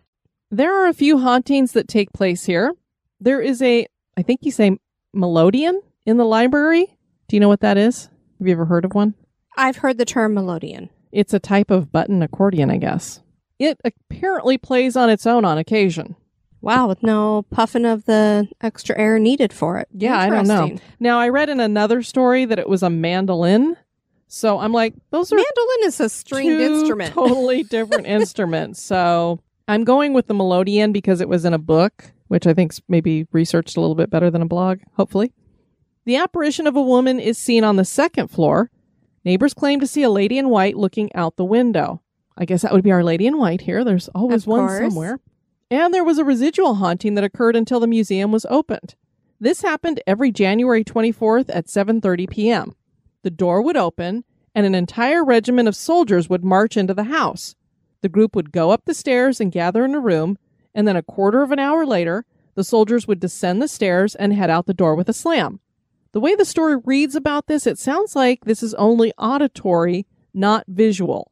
There 0.53 0.83
are 0.83 0.87
a 0.87 0.93
few 0.93 1.17
hauntings 1.17 1.71
that 1.71 1.87
take 1.87 2.11
place 2.11 2.43
here. 2.43 2.73
There 3.21 3.39
is 3.39 3.61
a, 3.61 3.87
I 4.17 4.21
think 4.21 4.41
you 4.43 4.51
say, 4.51 4.77
melodeon 5.15 5.79
in 6.05 6.17
the 6.17 6.25
library. 6.25 6.97
Do 7.29 7.37
you 7.37 7.39
know 7.39 7.47
what 7.47 7.61
that 7.61 7.77
is? 7.77 8.09
Have 8.37 8.47
you 8.47 8.51
ever 8.51 8.65
heard 8.65 8.83
of 8.83 8.93
one? 8.93 9.13
I've 9.55 9.77
heard 9.77 9.97
the 9.97 10.03
term 10.03 10.35
melodeon. 10.35 10.89
It's 11.13 11.33
a 11.33 11.39
type 11.39 11.71
of 11.71 11.91
button 11.93 12.21
accordion, 12.21 12.69
I 12.69 12.77
guess. 12.77 13.21
It 13.59 13.79
apparently 13.85 14.57
plays 14.57 14.97
on 14.97 15.09
its 15.09 15.25
own 15.25 15.45
on 15.45 15.57
occasion. 15.57 16.17
Wow, 16.59 16.89
with 16.89 17.01
no 17.01 17.43
puffing 17.49 17.85
of 17.85 18.05
the 18.05 18.47
extra 18.59 18.97
air 18.99 19.19
needed 19.19 19.53
for 19.53 19.77
it. 19.77 19.87
Yeah, 19.93 20.19
I 20.19 20.29
don't 20.29 20.47
know. 20.47 20.75
Now, 20.99 21.17
I 21.17 21.29
read 21.29 21.49
in 21.49 21.59
another 21.61 22.03
story 22.03 22.43
that 22.43 22.59
it 22.59 22.67
was 22.67 22.83
a 22.83 22.89
mandolin. 22.89 23.77
So 24.27 24.59
I'm 24.59 24.71
like, 24.73 24.95
those 25.11 25.31
are 25.31 25.35
Mandolin 25.35 25.79
is 25.85 25.99
a 25.99 26.09
stringed 26.09 26.61
instrument. 26.61 27.13
totally 27.13 27.63
different 27.63 28.05
instruments. 28.05 28.81
So 28.81 29.41
I'm 29.71 29.85
going 29.85 30.11
with 30.11 30.27
the 30.27 30.33
melodeon 30.33 30.91
because 30.91 31.21
it 31.21 31.29
was 31.29 31.45
in 31.45 31.53
a 31.53 31.57
book, 31.57 32.11
which 32.27 32.45
I 32.45 32.53
think's 32.53 32.81
maybe 32.89 33.25
researched 33.31 33.77
a 33.77 33.79
little 33.79 33.95
bit 33.95 34.09
better 34.09 34.29
than 34.29 34.41
a 34.41 34.45
blog, 34.45 34.79
hopefully. 34.97 35.31
The 36.03 36.17
apparition 36.17 36.67
of 36.67 36.75
a 36.75 36.81
woman 36.81 37.21
is 37.21 37.37
seen 37.37 37.63
on 37.63 37.77
the 37.77 37.85
second 37.85 38.27
floor. 38.27 38.69
Neighbors 39.23 39.53
claim 39.53 39.79
to 39.79 39.87
see 39.87 40.03
a 40.03 40.09
lady 40.09 40.37
in 40.37 40.49
white 40.49 40.75
looking 40.75 41.09
out 41.15 41.37
the 41.37 41.45
window. 41.45 42.01
I 42.37 42.43
guess 42.43 42.63
that 42.63 42.73
would 42.73 42.83
be 42.83 42.91
our 42.91 43.01
lady 43.01 43.25
in 43.25 43.37
white 43.37 43.61
here. 43.61 43.85
There's 43.85 44.09
always 44.09 44.45
one 44.45 44.67
somewhere. 44.67 45.21
And 45.69 45.93
there 45.93 46.03
was 46.03 46.17
a 46.17 46.25
residual 46.25 46.75
haunting 46.75 47.15
that 47.15 47.23
occurred 47.23 47.55
until 47.55 47.79
the 47.79 47.87
museum 47.87 48.29
was 48.33 48.45
opened. 48.49 48.95
This 49.39 49.61
happened 49.61 50.01
every 50.05 50.33
January 50.33 50.83
24th 50.83 51.49
at 51.49 51.67
7:30 51.67 52.29
p.m. 52.29 52.75
The 53.23 53.31
door 53.31 53.61
would 53.61 53.77
open 53.77 54.25
and 54.53 54.65
an 54.65 54.75
entire 54.75 55.23
regiment 55.23 55.69
of 55.69 55.77
soldiers 55.77 56.27
would 56.27 56.43
march 56.43 56.75
into 56.75 56.93
the 56.93 57.05
house. 57.05 57.55
The 58.01 58.09
group 58.09 58.35
would 58.35 58.51
go 58.51 58.71
up 58.71 58.85
the 58.85 58.93
stairs 58.93 59.39
and 59.39 59.51
gather 59.51 59.85
in 59.85 59.95
a 59.95 59.99
room, 59.99 60.37
and 60.73 60.87
then 60.87 60.95
a 60.95 61.03
quarter 61.03 61.41
of 61.41 61.51
an 61.51 61.59
hour 61.59 61.85
later, 61.85 62.25
the 62.55 62.63
soldiers 62.63 63.07
would 63.07 63.19
descend 63.19 63.61
the 63.61 63.67
stairs 63.67 64.15
and 64.15 64.33
head 64.33 64.49
out 64.49 64.65
the 64.65 64.73
door 64.73 64.95
with 64.95 65.09
a 65.09 65.13
slam. 65.13 65.59
The 66.11 66.19
way 66.19 66.35
the 66.35 66.45
story 66.45 66.75
reads 66.75 67.15
about 67.15 67.47
this, 67.47 67.65
it 67.65 67.79
sounds 67.79 68.15
like 68.15 68.43
this 68.43 68.61
is 68.61 68.73
only 68.73 69.13
auditory, 69.17 70.05
not 70.33 70.65
visual. 70.67 71.31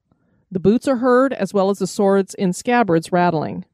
The 0.51 0.59
boots 0.59 0.87
are 0.87 0.97
heard 0.97 1.33
as 1.33 1.53
well 1.53 1.69
as 1.69 1.79
the 1.79 1.87
swords 1.87 2.33
in 2.33 2.53
scabbards 2.53 3.11
rattling. 3.11 3.65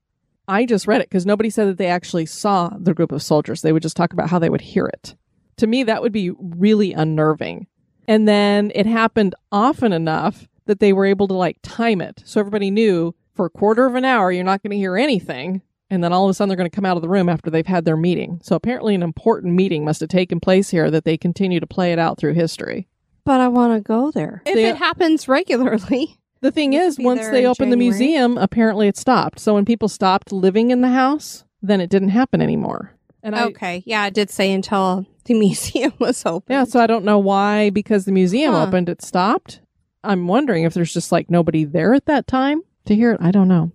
I 0.48 0.66
just 0.66 0.88
read 0.88 1.02
it 1.02 1.10
because 1.10 1.26
nobody 1.26 1.50
said 1.50 1.68
that 1.68 1.78
they 1.78 1.88
actually 1.88 2.26
saw 2.26 2.70
the 2.78 2.94
group 2.94 3.12
of 3.12 3.24
soldiers. 3.24 3.62
They 3.62 3.72
would 3.72 3.84
just 3.84 3.98
talk 3.98 4.14
about 4.14 4.30
how 4.30 4.40
they 4.40 4.50
would 4.50 4.62
hear 4.62 4.86
it. 4.86 5.16
To 5.58 5.68
me, 5.68 5.84
that 5.84 6.02
would 6.02 6.12
be 6.12 6.32
really 6.32 6.94
unnerving. 6.94 7.68
And 8.08 8.28
then 8.28 8.72
it 8.76 8.86
happened 8.86 9.36
often 9.52 9.94
enough 9.94 10.48
that 10.66 10.80
they 10.80 10.94
were 10.94 11.06
able 11.06 11.28
to 11.28 11.34
like 11.34 11.58
time 11.62 12.02
it. 12.02 12.22
So 12.26 12.40
everybody 12.40 12.72
knew 12.72 13.14
for 13.34 13.46
a 13.46 13.50
quarter 13.50 13.86
of 13.86 13.96
an 13.96 14.06
hour, 14.06 14.32
you're 14.32 14.44
not 14.44 14.64
going 14.64 14.72
to 14.72 14.78
hear 14.78 14.98
anything. 14.98 15.62
And 15.90 16.04
then 16.04 16.12
all 16.14 16.26
of 16.26 16.32
a 16.32 16.34
sudden, 16.34 16.50
they're 16.50 16.58
going 16.58 16.70
to 16.70 16.76
come 16.76 16.86
out 16.86 16.96
of 16.98 17.04
the 17.04 17.10
room 17.10 17.30
after 17.30 17.50
they've 17.52 17.66
had 17.68 17.86
their 17.86 17.96
meeting. 17.98 18.40
So 18.44 18.56
apparently, 18.56 18.96
an 18.96 19.04
important 19.04 19.54
meeting 19.54 19.86
must 19.86 20.00
have 20.00 20.10
taken 20.10 20.40
place 20.40 20.70
here 20.72 20.90
that 20.90 21.06
they 21.06 21.16
continue 21.18 21.60
to 21.60 21.68
play 21.68 21.94
it 21.94 22.00
out 22.00 22.18
through 22.18 22.34
history. 22.34 22.88
but 23.24 23.40
I 23.42 23.48
want 23.48 23.74
to 23.74 23.82
go 23.82 24.12
there. 24.12 24.42
If 24.46 24.54
They- 24.56 24.70
it 24.70 24.76
happens 24.78 25.28
regularly. 25.28 26.18
The 26.42 26.52
thing 26.52 26.74
is, 26.74 27.00
once 27.00 27.28
they 27.30 27.40
in 27.46 27.46
opened 27.48 27.72
the 27.72 27.78
museum, 27.78 28.38
apparently 28.38 28.88
it 28.88 28.98
stopped. 28.98 29.40
So 29.40 29.56
when 29.56 29.66
people 29.66 29.88
stopped 29.88 30.32
living 30.32 30.70
in 30.70 30.82
the 30.82 30.90
house, 30.90 31.44
then 31.60 31.82
it 31.82 31.90
didn't 31.90 32.10
happen 32.10 32.40
anymore. 32.40 32.92
And 33.24 33.36
I, 33.36 33.46
okay. 33.46 33.82
Yeah, 33.88 34.06
it 34.06 34.14
did 34.14 34.30
say 34.30 34.52
until 34.54 35.08
the 35.24 35.34
museum 35.40 35.94
was 35.98 36.24
open. 36.24 36.54
yeah, 36.54 36.66
so 36.66 36.80
I 36.80 36.86
don't 36.86 37.06
know 37.06 37.18
why, 37.18 37.72
because 37.72 38.06
the 38.06 38.12
museum 38.12 38.54
Huh. 38.54 38.64
opened, 38.68 38.90
it 38.90 39.02
stopped. 39.02 39.62
I'm 40.06 40.28
wondering 40.28 40.64
if 40.64 40.74
there's 40.74 40.94
just 40.94 41.12
like 41.12 41.30
nobody 41.30 41.64
there 41.64 41.94
at 41.94 42.06
that 42.06 42.28
time 42.28 42.62
to 42.86 42.96
hear 42.96 43.12
it. 43.12 43.22
I 43.22 43.32
don't 43.32 43.48
know. 43.48 43.72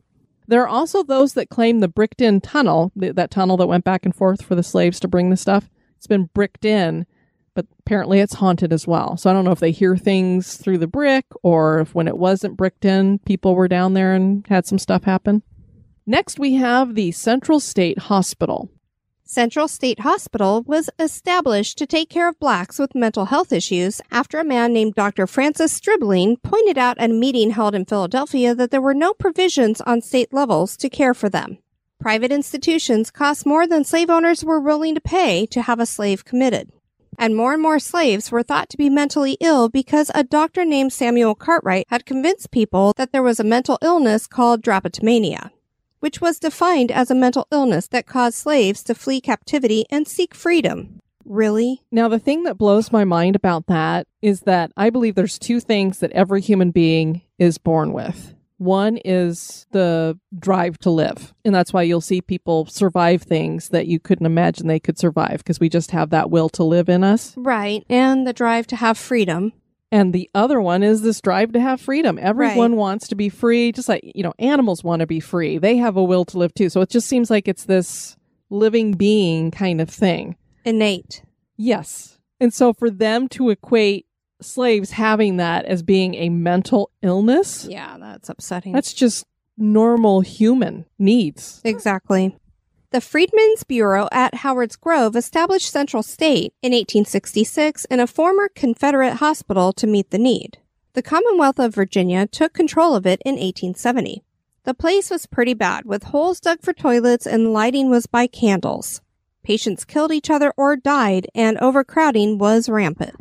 There 0.47 0.62
are 0.62 0.69
also 0.69 1.03
those 1.03 1.35
that 1.35 1.49
claim 1.49 1.81
the 1.81 1.88
bricked 1.88 2.21
in 2.21 2.40
tunnel, 2.40 2.93
th- 2.99 3.14
that 3.14 3.31
tunnel 3.31 3.57
that 3.59 3.69
went 3.69 3.85
back 3.85 4.05
and 4.05 4.14
forth 4.14 4.43
for 4.43 4.55
the 4.55 4.62
slaves 4.62 4.99
to 5.01 5.09
bring 5.09 5.31
the 5.31 5.37
stuff, 5.37 5.71
it's 5.97 6.07
been 6.07 6.31
bricked 6.33 6.64
in, 6.64 7.07
but 7.55 7.66
apparently 7.79 8.21
it's 8.21 8.35
haunted 8.35 8.73
as 8.73 8.87
well. 8.87 9.16
So 9.16 9.31
I 9.31 9.33
don't 9.33 9.45
know 9.45 9.53
if 9.53 9.61
they 9.61 9.71
hear 9.71 9.97
things 9.97 10.57
through 10.57 10.79
the 10.79 10.87
brick 10.87 11.27
or 11.43 11.81
if 11.81 11.95
when 11.95 12.09
it 12.09 12.16
wasn't 12.16 12.57
bricked 12.57 12.85
in, 12.85 13.19
people 13.21 13.55
were 13.55 13.69
down 13.69 13.95
there 13.95 14.14
and 14.14 14.47
had 14.49 14.66
some 14.66 14.79
stuff 14.79 15.05
happen. 15.05 15.43
Next, 16.07 16.38
we 16.38 16.55
have 16.55 16.95
the 16.95 17.12
Central 17.12 17.61
State 17.61 17.99
Hospital. 17.99 18.71
Central 19.31 19.69
State 19.69 20.01
Hospital 20.01 20.64
was 20.66 20.90
established 20.99 21.79
to 21.79 21.87
take 21.87 22.11
care 22.11 22.29
of 22.29 22.40
blacks 22.40 22.81
with 22.81 22.97
mental 22.97 23.27
health 23.27 23.53
issues 23.53 24.01
after 24.11 24.40
a 24.40 24.45
man 24.45 24.73
named 24.73 24.97
Dr. 24.97 25.29
Francis 25.29 25.73
Stribling 25.73 26.38
pointed 26.38 26.77
out 26.77 26.99
at 26.99 27.11
a 27.11 27.12
meeting 27.12 27.51
held 27.51 27.77
in 27.77 27.85
Philadelphia 27.85 28.57
that 28.57 28.73
there 28.73 28.81
were 28.81 28.93
no 28.93 29.14
provisions 29.14 29.81
on 29.83 30.03
state 30.03 30.33
levels 30.33 30.77
to 30.79 30.88
care 30.88 31.14
for 31.14 31.29
them. 31.29 31.59
Private 32.01 32.33
institutions 32.33 33.12
cost 33.12 33.47
more 33.47 33.69
than 33.69 33.85
slave 33.85 34.11
owners 34.11 34.45
were 34.45 34.59
willing 34.59 34.97
to 34.97 35.01
pay 35.01 35.47
to 35.47 35.62
have 35.62 35.79
a 35.79 35.87
slave 35.87 36.25
committed. 36.25 36.73
And 37.16 37.37
more 37.37 37.53
and 37.53 37.62
more 37.62 37.79
slaves 37.79 38.33
were 38.33 38.43
thought 38.43 38.69
to 38.71 38.77
be 38.77 38.90
mentally 38.90 39.37
ill 39.38 39.69
because 39.69 40.11
a 40.12 40.25
doctor 40.25 40.64
named 40.64 40.93
Samuel 40.93 41.37
Cartwright 41.37 41.87
had 41.88 42.05
convinced 42.05 42.51
people 42.51 42.95
that 42.97 43.12
there 43.12 43.23
was 43.23 43.38
a 43.38 43.45
mental 43.45 43.79
illness 43.81 44.27
called 44.27 44.61
drapetomania 44.61 45.53
which 46.01 46.21
was 46.21 46.39
defined 46.39 46.91
as 46.91 47.11
a 47.11 47.15
mental 47.15 47.47
illness 47.53 47.87
that 47.89 48.07
caused 48.07 48.37
slaves 48.37 48.83
to 48.83 48.95
flee 48.95 49.21
captivity 49.21 49.85
and 49.91 50.09
seek 50.09 50.35
freedom. 50.35 51.01
Really? 51.25 51.83
Now, 51.93 52.09
the 52.09 52.19
thing 52.19 52.43
that 52.45 52.59
blows 52.59 52.91
my 52.91 53.05
mind 53.05 53.37
about 53.37 53.67
that 53.67 54.07
is 54.21 54.41
that 54.41 54.73
I 54.77 54.91
believe 54.91 55.15
there's 55.15 55.39
two 55.39 55.61
things 55.61 56.01
that 56.01 56.11
every 56.13 56.41
human 56.41 56.71
being 56.71 57.23
is 57.39 57.59
born 57.59 57.93
with. 57.93 58.35
One 58.61 58.99
is 59.07 59.67
the 59.71 60.19
drive 60.39 60.77
to 60.81 60.91
live. 60.91 61.33
And 61.47 61.55
that's 61.55 61.73
why 61.73 61.83
you'll 61.83 62.03
see 62.03 62.21
people 62.21 62.67
survive 62.67 63.23
things 63.23 63.71
that 63.71 63.87
you 63.87 63.99
couldn't 63.99 64.27
imagine 64.27 64.67
they 64.67 64.79
could 64.79 64.99
survive 64.99 65.39
because 65.39 65.59
we 65.59 65.71
just 65.71 65.93
have 65.93 66.11
that 66.11 66.31
will 66.31 66.51
to 66.51 66.65
live 66.65 66.91
in 66.91 67.03
us. 67.03 67.35
Right. 67.39 67.87
And 67.89 68.27
the 68.27 68.35
drive 68.35 68.67
to 68.67 68.77
have 68.77 68.99
freedom. 68.99 69.55
And 69.92 70.12
the 70.12 70.31
other 70.35 70.61
one 70.61 70.83
is 70.83 71.03
this 71.03 71.20
drive 71.20 71.53
to 71.53 71.61
have 71.61 71.81
freedom. 71.81 72.18
Everyone 72.20 72.76
wants 72.76 73.09
to 73.09 73.16
be 73.16 73.29
free, 73.29 73.72
just 73.72 73.88
like, 73.88 74.03
you 74.14 74.22
know, 74.22 74.35
animals 74.38 74.85
want 74.85 75.00
to 75.00 75.07
be 75.07 75.18
free. 75.20 75.59
They 75.59 75.76
have 75.79 75.96
a 75.96 76.05
will 76.05 76.24
to 76.26 76.38
live 76.38 76.55
too. 76.55 76.68
So 76.68 76.81
it 76.81 76.90
just 76.90 77.09
seems 77.09 77.29
like 77.31 77.48
it's 77.48 77.64
this 77.64 78.16
living 78.50 78.92
being 78.92 79.50
kind 79.50 79.81
of 79.81 79.90
thing. 79.90 80.37
Innate. 80.64 81.22
Yes. 81.57 82.18
And 82.38 82.55
so 82.55 82.72
for 82.72 82.88
them 82.88 83.29
to 83.31 83.50
equate 83.50 84.07
slaves 84.40 84.92
having 84.92 85.38
that 85.38 85.64
as 85.66 85.83
being 85.83 86.14
a 86.14 86.29
mental 86.29 86.90
illness, 87.03 87.66
Yeah, 87.68 87.96
that's 87.98 88.29
upsetting. 88.29 88.72
that's 88.72 88.92
just 88.94 89.26
normal 89.59 90.20
human 90.22 90.87
needs. 90.98 91.61
exactly. 91.64 92.37
The 92.92 93.00
Freedmen's 93.00 93.62
Bureau 93.62 94.09
at 94.11 94.35
Howard's 94.35 94.74
Grove 94.74 95.14
established 95.14 95.70
Central 95.70 96.03
State 96.03 96.55
in 96.61 96.72
1866 96.72 97.85
in 97.85 98.00
a 98.00 98.07
former 98.09 98.48
Confederate 98.48 99.18
hospital 99.18 99.72
to 99.74 99.87
meet 99.87 100.11
the 100.11 100.18
need. 100.18 100.59
The 100.94 101.03
Commonwealth 101.03 101.61
of 101.61 101.72
Virginia 101.72 102.26
took 102.26 102.53
control 102.53 102.96
of 102.96 103.07
it 103.07 103.22
in 103.24 103.35
1870. 103.35 104.24
The 104.64 104.74
place 104.74 105.09
was 105.09 105.26
pretty 105.26 105.55
bad, 105.55 105.85
with 105.85 106.03
holes 106.03 106.40
dug 106.40 106.62
for 106.62 106.72
toilets 106.72 107.29
and 107.29 107.53
lighting 107.53 107.90
was 107.90 108.07
by 108.07 108.26
candles. 108.26 109.00
Patients 109.44 109.85
killed 109.85 110.11
each 110.11 110.29
other 110.29 110.53
or 110.57 110.74
died, 110.74 111.29
and 111.33 111.59
overcrowding 111.59 112.38
was 112.38 112.68
rampant. 112.68 113.14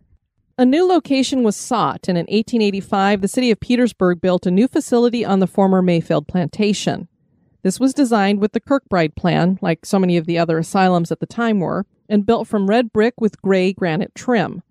A 0.58 0.65
new 0.65 0.84
location 0.84 1.43
was 1.43 1.55
sought, 1.55 2.08
and 2.08 2.17
in 2.17 2.23
1885, 2.23 3.21
the 3.21 3.27
city 3.27 3.51
of 3.51 3.60
Petersburg 3.60 4.19
built 4.19 4.47
a 4.47 4.51
new 4.51 4.67
facility 4.67 5.23
on 5.23 5.41
the 5.41 5.45
former 5.45 5.84
Mayfield 5.84 6.27
plantation. 6.27 7.08
This 7.62 7.80
was 7.80 7.93
designed 7.93 8.39
with 8.39 8.54
the 8.54 8.62
Kirkbride 8.62 9.15
plan, 9.15 9.60
like 9.62 9.86
so 9.86 10.00
many 10.00 10.15
of 10.17 10.26
the 10.26 10.38
other 10.38 10.58
asylums 10.58 11.12
at 11.12 11.19
the 11.19 11.26
time 11.26 11.60
were, 11.60 11.86
and 12.08 12.26
built 12.26 12.48
from 12.48 12.69
red 12.69 12.93
brick 12.93 13.19
with 13.19 13.41
gray 13.41 13.74
granite 13.74 14.15
trim. 14.15 14.63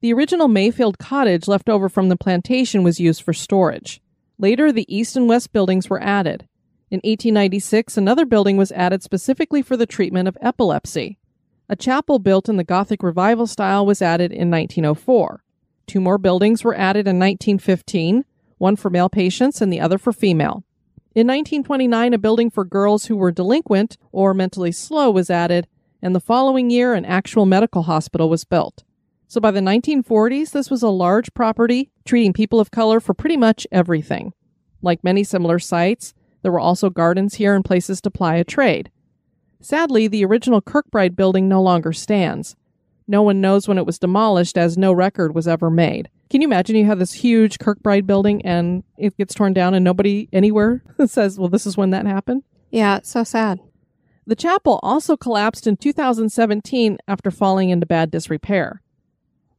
The 0.00 0.12
original 0.12 0.46
Mayfield 0.46 0.98
cottage 0.98 1.48
left 1.48 1.68
over 1.68 1.88
from 1.88 2.08
the 2.08 2.16
plantation 2.16 2.82
was 2.82 3.00
used 3.00 3.22
for 3.22 3.32
storage. 3.32 4.00
Later, 4.38 4.70
the 4.70 4.86
east 4.94 5.16
and 5.16 5.28
west 5.28 5.52
buildings 5.52 5.90
were 5.90 6.02
added. 6.02 6.46
In 6.90 6.98
1896, 6.98 7.96
another 7.96 8.24
building 8.24 8.56
was 8.56 8.70
added 8.72 9.02
specifically 9.02 9.62
for 9.62 9.76
the 9.76 9.86
treatment 9.86 10.28
of 10.28 10.38
epilepsy. 10.40 11.18
A 11.68 11.74
chapel 11.74 12.20
built 12.20 12.48
in 12.48 12.58
the 12.58 12.64
Gothic 12.64 13.02
Revival 13.02 13.48
style 13.48 13.84
was 13.84 14.00
added 14.00 14.30
in 14.30 14.50
1904. 14.50 15.42
Two 15.88 16.00
more 16.00 16.18
buildings 16.18 16.62
were 16.62 16.76
added 16.76 17.08
in 17.08 17.18
1915, 17.18 18.24
one 18.58 18.76
for 18.76 18.90
male 18.90 19.08
patients 19.08 19.60
and 19.60 19.72
the 19.72 19.80
other 19.80 19.98
for 19.98 20.12
female. 20.12 20.62
In 21.16 21.26
1929, 21.28 22.12
a 22.12 22.18
building 22.18 22.50
for 22.50 22.62
girls 22.62 23.06
who 23.06 23.16
were 23.16 23.32
delinquent 23.32 23.96
or 24.12 24.34
mentally 24.34 24.70
slow 24.70 25.10
was 25.10 25.30
added, 25.30 25.66
and 26.02 26.14
the 26.14 26.20
following 26.20 26.68
year, 26.68 26.92
an 26.92 27.06
actual 27.06 27.46
medical 27.46 27.84
hospital 27.84 28.28
was 28.28 28.44
built. 28.44 28.84
So 29.26 29.40
by 29.40 29.50
the 29.50 29.60
1940s, 29.60 30.50
this 30.50 30.68
was 30.68 30.82
a 30.82 30.90
large 30.90 31.32
property 31.32 31.90
treating 32.04 32.34
people 32.34 32.60
of 32.60 32.70
color 32.70 33.00
for 33.00 33.14
pretty 33.14 33.38
much 33.38 33.66
everything. 33.72 34.34
Like 34.82 35.02
many 35.02 35.24
similar 35.24 35.58
sites, 35.58 36.12
there 36.42 36.52
were 36.52 36.60
also 36.60 36.90
gardens 36.90 37.36
here 37.36 37.54
and 37.54 37.64
places 37.64 38.02
to 38.02 38.10
ply 38.10 38.36
a 38.36 38.44
trade. 38.44 38.90
Sadly, 39.62 40.08
the 40.08 40.26
original 40.26 40.60
Kirkbride 40.60 41.16
building 41.16 41.48
no 41.48 41.62
longer 41.62 41.94
stands. 41.94 42.56
No 43.08 43.22
one 43.22 43.40
knows 43.40 43.66
when 43.66 43.78
it 43.78 43.86
was 43.86 43.98
demolished 43.98 44.58
as 44.58 44.76
no 44.76 44.92
record 44.92 45.34
was 45.34 45.48
ever 45.48 45.70
made. 45.70 46.10
Can 46.28 46.40
you 46.40 46.48
imagine 46.48 46.76
you 46.76 46.86
have 46.86 46.98
this 46.98 47.12
huge 47.12 47.58
Kirkbride 47.58 48.06
building 48.06 48.44
and 48.44 48.82
it 48.98 49.16
gets 49.16 49.34
torn 49.34 49.52
down 49.52 49.74
and 49.74 49.84
nobody 49.84 50.28
anywhere 50.32 50.82
says, 51.06 51.38
well, 51.38 51.48
this 51.48 51.66
is 51.66 51.76
when 51.76 51.90
that 51.90 52.06
happened? 52.06 52.42
Yeah, 52.70 52.96
it's 52.96 53.10
so 53.10 53.24
sad. 53.24 53.60
The 54.26 54.34
chapel 54.34 54.80
also 54.82 55.16
collapsed 55.16 55.68
in 55.68 55.76
2017 55.76 56.98
after 57.06 57.30
falling 57.30 57.70
into 57.70 57.86
bad 57.86 58.10
disrepair. 58.10 58.82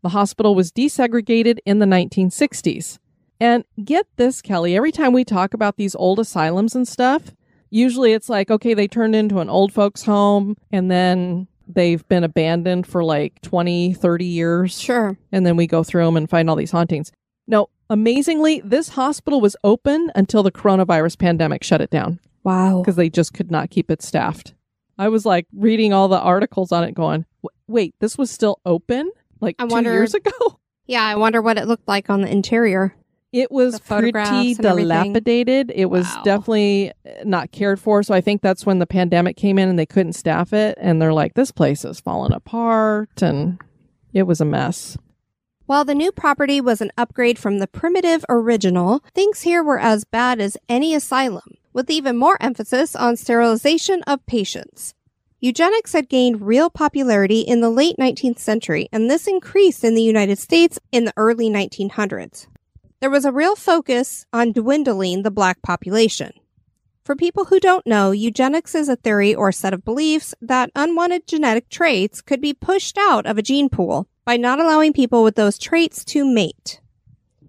The 0.03 0.09
hospital 0.09 0.55
was 0.55 0.71
desegregated 0.71 1.59
in 1.65 1.79
the 1.79 1.85
1960s. 1.85 2.99
And 3.39 3.63
get 3.83 4.07
this, 4.17 4.41
Kelly, 4.41 4.75
every 4.75 4.91
time 4.91 5.13
we 5.13 5.23
talk 5.23 5.53
about 5.53 5.77
these 5.77 5.95
old 5.95 6.19
asylums 6.19 6.75
and 6.75 6.87
stuff, 6.87 7.31
usually 7.69 8.13
it's 8.13 8.29
like, 8.29 8.51
okay, 8.51 8.73
they 8.73 8.87
turned 8.87 9.15
into 9.15 9.39
an 9.39 9.49
old 9.49 9.71
folks' 9.71 10.03
home 10.03 10.57
and 10.71 10.91
then 10.91 11.47
they've 11.67 12.07
been 12.07 12.23
abandoned 12.23 12.87
for 12.87 13.03
like 13.03 13.41
20, 13.41 13.93
30 13.93 14.25
years. 14.25 14.79
Sure. 14.79 15.17
And 15.31 15.45
then 15.45 15.55
we 15.57 15.67
go 15.67 15.83
through 15.83 16.05
them 16.05 16.17
and 16.17 16.29
find 16.29 16.49
all 16.49 16.55
these 16.55 16.71
hauntings. 16.71 17.11
No, 17.47 17.69
amazingly, 17.89 18.61
this 18.63 18.89
hospital 18.89 19.39
was 19.41 19.55
open 19.63 20.11
until 20.15 20.43
the 20.43 20.51
coronavirus 20.51 21.17
pandemic 21.17 21.63
shut 21.63 21.81
it 21.81 21.89
down 21.89 22.19
Wow. 22.43 22.81
because 22.81 22.95
they 22.95 23.09
just 23.09 23.33
could 23.33 23.51
not 23.51 23.69
keep 23.69 23.89
it 23.91 24.01
staffed. 24.01 24.53
I 24.97 25.09
was 25.09 25.25
like 25.25 25.45
reading 25.53 25.93
all 25.93 26.07
the 26.07 26.19
articles 26.19 26.71
on 26.71 26.83
it 26.83 26.93
going, 26.93 27.25
wait, 27.67 27.93
this 27.99 28.17
was 28.17 28.31
still 28.31 28.59
open 28.65 29.11
like 29.39 29.55
I 29.59 29.67
two 29.67 29.73
wonder- 29.73 29.93
years 29.93 30.13
ago? 30.13 30.31
Yeah, 30.89 31.03
I 31.03 31.15
wonder 31.15 31.41
what 31.41 31.57
it 31.57 31.67
looked 31.67 31.87
like 31.87 32.09
on 32.09 32.21
the 32.21 32.31
interior. 32.31 32.95
It 33.33 33.51
was 33.51 33.79
pretty 33.79 34.53
dilapidated. 34.55 35.71
It 35.75 35.85
was 35.89 36.05
Wow. 36.05 36.21
definitely 36.23 36.91
uh, 37.05 37.09
not 37.25 37.51
cared 37.51 37.79
for. 37.79 38.01
So 38.03 38.13
I 38.13 38.21
think 38.21 38.41
that's 38.41 38.65
when 38.65 38.79
the 38.79 38.87
pandemic 38.87 39.35
came 39.35 39.59
in 39.59 39.67
and 39.69 39.77
they 39.77 39.85
couldn't 39.85 40.13
staff 40.13 40.53
it. 40.53 40.77
And 40.79 41.01
they're 41.01 41.13
like, 41.13 41.33
this 41.33 41.51
place 41.51 41.83
is 41.83 41.99
falling 41.99 42.31
apart. 42.31 43.21
And 43.21 43.59
it 44.13 44.23
was 44.23 44.39
a 44.39 44.45
mess. 44.45 44.97
While 45.65 45.83
the 45.83 45.93
new 45.95 46.13
property 46.13 46.61
was 46.61 46.79
an 46.79 46.91
upgrade 46.97 47.37
from 47.37 47.59
the 47.59 47.67
primitive 47.67 48.23
original, 48.29 49.03
things 49.13 49.41
here 49.41 49.61
were 49.61 49.79
as 49.79 50.05
bad 50.05 50.39
as 50.39 50.55
any 50.69 50.95
asylum, 50.95 51.55
with 51.73 51.89
even 51.89 52.15
more 52.15 52.37
emphasis 52.41 52.95
on 52.95 53.17
sterilization 53.17 54.01
of 54.03 54.25
patients. 54.25 54.93
Eugenics 55.41 55.91
had 55.91 56.07
gained 56.07 56.41
real 56.41 56.69
popularity 56.69 57.41
in 57.41 57.59
the 57.59 57.69
late 57.69 57.97
19th 57.99 58.39
century, 58.39 58.87
and 58.93 59.09
this 59.11 59.27
increased 59.27 59.83
in 59.83 59.93
the 59.93 60.01
United 60.01 60.39
States 60.39 60.79
in 60.93 61.03
the 61.03 61.13
early 61.17 61.49
1900s. 61.49 62.47
There 62.99 63.09
was 63.11 63.25
a 63.25 63.31
real 63.31 63.55
focus 63.55 64.25
on 64.33 64.53
dwindling 64.53 65.21
the 65.21 65.29
black 65.29 65.61
population. 65.61 66.31
For 67.03 67.15
people 67.15 67.45
who 67.45 67.59
don't 67.59 67.85
know, 67.85 68.09
eugenics 68.09 68.73
is 68.73 68.89
a 68.89 68.95
theory 68.95 69.35
or 69.35 69.51
set 69.51 69.73
of 69.73 69.85
beliefs 69.85 70.33
that 70.41 70.71
unwanted 70.75 71.27
genetic 71.27 71.69
traits 71.69 72.21
could 72.21 72.41
be 72.41 72.55
pushed 72.55 72.97
out 72.97 73.27
of 73.27 73.37
a 73.37 73.43
gene 73.43 73.69
pool 73.69 74.07
by 74.25 74.35
not 74.35 74.59
allowing 74.59 74.93
people 74.93 75.23
with 75.23 75.35
those 75.35 75.59
traits 75.59 76.03
to 76.05 76.25
mate. 76.25 76.81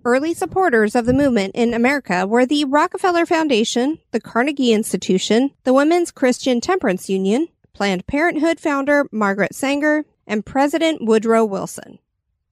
Early 0.04 0.34
supporters 0.34 0.94
of 0.94 1.06
the 1.06 1.14
movement 1.14 1.52
in 1.54 1.72
America 1.72 2.26
were 2.26 2.46
the 2.46 2.66
Rockefeller 2.66 3.24
Foundation, 3.24 3.98
the 4.10 4.20
Carnegie 4.20 4.72
Institution, 4.72 5.50
the 5.64 5.72
Women's 5.72 6.10
Christian 6.10 6.60
Temperance 6.60 7.08
Union, 7.08 7.48
Planned 7.72 8.06
Parenthood 8.06 8.60
founder 8.60 9.08
Margaret 9.10 9.54
Sanger, 9.54 10.04
and 10.26 10.44
President 10.44 11.04
Woodrow 11.04 11.44
Wilson. 11.44 11.98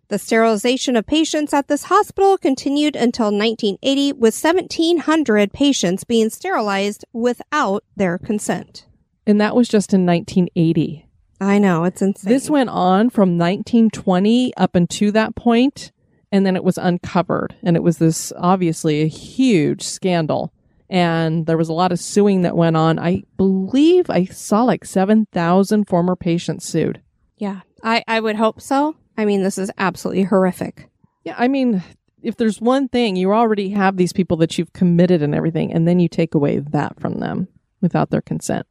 The 0.09 0.19
sterilization 0.21 0.95
of 0.95 1.05
patients 1.05 1.53
at 1.53 1.67
this 1.67 1.85
hospital 1.85 2.39
continued 2.39 2.95
until 2.95 3.27
1980 3.27 4.13
with 4.13 4.41
1700 4.41 5.53
patients 5.53 6.05
being 6.05 6.31
sterilized 6.31 7.05
without 7.13 7.83
their 7.97 8.17
consent. 8.17 8.87
And 9.27 9.41
that 9.41 9.57
was 9.57 9.69
just 9.69 9.93
in 9.93 10.07
1980. 10.07 11.09
I 11.41 11.59
know, 11.59 11.83
it's 11.85 12.01
insane. 12.03 12.33
This 12.33 12.49
went 12.49 12.71
on 12.71 13.11
from 13.11 13.37
1920 13.37 14.57
up 14.57 14.77
until 14.77 15.11
that 15.11 15.35
point, 15.35 15.91
and 16.31 16.47
then 16.47 16.55
it 16.55 16.63
was 16.63 16.79
uncovered. 16.79 17.57
And 17.65 17.77
it 17.77 17.83
was 17.83 17.99
this 17.99 18.33
obviously 18.37 19.03
a 19.03 19.09
huge 19.09 19.83
scandal. 19.83 20.53
And 20.89 21.47
there 21.47 21.59
was 21.59 21.69
a 21.69 21.73
lot 21.75 21.91
of 21.91 21.99
suing 21.99 22.43
that 22.43 22.57
went 22.57 22.77
on. 22.77 23.01
I 23.01 23.25
believe 23.37 24.09
I 24.09 24.27
saw 24.27 24.63
like 24.63 24.85
7,000 24.85 25.89
former 25.89 26.15
patients 26.15 26.65
sued. 26.65 27.03
Yeah, 27.39 27.63
I, 27.83 28.05
I 28.07 28.21
would 28.21 28.37
hope 28.37 28.61
so. 28.61 28.95
I 29.17 29.25
mean, 29.25 29.43
this 29.43 29.59
is 29.59 29.71
absolutely 29.79 30.25
horrific. 30.25 30.89
Yeah, 31.25 31.35
I 31.39 31.49
mean, 31.49 31.83
if 32.23 32.37
there's 32.37 32.61
one 32.61 32.89
thing, 32.89 33.17
you 33.17 33.33
already 33.33 33.71
have 33.71 33.97
these 33.97 34.13
people 34.13 34.37
that 34.39 34.59
you've 34.59 34.73
committed 34.73 35.23
and 35.23 35.35
everything, 35.35 35.73
and 35.73 35.87
then 35.87 35.99
you 36.01 36.09
take 36.09 36.35
away 36.35 36.59
that 36.59 36.99
from 37.01 37.21
them 37.21 37.49
without 37.81 38.11
their 38.11 38.23
consent. 38.23 38.67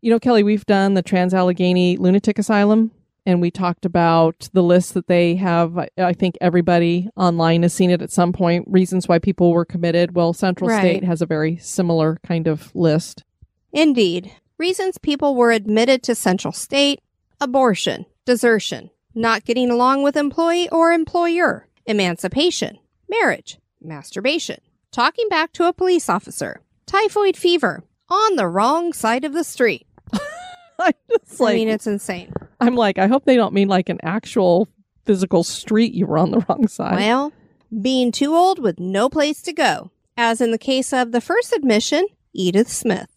You 0.00 0.10
know, 0.10 0.18
Kelly, 0.18 0.42
we've 0.42 0.66
done 0.66 0.94
the 0.94 1.02
Trans 1.02 1.32
Allegheny 1.32 1.96
Lunatic 1.96 2.38
Asylum, 2.38 2.90
and 3.24 3.40
we 3.40 3.50
talked 3.50 3.84
about 3.84 4.48
the 4.52 4.62
list 4.62 4.94
that 4.94 5.06
they 5.06 5.36
have. 5.36 5.78
I- 5.96 6.12
think 6.12 6.36
everybody 6.40 7.08
online 7.16 7.62
has 7.62 7.72
seen 7.72 7.90
it 7.90 8.02
at 8.02 8.10
some 8.10 8.32
point. 8.32 8.66
Reasons 8.68 9.06
why 9.06 9.18
people 9.18 9.52
were 9.52 9.64
committed. 9.64 10.14
Well, 10.14 10.32
Central 10.32 10.68
Right. 10.68 10.80
State 10.80 11.04
has 11.04 11.22
a 11.22 11.26
very 11.26 11.56
similar 11.58 12.18
kind 12.26 12.46
of 12.48 12.74
list. 12.74 13.22
Indeed. 13.72 14.32
Reasons 14.58 14.98
people 14.98 15.34
were 15.34 15.52
admitted 15.52 16.02
to 16.04 16.14
Central 16.14 16.52
State 16.52 17.00
abortion, 17.40 18.06
desertion, 18.24 18.90
not 19.14 19.44
getting 19.44 19.70
along 19.70 20.02
with 20.02 20.16
employee 20.16 20.68
or 20.70 20.92
employer, 20.92 21.66
emancipation, 21.86 22.78
marriage, 23.08 23.58
masturbation, 23.80 24.60
talking 24.90 25.28
back 25.28 25.52
to 25.52 25.66
a 25.66 25.72
police 25.72 26.08
officer, 26.08 26.60
typhoid 26.86 27.36
fever, 27.36 27.84
on 28.08 28.36
the 28.36 28.46
wrong 28.46 28.92
side 28.92 29.24
of 29.24 29.32
the 29.32 29.44
street. 29.44 29.86
I 30.78 30.92
just 31.10 31.40
like, 31.40 31.52
I 31.52 31.56
mean, 31.56 31.68
it's 31.68 31.86
insane. 31.86 32.32
I'm 32.60 32.74
like, 32.74 32.98
I 32.98 33.06
hope 33.06 33.24
they 33.24 33.36
don't 33.36 33.54
mean 33.54 33.68
like 33.68 33.88
an 33.88 33.98
actual 34.02 34.68
physical 35.04 35.44
street 35.44 35.94
you 35.94 36.06
were 36.06 36.18
on 36.18 36.30
the 36.30 36.40
wrong 36.48 36.68
side. 36.68 36.96
Well, 36.96 37.32
being 37.80 38.12
too 38.12 38.34
old 38.34 38.58
with 38.58 38.78
no 38.78 39.08
place 39.08 39.40
to 39.42 39.52
go, 39.52 39.90
as 40.16 40.40
in 40.40 40.50
the 40.50 40.58
case 40.58 40.92
of 40.92 41.12
the 41.12 41.20
first 41.20 41.52
admission, 41.52 42.06
Edith 42.32 42.68
Smith. 42.68 43.08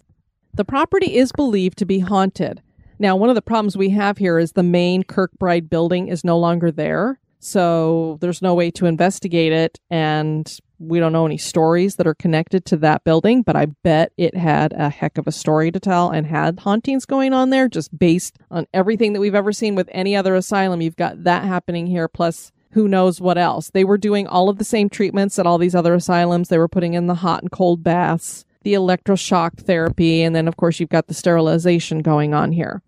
The 0.54 0.66
property 0.66 1.18
is 1.18 1.32
believed 1.34 1.78
to 1.80 1.86
be 1.86 2.00
haunted. 2.00 2.62
Now, 2.98 3.16
one 3.16 3.30
of 3.30 3.36
the 3.36 3.42
problems 3.42 3.76
we 3.76 3.90
have 3.90 4.18
here 4.18 4.40
is 4.40 4.54
the 4.54 4.64
main 4.64 5.04
Kirkbride 5.04 5.70
building 5.70 6.08
is 6.08 6.24
no 6.24 6.38
longer 6.38 6.72
there. 6.72 7.20
So 7.40 8.18
there's 8.22 8.42
no 8.42 8.56
way 8.56 8.72
to 8.72 8.86
investigate 8.86 9.52
it. 9.52 9.80
And 9.90 10.52
we 10.80 11.00
don't 11.00 11.14
know 11.14 11.26
any 11.26 11.38
stories 11.38 11.96
that 11.96 12.08
are 12.08 12.16
connected 12.16 12.66
to 12.66 12.78
that 12.78 13.04
building, 13.04 13.44
but 13.44 13.56
I 13.56 13.68
bet 13.68 14.12
it 14.18 14.36
had 14.36 14.74
a 14.74 14.90
heck 14.90 15.18
of 15.18 15.28
a 15.28 15.32
story 15.32 15.72
to 15.72 15.80
tell 15.80 16.10
and 16.10 16.26
had 16.26 16.60
hauntings 16.60 17.06
going 17.06 17.34
on 17.34 17.50
there 17.50 17.68
just 17.68 17.98
based 17.98 18.38
on 18.50 18.68
everything 18.74 19.14
that 19.14 19.20
we've 19.20 19.36
ever 19.36 19.54
seen 19.54 19.76
with 19.76 19.90
any 19.92 20.16
other 20.16 20.36
asylum. 20.36 20.82
You've 20.82 20.96
got 20.96 21.24
that 21.24 21.44
happening 21.44 21.88
here, 21.88 22.08
plus 22.08 22.52
who 22.72 22.88
knows 22.88 23.22
what 23.22 23.38
else. 23.38 23.70
They 23.70 23.86
were 23.86 23.98
doing 23.98 24.28
all 24.28 24.50
of 24.50 24.58
the 24.58 24.66
same 24.66 24.90
treatments 24.90 25.40
at 25.40 25.46
all 25.46 25.58
these 25.58 25.76
other 25.76 25.94
asylums. 25.94 26.50
They 26.50 26.58
were 26.58 26.68
putting 26.68 26.94
in 26.94 27.08
the 27.08 27.16
hot 27.16 27.42
and 27.42 27.52
cold 27.52 27.84
baths, 27.84 28.45
the 28.66 28.74
electroshock 28.74 29.60
therapy, 29.60 30.24
and 30.24 30.36
then, 30.36 30.48
of 30.48 30.58
course, 30.58 30.80
you've 30.80 30.90
got 30.90 31.08
the 31.08 31.14
sterilization 31.14 32.00
going 32.00 32.34
on 32.34 32.52
here. 32.52 32.82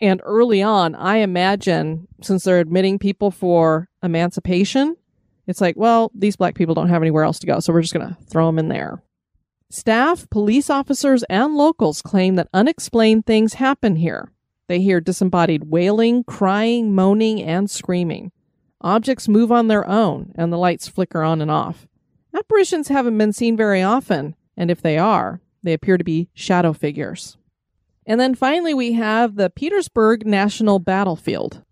And 0.00 0.22
early 0.24 0.62
on, 0.62 0.94
I 0.94 1.16
imagine 1.16 2.06
since 2.22 2.44
they're 2.44 2.60
admitting 2.60 2.98
people 2.98 3.30
for 3.30 3.88
emancipation, 4.02 4.96
it's 5.46 5.60
like, 5.60 5.76
well, 5.76 6.12
these 6.14 6.36
black 6.36 6.54
people 6.54 6.74
don't 6.74 6.90
have 6.90 7.02
anywhere 7.02 7.24
else 7.24 7.40
to 7.40 7.46
go, 7.46 7.60
so 7.60 7.72
we're 7.72 7.82
just 7.82 7.92
going 7.92 8.06
to 8.06 8.16
throw 8.30 8.46
them 8.46 8.58
in 8.58 8.68
there. 8.68 9.02
Staff, 9.68 10.30
police 10.30 10.70
officers, 10.70 11.24
and 11.24 11.56
locals 11.56 12.02
claim 12.02 12.36
that 12.36 12.48
unexplained 12.54 13.26
things 13.26 13.54
happen 13.54 13.96
here. 13.96 14.30
They 14.68 14.80
hear 14.80 15.00
disembodied 15.00 15.64
wailing, 15.64 16.22
crying, 16.22 16.94
moaning, 16.94 17.42
and 17.42 17.68
screaming. 17.68 18.30
Objects 18.80 19.26
move 19.26 19.50
on 19.50 19.66
their 19.66 19.88
own, 19.88 20.32
and 20.36 20.52
the 20.52 20.58
lights 20.58 20.86
flicker 20.86 21.22
on 21.22 21.42
and 21.42 21.50
off. 21.50 21.88
Apparitions 22.32 22.88
haven't 22.88 23.18
been 23.18 23.32
seen 23.32 23.56
very 23.56 23.82
often, 23.82 24.36
and 24.56 24.70
if 24.70 24.80
they 24.80 24.98
are, 24.98 25.40
they 25.62 25.72
appear 25.72 25.98
to 25.98 26.04
be 26.04 26.28
shadow 26.34 26.72
figures. 26.72 27.36
And 28.06 28.20
then 28.20 28.34
finally, 28.34 28.72
we 28.72 28.92
have 28.92 29.34
the 29.34 29.50
Petersburg 29.50 30.26
National 30.26 30.78
Battlefield. 30.78 31.62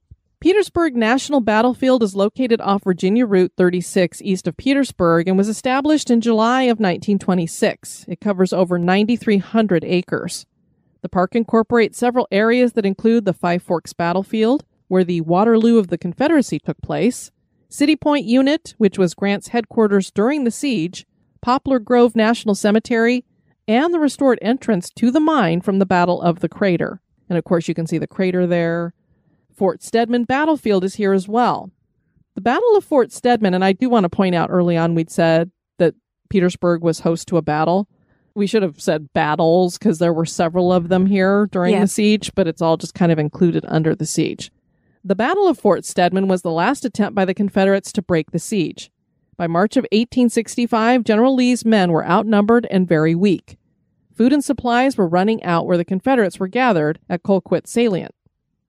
Petersburg 0.40 0.94
National 0.94 1.40
Battlefield 1.40 2.02
is 2.02 2.14
located 2.14 2.60
off 2.60 2.84
Virginia 2.84 3.24
Route 3.24 3.52
36 3.56 4.20
east 4.20 4.46
of 4.46 4.56
Petersburg 4.56 5.26
and 5.26 5.38
was 5.38 5.48
established 5.48 6.10
in 6.10 6.20
July 6.20 6.64
of 6.64 6.78
1926. 6.78 8.04
It 8.08 8.20
covers 8.20 8.52
over 8.52 8.78
9,300 8.78 9.84
acres. 9.84 10.44
The 11.00 11.08
park 11.08 11.34
incorporates 11.34 11.98
several 11.98 12.28
areas 12.30 12.74
that 12.74 12.84
include 12.84 13.24
the 13.24 13.32
Five 13.32 13.62
Forks 13.62 13.92
Battlefield, 13.92 14.64
where 14.88 15.04
the 15.04 15.22
Waterloo 15.22 15.78
of 15.78 15.88
the 15.88 15.96
Confederacy 15.96 16.58
took 16.58 16.80
place, 16.82 17.30
City 17.68 17.96
Point 17.96 18.26
Unit, 18.26 18.74
which 18.76 18.98
was 18.98 19.14
Grant's 19.14 19.48
headquarters 19.48 20.10
during 20.10 20.44
the 20.44 20.50
siege, 20.50 21.06
Poplar 21.44 21.78
Grove 21.78 22.16
National 22.16 22.54
Cemetery, 22.54 23.22
and 23.68 23.92
the 23.92 24.00
restored 24.00 24.38
entrance 24.40 24.88
to 24.88 25.11
the 25.11 25.20
mine 25.20 25.61
from 25.61 25.78
the 25.78 25.85
Battle 25.85 26.22
of 26.22 26.40
the 26.40 26.48
Crater. 26.48 27.02
And 27.28 27.37
of 27.37 27.44
course, 27.44 27.68
you 27.68 27.74
can 27.74 27.87
see 27.87 27.98
the 27.98 28.07
crater 28.07 28.46
there. 28.46 28.94
Fort 29.54 29.83
Stedman 29.83 30.24
battlefield 30.24 30.85
is 30.85 30.94
here 30.94 31.12
as 31.12 31.28
well. 31.28 31.70
The 32.35 32.40
Battle 32.40 32.76
of 32.76 32.85
Fort 32.85 33.12
Stedman, 33.12 33.52
and 33.52 33.62
I 33.62 33.72
do 33.72 33.90
want 33.90 34.04
to 34.04 34.09
point 34.09 34.35
out 34.35 34.48
early 34.50 34.78
on, 34.78 34.94
we'd 34.94 35.11
said 35.11 35.50
that 35.76 35.94
Petersburg 36.30 36.83
was 36.83 37.00
host 37.00 37.28
to 37.28 37.37
a 37.37 37.42
battle. 37.42 37.88
We 38.35 38.46
should 38.46 38.62
have 38.62 38.80
said 38.80 39.12
battles 39.12 39.76
because 39.76 39.98
there 39.98 40.14
were 40.14 40.24
several 40.24 40.72
of 40.72 40.88
them 40.88 41.04
here 41.04 41.46
during 41.52 41.78
the 41.78 41.87
siege, 41.88 42.35
but 42.35 42.48
it's 42.48 42.62
all 42.62 42.78
just 42.78 42.94
kind 42.94 43.12
of 43.12 43.18
included 43.18 43.66
under 43.68 43.94
the 43.94 44.07
siege. 44.07 44.50
The 45.04 45.14
Battle 45.14 45.46
of 45.46 45.59
Fort 45.59 45.85
Stedman 45.85 46.26
was 46.26 46.40
the 46.40 46.50
last 46.50 46.87
attempt 46.87 47.14
by 47.14 47.26
the 47.26 47.35
Confederates 47.35 47.92
to 47.92 48.00
break 48.00 48.30
the 48.30 48.38
siege. 48.38 48.90
By 49.36 49.46
March 49.46 49.76
of 49.76 49.82
1865, 49.84 51.02
General 51.02 51.34
Lee's 51.34 51.64
men 51.64 51.90
were 51.90 52.06
outnumbered 52.06 52.66
and 52.70 52.86
very 52.86 53.14
weak. 53.14 53.58
Food 54.14 54.32
and 54.32 54.44
supplies 54.44 54.96
were 54.96 55.08
running 55.08 55.42
out 55.42 55.66
where 55.66 55.76
the 55.76 55.84
Confederates 55.84 56.38
were 56.38 56.46
gathered 56.46 57.00
at 57.08 57.24
Colquitt 57.24 57.66
Salient. 57.66 58.14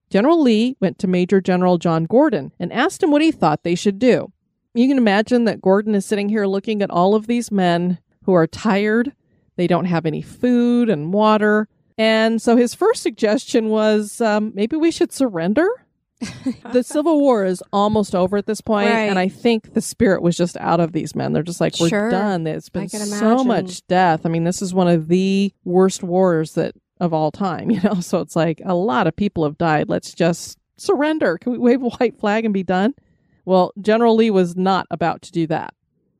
General 0.10 0.41
Lee 0.41 0.75
went 0.80 0.97
to 0.99 1.08
Major 1.08 1.39
General 1.39 1.78
John 1.78 2.06
Gordon 2.06 2.51
and 2.60 2.73
asked 2.73 3.04
him 3.04 3.12
what 3.12 3.21
he 3.21 3.32
thought 3.32 3.63
they 3.63 3.75
should 3.75 3.99
do. 3.99 4.32
You 4.73 4.88
can 4.88 4.97
imagine 4.97 5.45
that 5.45 5.62
Gordon 5.62 5.93
is 5.93 6.06
sitting 6.06 6.30
here 6.30 6.45
looking 6.45 6.82
at 6.82 6.89
all 6.89 7.15
of 7.15 7.28
these 7.28 7.51
men 7.51 7.99
who 8.23 8.34
are 8.34 8.47
tired. 8.47 9.13
They 9.56 9.67
don't 9.67 9.86
have 9.86 10.06
any 10.06 10.21
food 10.21 10.89
and 10.89 11.13
water. 11.13 11.67
And 11.97 12.41
so 12.41 12.58
his 12.58 12.73
first 12.73 13.01
suggestion 13.04 13.69
was 13.69 14.19
um, 14.19 14.51
maybe 14.54 14.75
we 14.75 14.91
should 14.91 15.13
surrender. 15.13 15.67
the 16.71 16.84
Civil 16.84 17.19
War 17.19 17.45
is 17.45 17.62
almost 17.73 18.15
over 18.15 18.38
at 18.38 18.45
this 18.45 18.62
point, 18.62 18.89
Right. 18.89 19.10
and 19.10 19.19
I 19.19 19.28
think 19.28 19.73
the 19.73 19.82
spirit 19.82 20.21
was 20.21 20.38
just 20.38 20.56
out 20.58 20.80
of 20.80 20.91
these 20.93 21.15
men. 21.15 21.34
They're 21.34 21.43
just 21.43 21.60
like, 21.62 21.80
we're 21.80 21.89
Sure. 21.89 22.10
done. 22.10 22.43
There's 22.43 22.69
been 22.69 22.88
so 22.89 23.43
much 23.43 23.86
death. 23.88 24.25
I 24.25 24.30
mean, 24.30 24.43
this 24.45 24.62
is 24.62 24.73
one 24.73 24.88
of 24.88 25.08
the 25.10 25.54
worst 25.65 26.04
wars 26.04 26.54
that 26.54 26.75
of 27.01 27.13
all 27.13 27.32
time, 27.32 27.69
you 27.71 27.82
know. 27.82 27.95
So 27.99 28.21
it's 28.21 28.36
like 28.36 28.62
a 28.63 28.75
lot 28.75 29.08
of 29.08 29.15
people 29.15 29.43
have 29.43 29.58
died. 29.58 29.89
Let's 29.89 30.13
just 30.13 30.58
surrender. 30.78 31.38
Can 31.38 31.51
we 31.51 31.58
wave 31.58 31.82
a 31.84 31.89
white 31.89 32.17
flag 32.17 32.45
and 32.45 32.54
be 32.54 32.63
done? 32.63 32.93
Well, 33.43 33.73
General 33.80 34.15
Lee 34.15 34.32
was 34.32 34.56
not 34.56 34.88
about 34.89 35.21
to 35.23 35.32
do 35.32 35.45
that. 35.47 35.73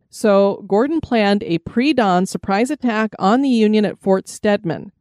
So 0.10 0.64
Gordon 0.68 1.02
planned 1.02 1.44
a 1.44 1.58
pre 1.60 1.94
dawn 1.94 2.26
surprise 2.26 2.70
attack 2.70 3.14
on 3.20 3.42
the 3.42 3.50
Union 3.50 3.86
at 3.86 4.00
Fort 4.00 4.28
Stedman. 4.28 4.92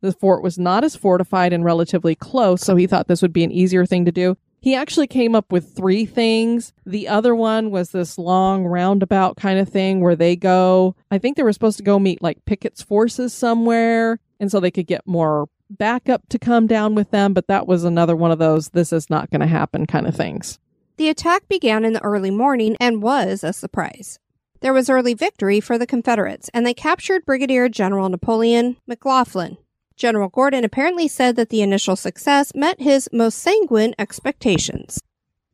The 0.00 0.12
fort 0.12 0.42
was 0.42 0.58
not 0.58 0.84
as 0.84 0.96
fortified 0.96 1.52
and 1.52 1.64
relatively 1.64 2.14
close, 2.14 2.62
so 2.62 2.76
he 2.76 2.86
thought 2.86 3.08
this 3.08 3.22
would 3.22 3.32
be 3.32 3.44
an 3.44 3.52
easier 3.52 3.84
thing 3.86 4.04
to 4.06 4.12
do. 4.12 4.36
He 4.62 4.74
actually 4.74 5.06
came 5.06 5.34
up 5.34 5.50
with 5.50 5.74
three 5.74 6.04
things. 6.04 6.72
The 6.84 7.08
other 7.08 7.34
one 7.34 7.70
was 7.70 7.90
this 7.90 8.18
long 8.18 8.66
roundabout 8.66 9.36
kind 9.36 9.58
of 9.58 9.68
thing 9.68 10.00
where 10.00 10.16
they 10.16 10.36
go. 10.36 10.94
I 11.10 11.18
think 11.18 11.36
they 11.36 11.42
were 11.42 11.52
supposed 11.52 11.78
to 11.78 11.82
go 11.82 11.98
meet 11.98 12.22
like 12.22 12.44
Pickett's 12.44 12.82
forces 12.82 13.32
somewhere, 13.32 14.18
and 14.38 14.50
so 14.50 14.60
they 14.60 14.70
could 14.70 14.86
get 14.86 15.06
more 15.06 15.48
backup 15.70 16.28
to 16.28 16.38
come 16.38 16.66
down 16.66 16.94
with 16.94 17.10
them. 17.10 17.32
But 17.32 17.46
that 17.46 17.66
was 17.66 17.84
another 17.84 18.14
one 18.14 18.30
of 18.30 18.38
those 18.38 18.70
this 18.70 18.92
is 18.92 19.08
not 19.08 19.30
going 19.30 19.40
to 19.40 19.46
happen 19.46 19.86
kind 19.86 20.06
of 20.06 20.14
things. 20.14 20.58
The 20.98 21.08
attack 21.08 21.48
began 21.48 21.86
in 21.86 21.94
the 21.94 22.02
early 22.02 22.30
morning 22.30 22.76
and 22.78 23.02
was 23.02 23.42
a 23.42 23.54
surprise. 23.54 24.18
There 24.60 24.74
was 24.74 24.90
early 24.90 25.14
victory 25.14 25.60
for 25.60 25.78
the 25.78 25.86
Confederates, 25.86 26.50
and 26.52 26.66
they 26.66 26.74
captured 26.74 27.24
Brigadier 27.24 27.70
General 27.70 28.10
Napoleon 28.10 28.76
McLaughlen. 28.86 29.56
General 30.00 30.30
Gordon 30.30 30.64
apparently 30.64 31.06
said 31.08 31.36
that 31.36 31.50
the 31.50 31.60
initial 31.60 31.94
success 31.94 32.52
met 32.54 32.80
his 32.80 33.06
most 33.12 33.38
sanguine 33.38 33.94
expectations. 33.98 34.98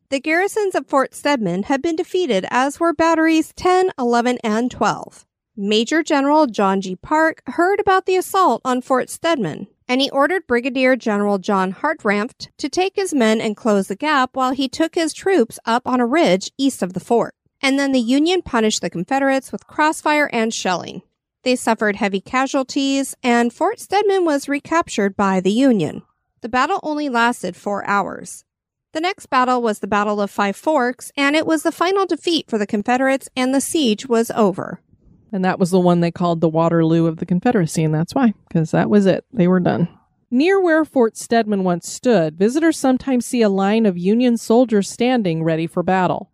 The 0.09 0.21
garrisons 0.21 0.73
of 0.73 0.87
Fort 0.87 1.13
Stedman 1.13 1.63
had 1.63 1.81
been 1.81 1.97
defeated, 1.97 2.45
as 2.49 2.79
were 2.79 2.93
batteries 2.93 3.51
10, 3.57 3.91
11, 3.99 4.37
and 4.45 4.71
12. 4.71 5.25
Major 5.57 6.01
General 6.01 6.47
John 6.47 6.79
G. 6.79 6.95
Parke 6.95 7.41
heard 7.47 7.81
about 7.81 8.05
the 8.05 8.15
assault 8.15 8.61
on 8.63 8.81
Fort 8.81 9.09
Stedman, 9.09 9.67
and 9.85 9.99
he 9.99 10.09
ordered 10.11 10.47
Brigadier 10.47 10.95
General 10.95 11.39
John 11.39 11.73
Hartranft 11.73 12.47
to 12.57 12.69
take 12.69 12.95
his 12.95 13.13
men 13.13 13.41
and 13.41 13.57
close 13.57 13.89
the 13.89 13.97
gap 13.97 14.29
while 14.33 14.51
he 14.53 14.69
took 14.69 14.95
his 14.95 15.11
troops 15.11 15.59
up 15.65 15.85
on 15.85 15.99
a 15.99 16.05
ridge 16.05 16.51
east 16.57 16.81
of 16.81 16.93
the 16.93 17.01
fort. 17.01 17.35
And 17.61 17.77
then 17.77 17.91
the 17.91 17.99
Union 17.99 18.41
punished 18.41 18.79
the 18.79 18.89
Confederates 18.89 19.51
with 19.51 19.67
crossfire 19.67 20.29
and 20.31 20.53
shelling. 20.53 21.01
They 21.47 21.55
suffered 21.55 21.95
heavy 21.95 22.19
casualties, 22.19 23.15
and 23.23 23.53
Fort 23.53 23.79
Stedman 23.79 24.25
was 24.25 24.49
recaptured 24.49 25.15
by 25.15 25.39
the 25.39 25.49
Union. 25.49 26.01
The 26.41 26.49
battle 26.49 26.81
only 26.83 27.07
lasted 27.07 27.55
four 27.55 27.87
hours. 27.87 28.43
The 28.91 28.99
next 28.99 29.27
battle 29.27 29.61
was 29.61 29.79
the 29.79 29.87
Battle 29.87 30.19
of 30.19 30.29
Five 30.29 30.57
Forks, 30.57 31.09
and 31.15 31.37
it 31.37 31.47
was 31.47 31.63
the 31.63 31.71
final 31.71 32.05
defeat 32.05 32.49
for 32.49 32.57
the 32.57 32.67
Confederates, 32.67 33.29
and 33.33 33.55
the 33.55 33.61
siege 33.61 34.09
was 34.09 34.29
over. 34.31 34.81
And 35.31 35.45
that 35.45 35.57
was 35.57 35.71
the 35.71 35.79
one 35.79 36.01
they 36.01 36.11
called 36.11 36.41
the 36.41 36.49
Waterloo 36.49 37.05
of 37.05 37.15
the 37.15 37.25
Confederacy, 37.25 37.81
and 37.81 37.95
that's 37.95 38.13
why, 38.13 38.33
because 38.49 38.71
that 38.71 38.89
was 38.89 39.05
it. 39.05 39.23
They 39.31 39.47
were 39.47 39.61
done. 39.61 39.87
Near 40.29 40.59
where 40.59 40.83
Fort 40.83 41.15
Stedman 41.15 41.63
once 41.63 41.87
stood, 41.87 42.37
visitors 42.37 42.77
sometimes 42.77 43.25
see 43.25 43.41
a 43.41 43.47
line 43.47 43.85
of 43.85 43.97
Union 43.97 44.35
soldiers 44.35 44.89
standing 44.89 45.45
ready 45.45 45.65
for 45.65 45.81
battle. 45.81 46.29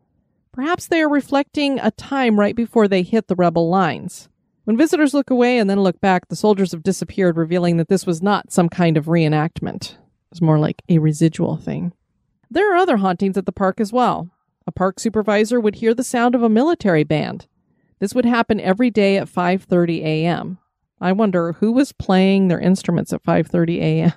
Perhaps 0.52 0.88
they 0.88 1.04
are 1.04 1.08
reflecting 1.08 1.80
a 1.80 1.92
time 1.92 2.40
right 2.40 2.56
before 2.56 2.88
they 2.88 3.04
hit 3.04 3.28
the 3.28 3.36
rebel 3.36 3.70
lines. 3.70 4.28
When 4.66 4.78
visitors 4.78 5.14
look 5.14 5.30
away 5.30 5.58
and 5.58 5.70
then 5.70 5.82
look 5.82 6.00
back, 6.00 6.30
the 6.30 6.38
soldiers 6.38 6.72
have 6.72 6.84
disappeared, 6.84 7.36
revealing 7.36 7.78
that 7.78 7.90
this 7.90 8.06
was 8.06 8.22
not 8.22 8.54
some 8.54 8.70
kind 8.70 8.96
of 8.96 9.06
reenactment. 9.06 9.92
It 9.92 9.98
was 10.32 10.42
more 10.42 10.58
like 10.58 10.82
a 10.88 11.00
residual 11.00 11.58
thing. 11.58 11.92
There 12.50 12.74
are 12.74 12.78
other 12.78 12.98
hauntings 12.98 13.38
at 13.38 13.46
the 13.46 13.52
park 13.52 13.82
as 13.82 13.92
well. 13.92 14.30
A 14.66 14.72
park 14.72 15.00
supervisor 15.00 15.60
would 15.60 15.76
hear 15.76 15.94
the 15.94 16.04
sound 16.04 16.34
of 16.34 16.44
a 16.44 16.50
military 16.50 17.04
band. 17.04 17.48
This 18.00 18.16
would 18.16 18.26
happen 18.26 18.62
every 18.62 18.90
day 18.90 19.18
at 19.18 19.28
5:30 19.28 20.02
a.m. 20.02 20.60
I 21.02 21.12
wonder 21.12 21.54
who 21.54 21.74
was 21.74 21.92
playing 21.92 22.48
their 22.48 22.60
instruments 22.60 23.12
at 23.12 23.24
5:30 23.24 23.80
a.m. 23.80 24.14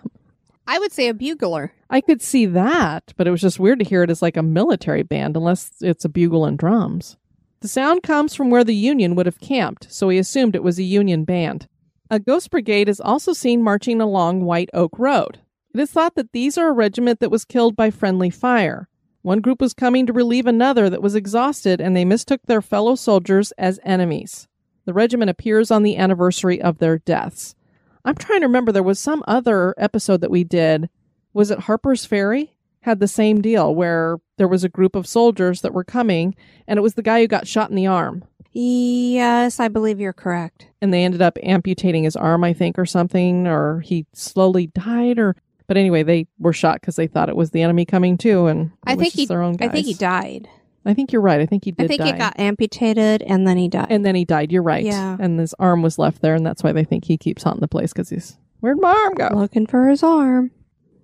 I 0.68 0.78
would 0.78 0.92
say 0.92 1.08
a 1.08 1.14
bugler. 1.14 1.72
I 1.90 2.00
could 2.00 2.22
see 2.22 2.46
that, 2.46 3.12
but 3.16 3.26
it 3.26 3.30
was 3.30 3.40
just 3.40 3.58
weird 3.58 3.80
to 3.80 3.84
hear 3.84 4.02
it 4.02 4.10
as 4.10 4.22
like 4.22 4.36
a 4.36 4.42
military 4.42 5.02
band 5.02 5.36
unless 5.36 5.72
it's 5.80 6.04
a 6.04 6.08
bugle 6.08 6.44
and 6.44 6.58
drums. 6.58 7.16
The 7.60 7.68
sound 7.68 8.02
comes 8.02 8.34
from 8.34 8.50
where 8.50 8.64
the 8.64 8.74
Union 8.74 9.14
would 9.14 9.26
have 9.26 9.40
camped, 9.40 9.92
so 9.92 10.08
he 10.08 10.18
assumed 10.18 10.54
it 10.54 10.62
was 10.62 10.78
a 10.78 10.84
Union 10.84 11.24
band. 11.24 11.66
A 12.10 12.20
ghost 12.20 12.50
brigade 12.50 12.88
is 12.88 13.00
also 13.00 13.32
seen 13.32 13.62
marching 13.62 14.00
along 14.00 14.44
White 14.44 14.70
Oak 14.72 14.98
Road. 14.98 15.40
It 15.74 15.80
is 15.80 15.90
thought 15.90 16.14
that 16.14 16.32
these 16.32 16.56
are 16.56 16.68
a 16.68 16.72
regiment 16.72 17.20
that 17.20 17.30
was 17.30 17.44
killed 17.44 17.74
by 17.74 17.90
friendly 17.90 18.30
fire. 18.30 18.88
One 19.22 19.40
group 19.40 19.60
was 19.60 19.74
coming 19.74 20.06
to 20.06 20.12
relieve 20.12 20.46
another 20.46 20.88
that 20.88 21.02
was 21.02 21.16
exhausted, 21.16 21.80
and 21.80 21.96
they 21.96 22.04
mistook 22.04 22.42
their 22.44 22.62
fellow 22.62 22.94
soldiers 22.94 23.52
as 23.58 23.80
enemies. 23.82 24.46
The 24.84 24.92
regiment 24.92 25.30
appears 25.30 25.70
on 25.70 25.82
the 25.82 25.96
anniversary 25.96 26.62
of 26.62 26.78
their 26.78 26.98
deaths. 26.98 27.56
I'm 28.04 28.14
trying 28.14 28.40
to 28.40 28.46
remember, 28.46 28.70
there 28.70 28.84
was 28.84 29.00
some 29.00 29.24
other 29.26 29.74
episode 29.76 30.20
that 30.20 30.30
we 30.30 30.44
did. 30.44 30.88
Was 31.32 31.50
it 31.50 31.60
Harper's 31.60 32.06
Ferry? 32.06 32.55
Had 32.86 33.00
the 33.00 33.08
same 33.08 33.42
deal 33.42 33.74
where 33.74 34.18
there 34.38 34.46
was 34.46 34.62
a 34.62 34.68
group 34.68 34.94
of 34.94 35.08
soldiers 35.08 35.60
that 35.62 35.74
were 35.74 35.82
coming, 35.82 36.36
and 36.68 36.78
it 36.78 36.82
was 36.82 36.94
the 36.94 37.02
guy 37.02 37.20
who 37.20 37.26
got 37.26 37.48
shot 37.48 37.68
in 37.68 37.74
the 37.74 37.88
arm. 37.88 38.24
Yes, 38.52 39.58
I 39.58 39.66
believe 39.66 40.00
you're 40.00 40.12
correct. 40.12 40.68
and 40.80 40.94
they 40.94 41.04
ended 41.04 41.20
up 41.20 41.36
amputating 41.42 42.04
his 42.04 42.14
arm, 42.14 42.44
I 42.44 42.52
think, 42.52 42.78
or 42.78 42.86
something, 42.86 43.46
or 43.48 43.80
he 43.80 44.06
slowly 44.12 44.68
died, 44.68 45.18
or 45.18 45.34
but 45.66 45.76
anyway, 45.76 46.04
they 46.04 46.28
were 46.38 46.52
shot 46.52 46.80
because 46.80 46.94
they 46.94 47.08
thought 47.08 47.28
it 47.28 47.34
was 47.34 47.50
the 47.50 47.62
enemy 47.62 47.84
coming 47.84 48.16
too, 48.16 48.46
and 48.46 48.70
I 48.86 48.94
think 48.94 49.14
he. 49.14 49.26
their 49.26 49.42
own 49.42 49.54
guys. 49.54 49.70
I 49.70 49.72
think 49.72 49.86
he 49.86 49.94
died. 49.94 50.48
I 50.84 50.94
think 50.94 51.12
you're 51.12 51.20
right. 51.22 51.40
I 51.40 51.46
think 51.46 51.64
he 51.64 51.72
did. 51.72 51.86
I 51.86 51.88
think 51.88 52.02
die. 52.02 52.06
he 52.06 52.12
got 52.12 52.38
amputated 52.38 53.20
and 53.22 53.48
then 53.48 53.56
he 53.56 53.66
died. 53.68 53.88
and 53.90 54.06
then 54.06 54.14
he 54.14 54.24
died. 54.24 54.52
You're 54.52 54.62
right. 54.62 54.84
Yeah. 54.84 55.16
and 55.18 55.40
his 55.40 55.52
arm 55.58 55.82
was 55.82 55.98
left 55.98 56.22
there, 56.22 56.36
and 56.36 56.46
that's 56.46 56.62
why 56.62 56.70
they 56.70 56.84
think 56.84 57.06
he 57.06 57.18
keeps 57.18 57.42
haunting 57.42 57.62
the 57.62 57.66
place 57.68 57.92
because 57.92 58.10
he's 58.10 58.38
where'd 58.60 58.80
my 58.80 58.92
arm 58.92 59.14
go? 59.14 59.30
looking 59.34 59.66
for 59.66 59.88
his 59.88 60.04
arm. 60.04 60.52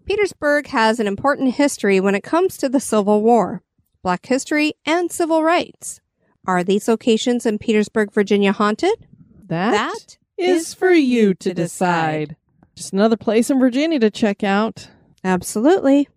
Petersburg 0.05 0.67
has 0.69 0.99
an 0.99 1.07
important 1.07 1.55
history 1.55 2.01
when 2.01 2.15
it 2.15 2.23
comes 2.23 2.57
to 2.57 2.69
the 2.69 2.81
Civil 2.81 3.23
War, 3.23 3.62
Black 4.03 4.27
history, 4.27 4.75
and 4.85 5.11
civil 5.12 5.43
rights. 5.43 6.01
Are 6.47 6.65
these 6.65 6.88
locations 6.88 7.47
in 7.47 7.59
Petersburg, 7.59 8.12
Virginia 8.12 8.53
haunted? 8.53 9.07
that 9.49 10.17
is 10.38 10.75
for 10.75 10.91
you 10.91 11.35
to 11.35 11.55
decide. 11.55 12.37
Just 12.75 12.93
another 12.93 13.17
place 13.17 13.51
in 13.51 13.59
Virginia 13.61 14.01
to 14.01 14.11
check 14.11 14.43
out. 14.43 14.88
Absolutely. 15.23 16.09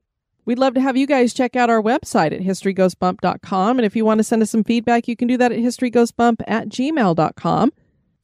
We'd 0.46 0.60
love 0.60 0.74
to 0.76 0.82
have 0.82 0.96
you 0.96 1.06
guys 1.06 1.34
check 1.34 1.56
out 1.56 1.70
our 1.70 1.82
website 1.82 2.32
at 2.32 2.42
historygoesbump.com. 2.42 3.78
And 3.78 3.86
if 3.86 3.96
you 3.96 4.06
want 4.06 4.20
to 4.20 4.24
send 4.24 4.42
us 4.42 4.52
some 4.52 4.64
feedback, 4.64 5.08
you 5.08 5.16
can 5.16 5.28
do 5.28 5.38
that 5.38 5.52
at 5.52 5.58
historygoesbump 5.60 6.42
at 6.48 6.70
gmail.com. 6.70 7.74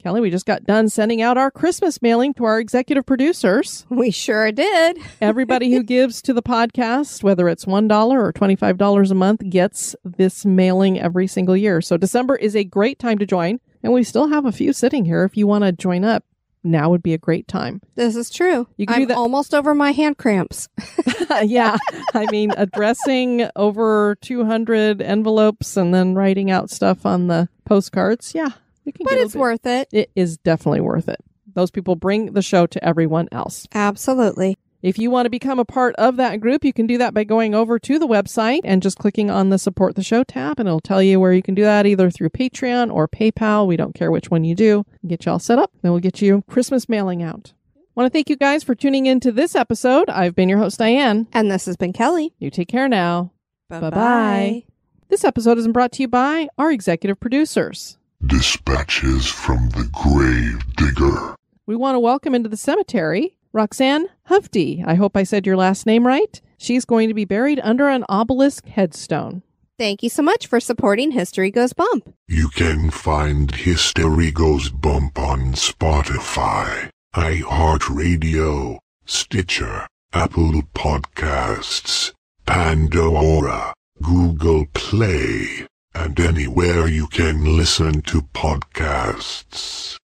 Kelly, 0.01 0.19
we 0.19 0.31
just 0.31 0.47
got 0.47 0.63
done 0.63 0.89
sending 0.89 1.21
out 1.21 1.37
our 1.37 1.51
Christmas 1.51 2.01
mailing 2.01 2.33
to 2.33 2.43
our 2.45 2.59
executive 2.59 3.05
producers. 3.05 3.85
We 4.01 4.09
sure 4.09 4.51
did. 4.51 4.97
Everybody 5.21 5.71
who 5.71 5.83
gives 5.83 6.23
to 6.23 6.33
the 6.33 6.41
podcast, 6.41 7.21
whether 7.23 7.47
it's 7.47 7.65
$1 7.65 8.11
or 8.11 8.33
$25 8.33 9.11
a 9.11 9.13
month, 9.13 9.41
gets 9.47 9.95
this 10.03 10.43
mailing 10.43 10.99
every 10.99 11.27
single 11.27 11.55
year. 11.55 11.81
So 11.81 11.97
December 11.97 12.35
is 12.35 12.55
a 12.55 12.63
great 12.63 12.97
time 12.97 13.19
to 13.19 13.27
join. 13.27 13.59
And 13.83 13.93
we 13.93 14.03
still 14.03 14.29
have 14.29 14.45
a 14.45 14.51
few 14.51 14.73
sitting 14.73 15.05
here. 15.05 15.23
If 15.23 15.37
you 15.37 15.45
want 15.45 15.65
to 15.65 15.71
join 15.71 16.03
up, 16.03 16.23
now 16.63 16.89
would 16.89 17.03
be 17.03 17.13
a 17.13 17.17
great 17.19 17.47
time. 17.47 17.81
This 17.95 18.15
is 18.15 18.29
true. 18.31 18.67
You 18.77 18.87
can 18.87 19.03
I'm 19.03 19.07
that- 19.07 19.17
almost 19.17 19.53
over 19.53 19.75
my 19.75 19.91
hand 19.91 20.17
cramps. 20.17 20.67
yeah. 21.43 21.77
I 22.15 22.25
mean, 22.31 22.51
addressing 22.57 23.49
over 23.55 24.15
200 24.21 25.01
envelopes 25.01 25.77
and 25.77 25.93
then 25.93 26.15
writing 26.15 26.49
out 26.49 26.69
stuff 26.71 27.05
on 27.05 27.27
the 27.27 27.49
postcards. 27.65 28.33
Yeah. 28.33 28.49
But 28.85 29.13
it's 29.13 29.33
bit- 29.33 29.39
worth 29.39 29.65
it. 29.65 29.89
It 29.91 30.11
is 30.15 30.37
definitely 30.37 30.81
worth 30.81 31.07
it. 31.09 31.19
Those 31.53 31.71
people 31.71 31.95
bring 31.95 32.33
the 32.33 32.41
show 32.41 32.65
to 32.67 32.83
everyone 32.83 33.27
else. 33.31 33.67
Absolutely. 33.73 34.57
If 34.81 34.97
you 34.97 35.11
want 35.11 35.27
to 35.27 35.29
become 35.29 35.59
a 35.59 35.65
part 35.65 35.93
of 35.97 36.15
that 36.15 36.39
group, 36.39 36.65
you 36.65 36.73
can 36.73 36.87
do 36.87 36.97
that 36.97 37.13
by 37.13 37.23
going 37.23 37.53
over 37.53 37.77
to 37.77 37.99
the 37.99 38.07
website 38.07 38.61
and 38.63 38.81
just 38.81 38.97
clicking 38.97 39.29
on 39.29 39.49
the 39.49 39.59
support 39.59 39.95
the 39.95 40.01
show 40.01 40.23
tab, 40.23 40.59
and 40.59 40.67
it'll 40.67 40.79
tell 40.79 41.03
you 41.03 41.19
where 41.19 41.33
you 41.33 41.43
can 41.43 41.53
do 41.53 41.61
that 41.61 41.85
either 41.85 42.09
through 42.09 42.29
Patreon 42.29 42.91
or 42.91 43.07
PayPal. 43.07 43.67
We 43.67 43.77
don't 43.77 43.93
care 43.93 44.09
which 44.09 44.31
one 44.31 44.43
you 44.43 44.55
do. 44.55 44.85
Get 45.05 45.25
you 45.25 45.33
all 45.33 45.39
set 45.39 45.59
up, 45.59 45.71
then 45.81 45.91
we'll 45.91 45.99
get 45.99 46.21
you 46.21 46.43
Christmas 46.49 46.89
mailing 46.89 47.21
out. 47.21 47.53
Want 47.93 48.11
to 48.11 48.11
thank 48.11 48.29
you 48.29 48.37
guys 48.37 48.63
for 48.63 48.73
tuning 48.73 49.05
in 49.05 49.19
to 49.19 49.31
this 49.31 49.53
episode. 49.53 50.09
I've 50.09 50.33
been 50.33 50.49
your 50.49 50.57
host, 50.57 50.79
Diane. 50.79 51.27
And 51.31 51.51
this 51.51 51.65
has 51.65 51.77
been 51.77 51.93
Kelly. 51.93 52.33
You 52.39 52.49
take 52.49 52.69
care 52.69 52.87
now. 52.87 53.33
Bye 53.69 53.81
Bye-bye. 53.81 54.63
This 55.09 55.23
episode 55.23 55.57
is 55.59 55.67
brought 55.67 55.91
to 55.91 56.01
you 56.01 56.07
by 56.07 56.47
our 56.57 56.71
executive 56.71 57.19
producers. 57.19 57.97
Dispatches 58.25 59.25
from 59.27 59.69
the 59.69 59.89
Grave 59.91 60.75
Digger. 60.75 61.35
We 61.65 61.75
want 61.75 61.95
to 61.95 61.99
welcome 61.99 62.35
into 62.35 62.49
the 62.49 62.57
cemetery 62.57 63.35
Roxanne 63.51 64.07
Hufty. 64.29 64.83
I 64.85 64.93
hope 64.93 65.17
I 65.17 65.23
said 65.23 65.45
your 65.45 65.57
last 65.57 65.85
name 65.85 66.05
right. 66.05 66.39
She's 66.57 66.85
going 66.85 67.07
to 67.07 67.15
be 67.15 67.25
buried 67.25 67.59
under 67.63 67.89
an 67.89 68.05
obelisk 68.07 68.67
headstone. 68.67 69.41
Thank 69.79 70.03
you 70.03 70.09
so 70.09 70.21
much 70.21 70.45
for 70.45 70.59
supporting 70.59 71.11
History 71.11 71.49
Goes 71.49 71.73
Bump. 71.73 72.13
You 72.27 72.49
can 72.49 72.91
find 72.91 73.53
History 73.55 74.31
Goes 74.31 74.69
Bump 74.69 75.17
on 75.17 75.53
Spotify, 75.53 76.89
iHeartRadio, 77.15 78.77
Stitcher, 79.05 79.87
Apple 80.13 80.61
Podcasts, 80.75 82.13
Pandora, 82.45 83.73
Google 84.01 84.67
Play, 84.73 85.65
and 85.93 86.19
anywhere 86.19 86.87
you 86.87 87.07
can 87.07 87.57
listen 87.57 88.01
to 88.01 88.21
podcasts. 88.33 90.00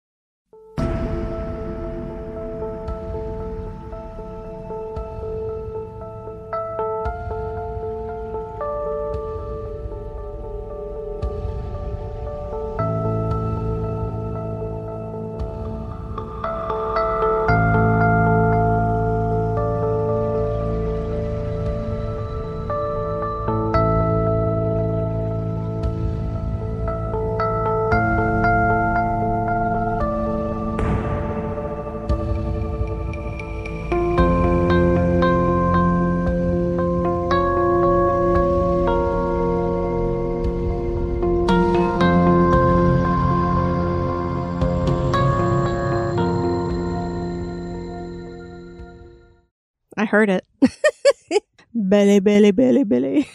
Heard 50.12 50.28
it. 50.28 50.46
belly, 51.74 52.20
belly, 52.20 52.50
belly, 52.50 52.84
belly. 52.84 53.30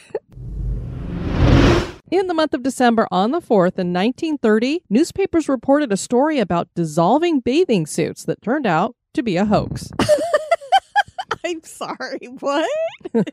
In 2.11 2.27
the 2.27 2.35
month 2.35 2.53
of 2.53 2.61
December 2.61 3.07
on 3.11 3.31
the 3.31 3.41
4th 3.41 3.79
in 3.79 3.91
1930, 3.91 4.83
newspapers 4.87 5.49
reported 5.49 5.91
a 5.91 5.97
story 5.97 6.37
about 6.37 6.69
dissolving 6.75 7.39
bathing 7.39 7.87
suits 7.87 8.23
that 8.25 8.43
turned 8.43 8.67
out 8.67 8.95
to 9.15 9.23
be 9.23 9.37
a 9.37 9.45
hoax. 9.45 9.89
I'm 11.43 11.63
sorry. 11.63 12.19
What? 12.39 12.69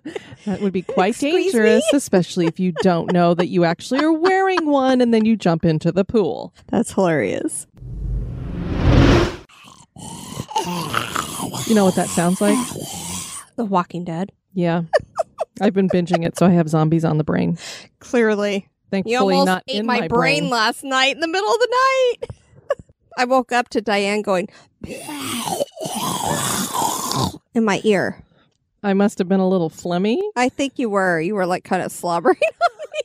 That 0.47 0.61
would 0.61 0.73
be 0.73 0.83
quite 0.83 1.11
Excuse 1.11 1.53
dangerous, 1.53 1.85
especially 1.93 2.47
if 2.47 2.59
you 2.59 2.73
don't 2.83 3.13
know 3.13 3.35
that 3.35 3.49
you 3.49 3.65
actually 3.65 4.01
are 4.01 4.13
wearing 4.13 4.67
one 4.67 5.01
and 5.01 5.13
then 5.13 5.25
you 5.25 5.37
jump 5.37 5.65
into 5.65 5.93
the 5.93 6.05
pool. 6.05 6.55
That's 6.69 6.93
hilarious. 6.93 7.67
You 11.67 11.75
know 11.75 11.85
what 11.85 11.97
that 11.97 12.09
sounds 12.09 12.41
like? 12.41 12.59
The 13.57 13.65
Walking 13.65 14.05
Dead. 14.05 14.33
Yeah. 14.53 14.83
I've 15.61 15.75
been 15.75 15.89
binging 15.89 16.25
it, 16.25 16.37
so 16.37 16.47
I 16.47 16.51
have 16.51 16.69
zombies 16.69 17.05
on 17.05 17.19
the 17.19 17.25
brain. 17.25 17.59
Clearly. 18.01 18.69
Thankfully, 18.91 19.13
You 19.13 19.19
almost 19.19 19.47
not 19.47 19.65
ate 19.69 19.81
in 19.81 19.87
my, 19.87 20.01
my, 20.01 20.09
brain, 20.09 20.51
last 20.51 20.85
night 20.85 21.15
in 21.15 21.21
the 21.21 21.29
middle 21.29 21.49
of 21.49 21.59
the 21.59 21.69
night. 21.71 22.17
I 23.19 23.25
woke 23.25 23.53
up 23.53 23.69
to 23.71 23.81
Diane 23.81 24.23
going 24.23 24.49
in 27.55 27.65
my 27.65 27.81
ear. 27.85 28.23
I 28.83 28.93
must 28.93 29.19
have 29.19 29.29
been 29.29 29.41
a 29.41 29.49
little 29.49 29.71
phlegmy. 29.71 30.21
I 30.37 30.49
think 30.49 30.79
you 30.79 30.91
were. 30.91 31.21
You 31.21 31.35
were 31.35 31.47
like 31.47 31.65
kind 31.65 31.83
of 31.83 31.91
slobbering 31.91 32.37
on 32.43 32.71
me. 32.93 33.01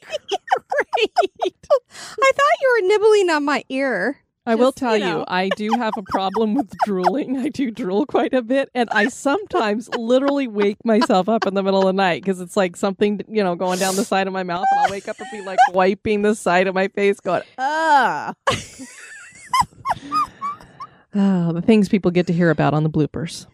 I 1.01 2.31
thought 2.35 2.61
you 2.61 2.79
were 2.81 2.87
nibbling 2.87 3.29
on 3.29 3.45
my 3.45 3.63
ear. 3.69 4.17
I 4.49 4.55
will 4.55 4.71
tell 4.71 4.97
you 4.97 5.05
you. 5.05 5.25
I 5.27 5.49
do 5.55 5.69
have 5.77 5.93
a 5.97 6.03
problem 6.03 6.55
with 6.55 6.75
drooling. 6.85 7.37
I 7.37 7.49
do 7.49 7.69
drool 7.69 8.05
quite 8.05 8.33
a 8.33 8.41
bit, 8.41 8.69
and 8.73 8.89
I 8.91 9.09
sometimes 9.09 9.89
literally 9.95 10.47
wake 10.47 10.83
myself 10.83 11.29
up 11.29 11.45
in 11.45 11.53
the 11.53 11.61
middle 11.61 11.81
of 11.81 11.85
the 11.85 11.93
night 11.93 12.23
because 12.23 12.41
it's 12.41 12.57
like 12.57 12.75
something, 12.75 13.21
you 13.27 13.43
know, 13.43 13.55
going 13.55 13.77
down 13.79 13.95
the 13.95 14.03
side 14.03 14.27
of 14.27 14.33
my 14.33 14.43
mouth, 14.43 14.65
and 14.71 14.79
I'll 14.79 14.91
wake 14.91 15.07
up 15.07 15.19
and 15.19 15.27
be 15.31 15.41
like 15.45 15.59
wiping 15.71 16.23
the 16.23 16.33
side 16.35 16.67
of 16.67 16.73
my 16.73 16.87
face, 16.87 17.19
going, 17.19 17.43
ah. 17.57 18.33
Ah, 21.13 21.51
the 21.53 21.61
things 21.63 21.89
people 21.89 22.11
get 22.11 22.27
to 22.27 22.33
hear 22.33 22.49
about 22.49 22.73
on 22.73 22.83
the 22.83 22.89
bloopers. 22.89 23.45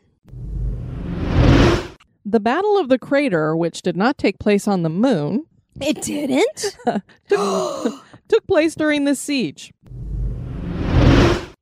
The 2.25 2.39
Battle 2.39 2.77
of 2.77 2.89
the 2.89 2.97
Crater, 2.97 3.55
which 3.55 3.81
did 3.81 3.95
not 3.95 4.17
take 4.17 4.39
place 4.39 4.67
on 4.67 4.83
the 4.83 4.89
moon, 4.89 5.45
It 5.79 6.01
didn't? 6.01 6.77
took 8.27 8.47
place 8.47 8.75
during 8.75 9.05
the 9.05 9.15
siege. 9.15 9.73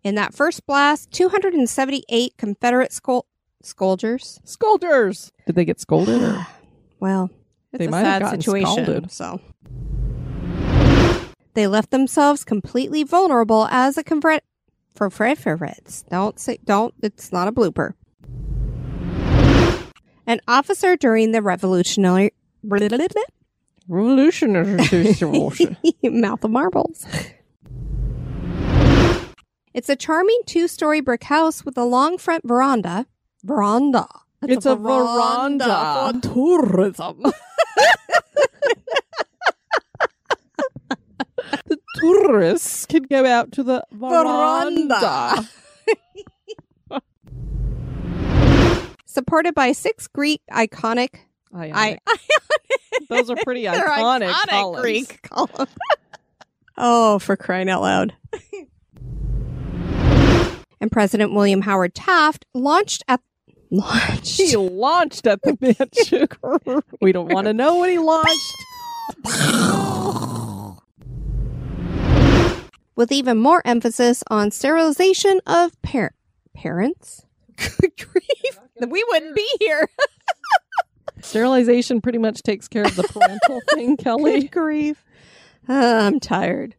In 0.03 0.15
that 0.15 0.33
first 0.33 0.65
blast, 0.65 1.11
278 1.11 2.33
Confederate 2.37 2.91
skol- 2.91 3.23
soldiers. 3.61 4.39
Scolders! 4.43 5.31
Did 5.45 5.55
they 5.55 5.65
get 5.65 5.79
scolded? 5.79 6.21
Or? 6.21 6.47
Well, 6.99 7.29
it's 7.73 7.79
They 7.79 7.87
a 7.87 7.91
might 7.91 8.05
have 8.05 8.13
sad 8.13 8.21
gotten 8.21 8.41
situation. 8.41 8.85
scalded. 8.85 9.11
So 9.11 9.41
they 11.53 11.67
left 11.67 11.91
themselves 11.91 12.45
completely 12.45 13.03
vulnerable 13.03 13.67
as 13.69 13.97
a 13.97 14.05
Confederate. 14.05 14.45
For 14.95 15.09
Confederates, 15.09 16.03
don't 16.09 16.39
say 16.39 16.59
don't. 16.63 16.93
It's 17.03 17.33
not 17.33 17.49
a 17.49 17.51
blooper. 17.51 17.95
An 20.25 20.39
officer 20.47 20.95
during 20.95 21.33
the 21.33 21.41
Revolutionary 21.41 22.31
Revolutionary. 22.63 24.77
mouth 26.03 26.43
of 26.45 26.51
marbles. 26.51 27.05
It's 29.73 29.89
a 29.89 29.95
charming 29.95 30.41
two-story 30.45 31.01
brick 31.01 31.23
house 31.23 31.65
with 31.65 31.77
a 31.77 31.83
long 31.83 32.19
front 32.19 32.47
veranda. 32.47 33.07
Veranda. 33.43 34.07
It's 34.43 34.65
a 34.65 34.75
veranda. 34.75 36.11
for 36.13 36.19
tourism. 36.21 37.23
the 41.65 41.77
tourists 41.95 42.85
can 42.85 43.03
go 43.03 43.25
out 43.25 43.51
to 43.53 43.63
the 43.63 43.83
veranda. 43.91 44.99
Veranda. 44.99 45.49
Supported 49.05 49.55
by 49.55 49.71
six 49.71 50.07
Greek 50.07 50.41
iconic. 50.51 51.15
Ionic. 51.55 51.99
I, 52.07 52.17
Those 53.09 53.29
are 53.29 53.37
pretty 53.43 53.63
iconic, 53.63 54.31
iconic 54.31 54.49
columns. 54.49 54.81
Greek 54.81 55.21
columns. 55.21 55.69
oh, 56.77 57.19
for 57.19 57.35
crying 57.35 57.69
out 57.69 57.81
loud. 57.81 58.13
And 60.83 60.91
President 60.91 61.33
William 61.33 61.61
Howard 61.61 61.95
Taft 61.95 62.45
launched 62.53 63.03
at 63.07 63.21
launched 63.71 64.35
He 64.35 64.53
launched 64.57 65.25
at 65.25 65.41
the 65.41 65.51
bitch. 65.53 66.81
we 67.01 67.13
don't 67.13 67.31
want 67.31 67.45
to 67.45 67.53
know 67.53 67.75
what 67.75 67.89
he 67.89 67.97
launched. 67.97 68.53
with 72.97 73.13
even 73.13 73.37
more 73.37 73.61
emphasis 73.65 74.25
on 74.29 74.51
sterilization 74.51 75.39
of 75.47 75.81
par- 75.81 76.15
parents. 76.53 77.25
Good 77.55 77.93
grief. 77.97 78.59
We 78.85 79.05
wouldn't 79.07 79.35
be 79.35 79.49
here. 79.61 79.87
Sterilization 81.21 82.01
pretty 82.01 82.17
much 82.17 82.43
takes 82.43 82.67
care 82.67 82.83
of 82.83 82.95
the 82.97 83.03
parental 83.03 83.61
thing, 83.73 83.95
Kelly. 84.03 84.41
Good 84.41 84.51
grief. 84.51 85.05
Uh, 85.69 85.73
I'm 86.03 86.19
tired. 86.19 86.75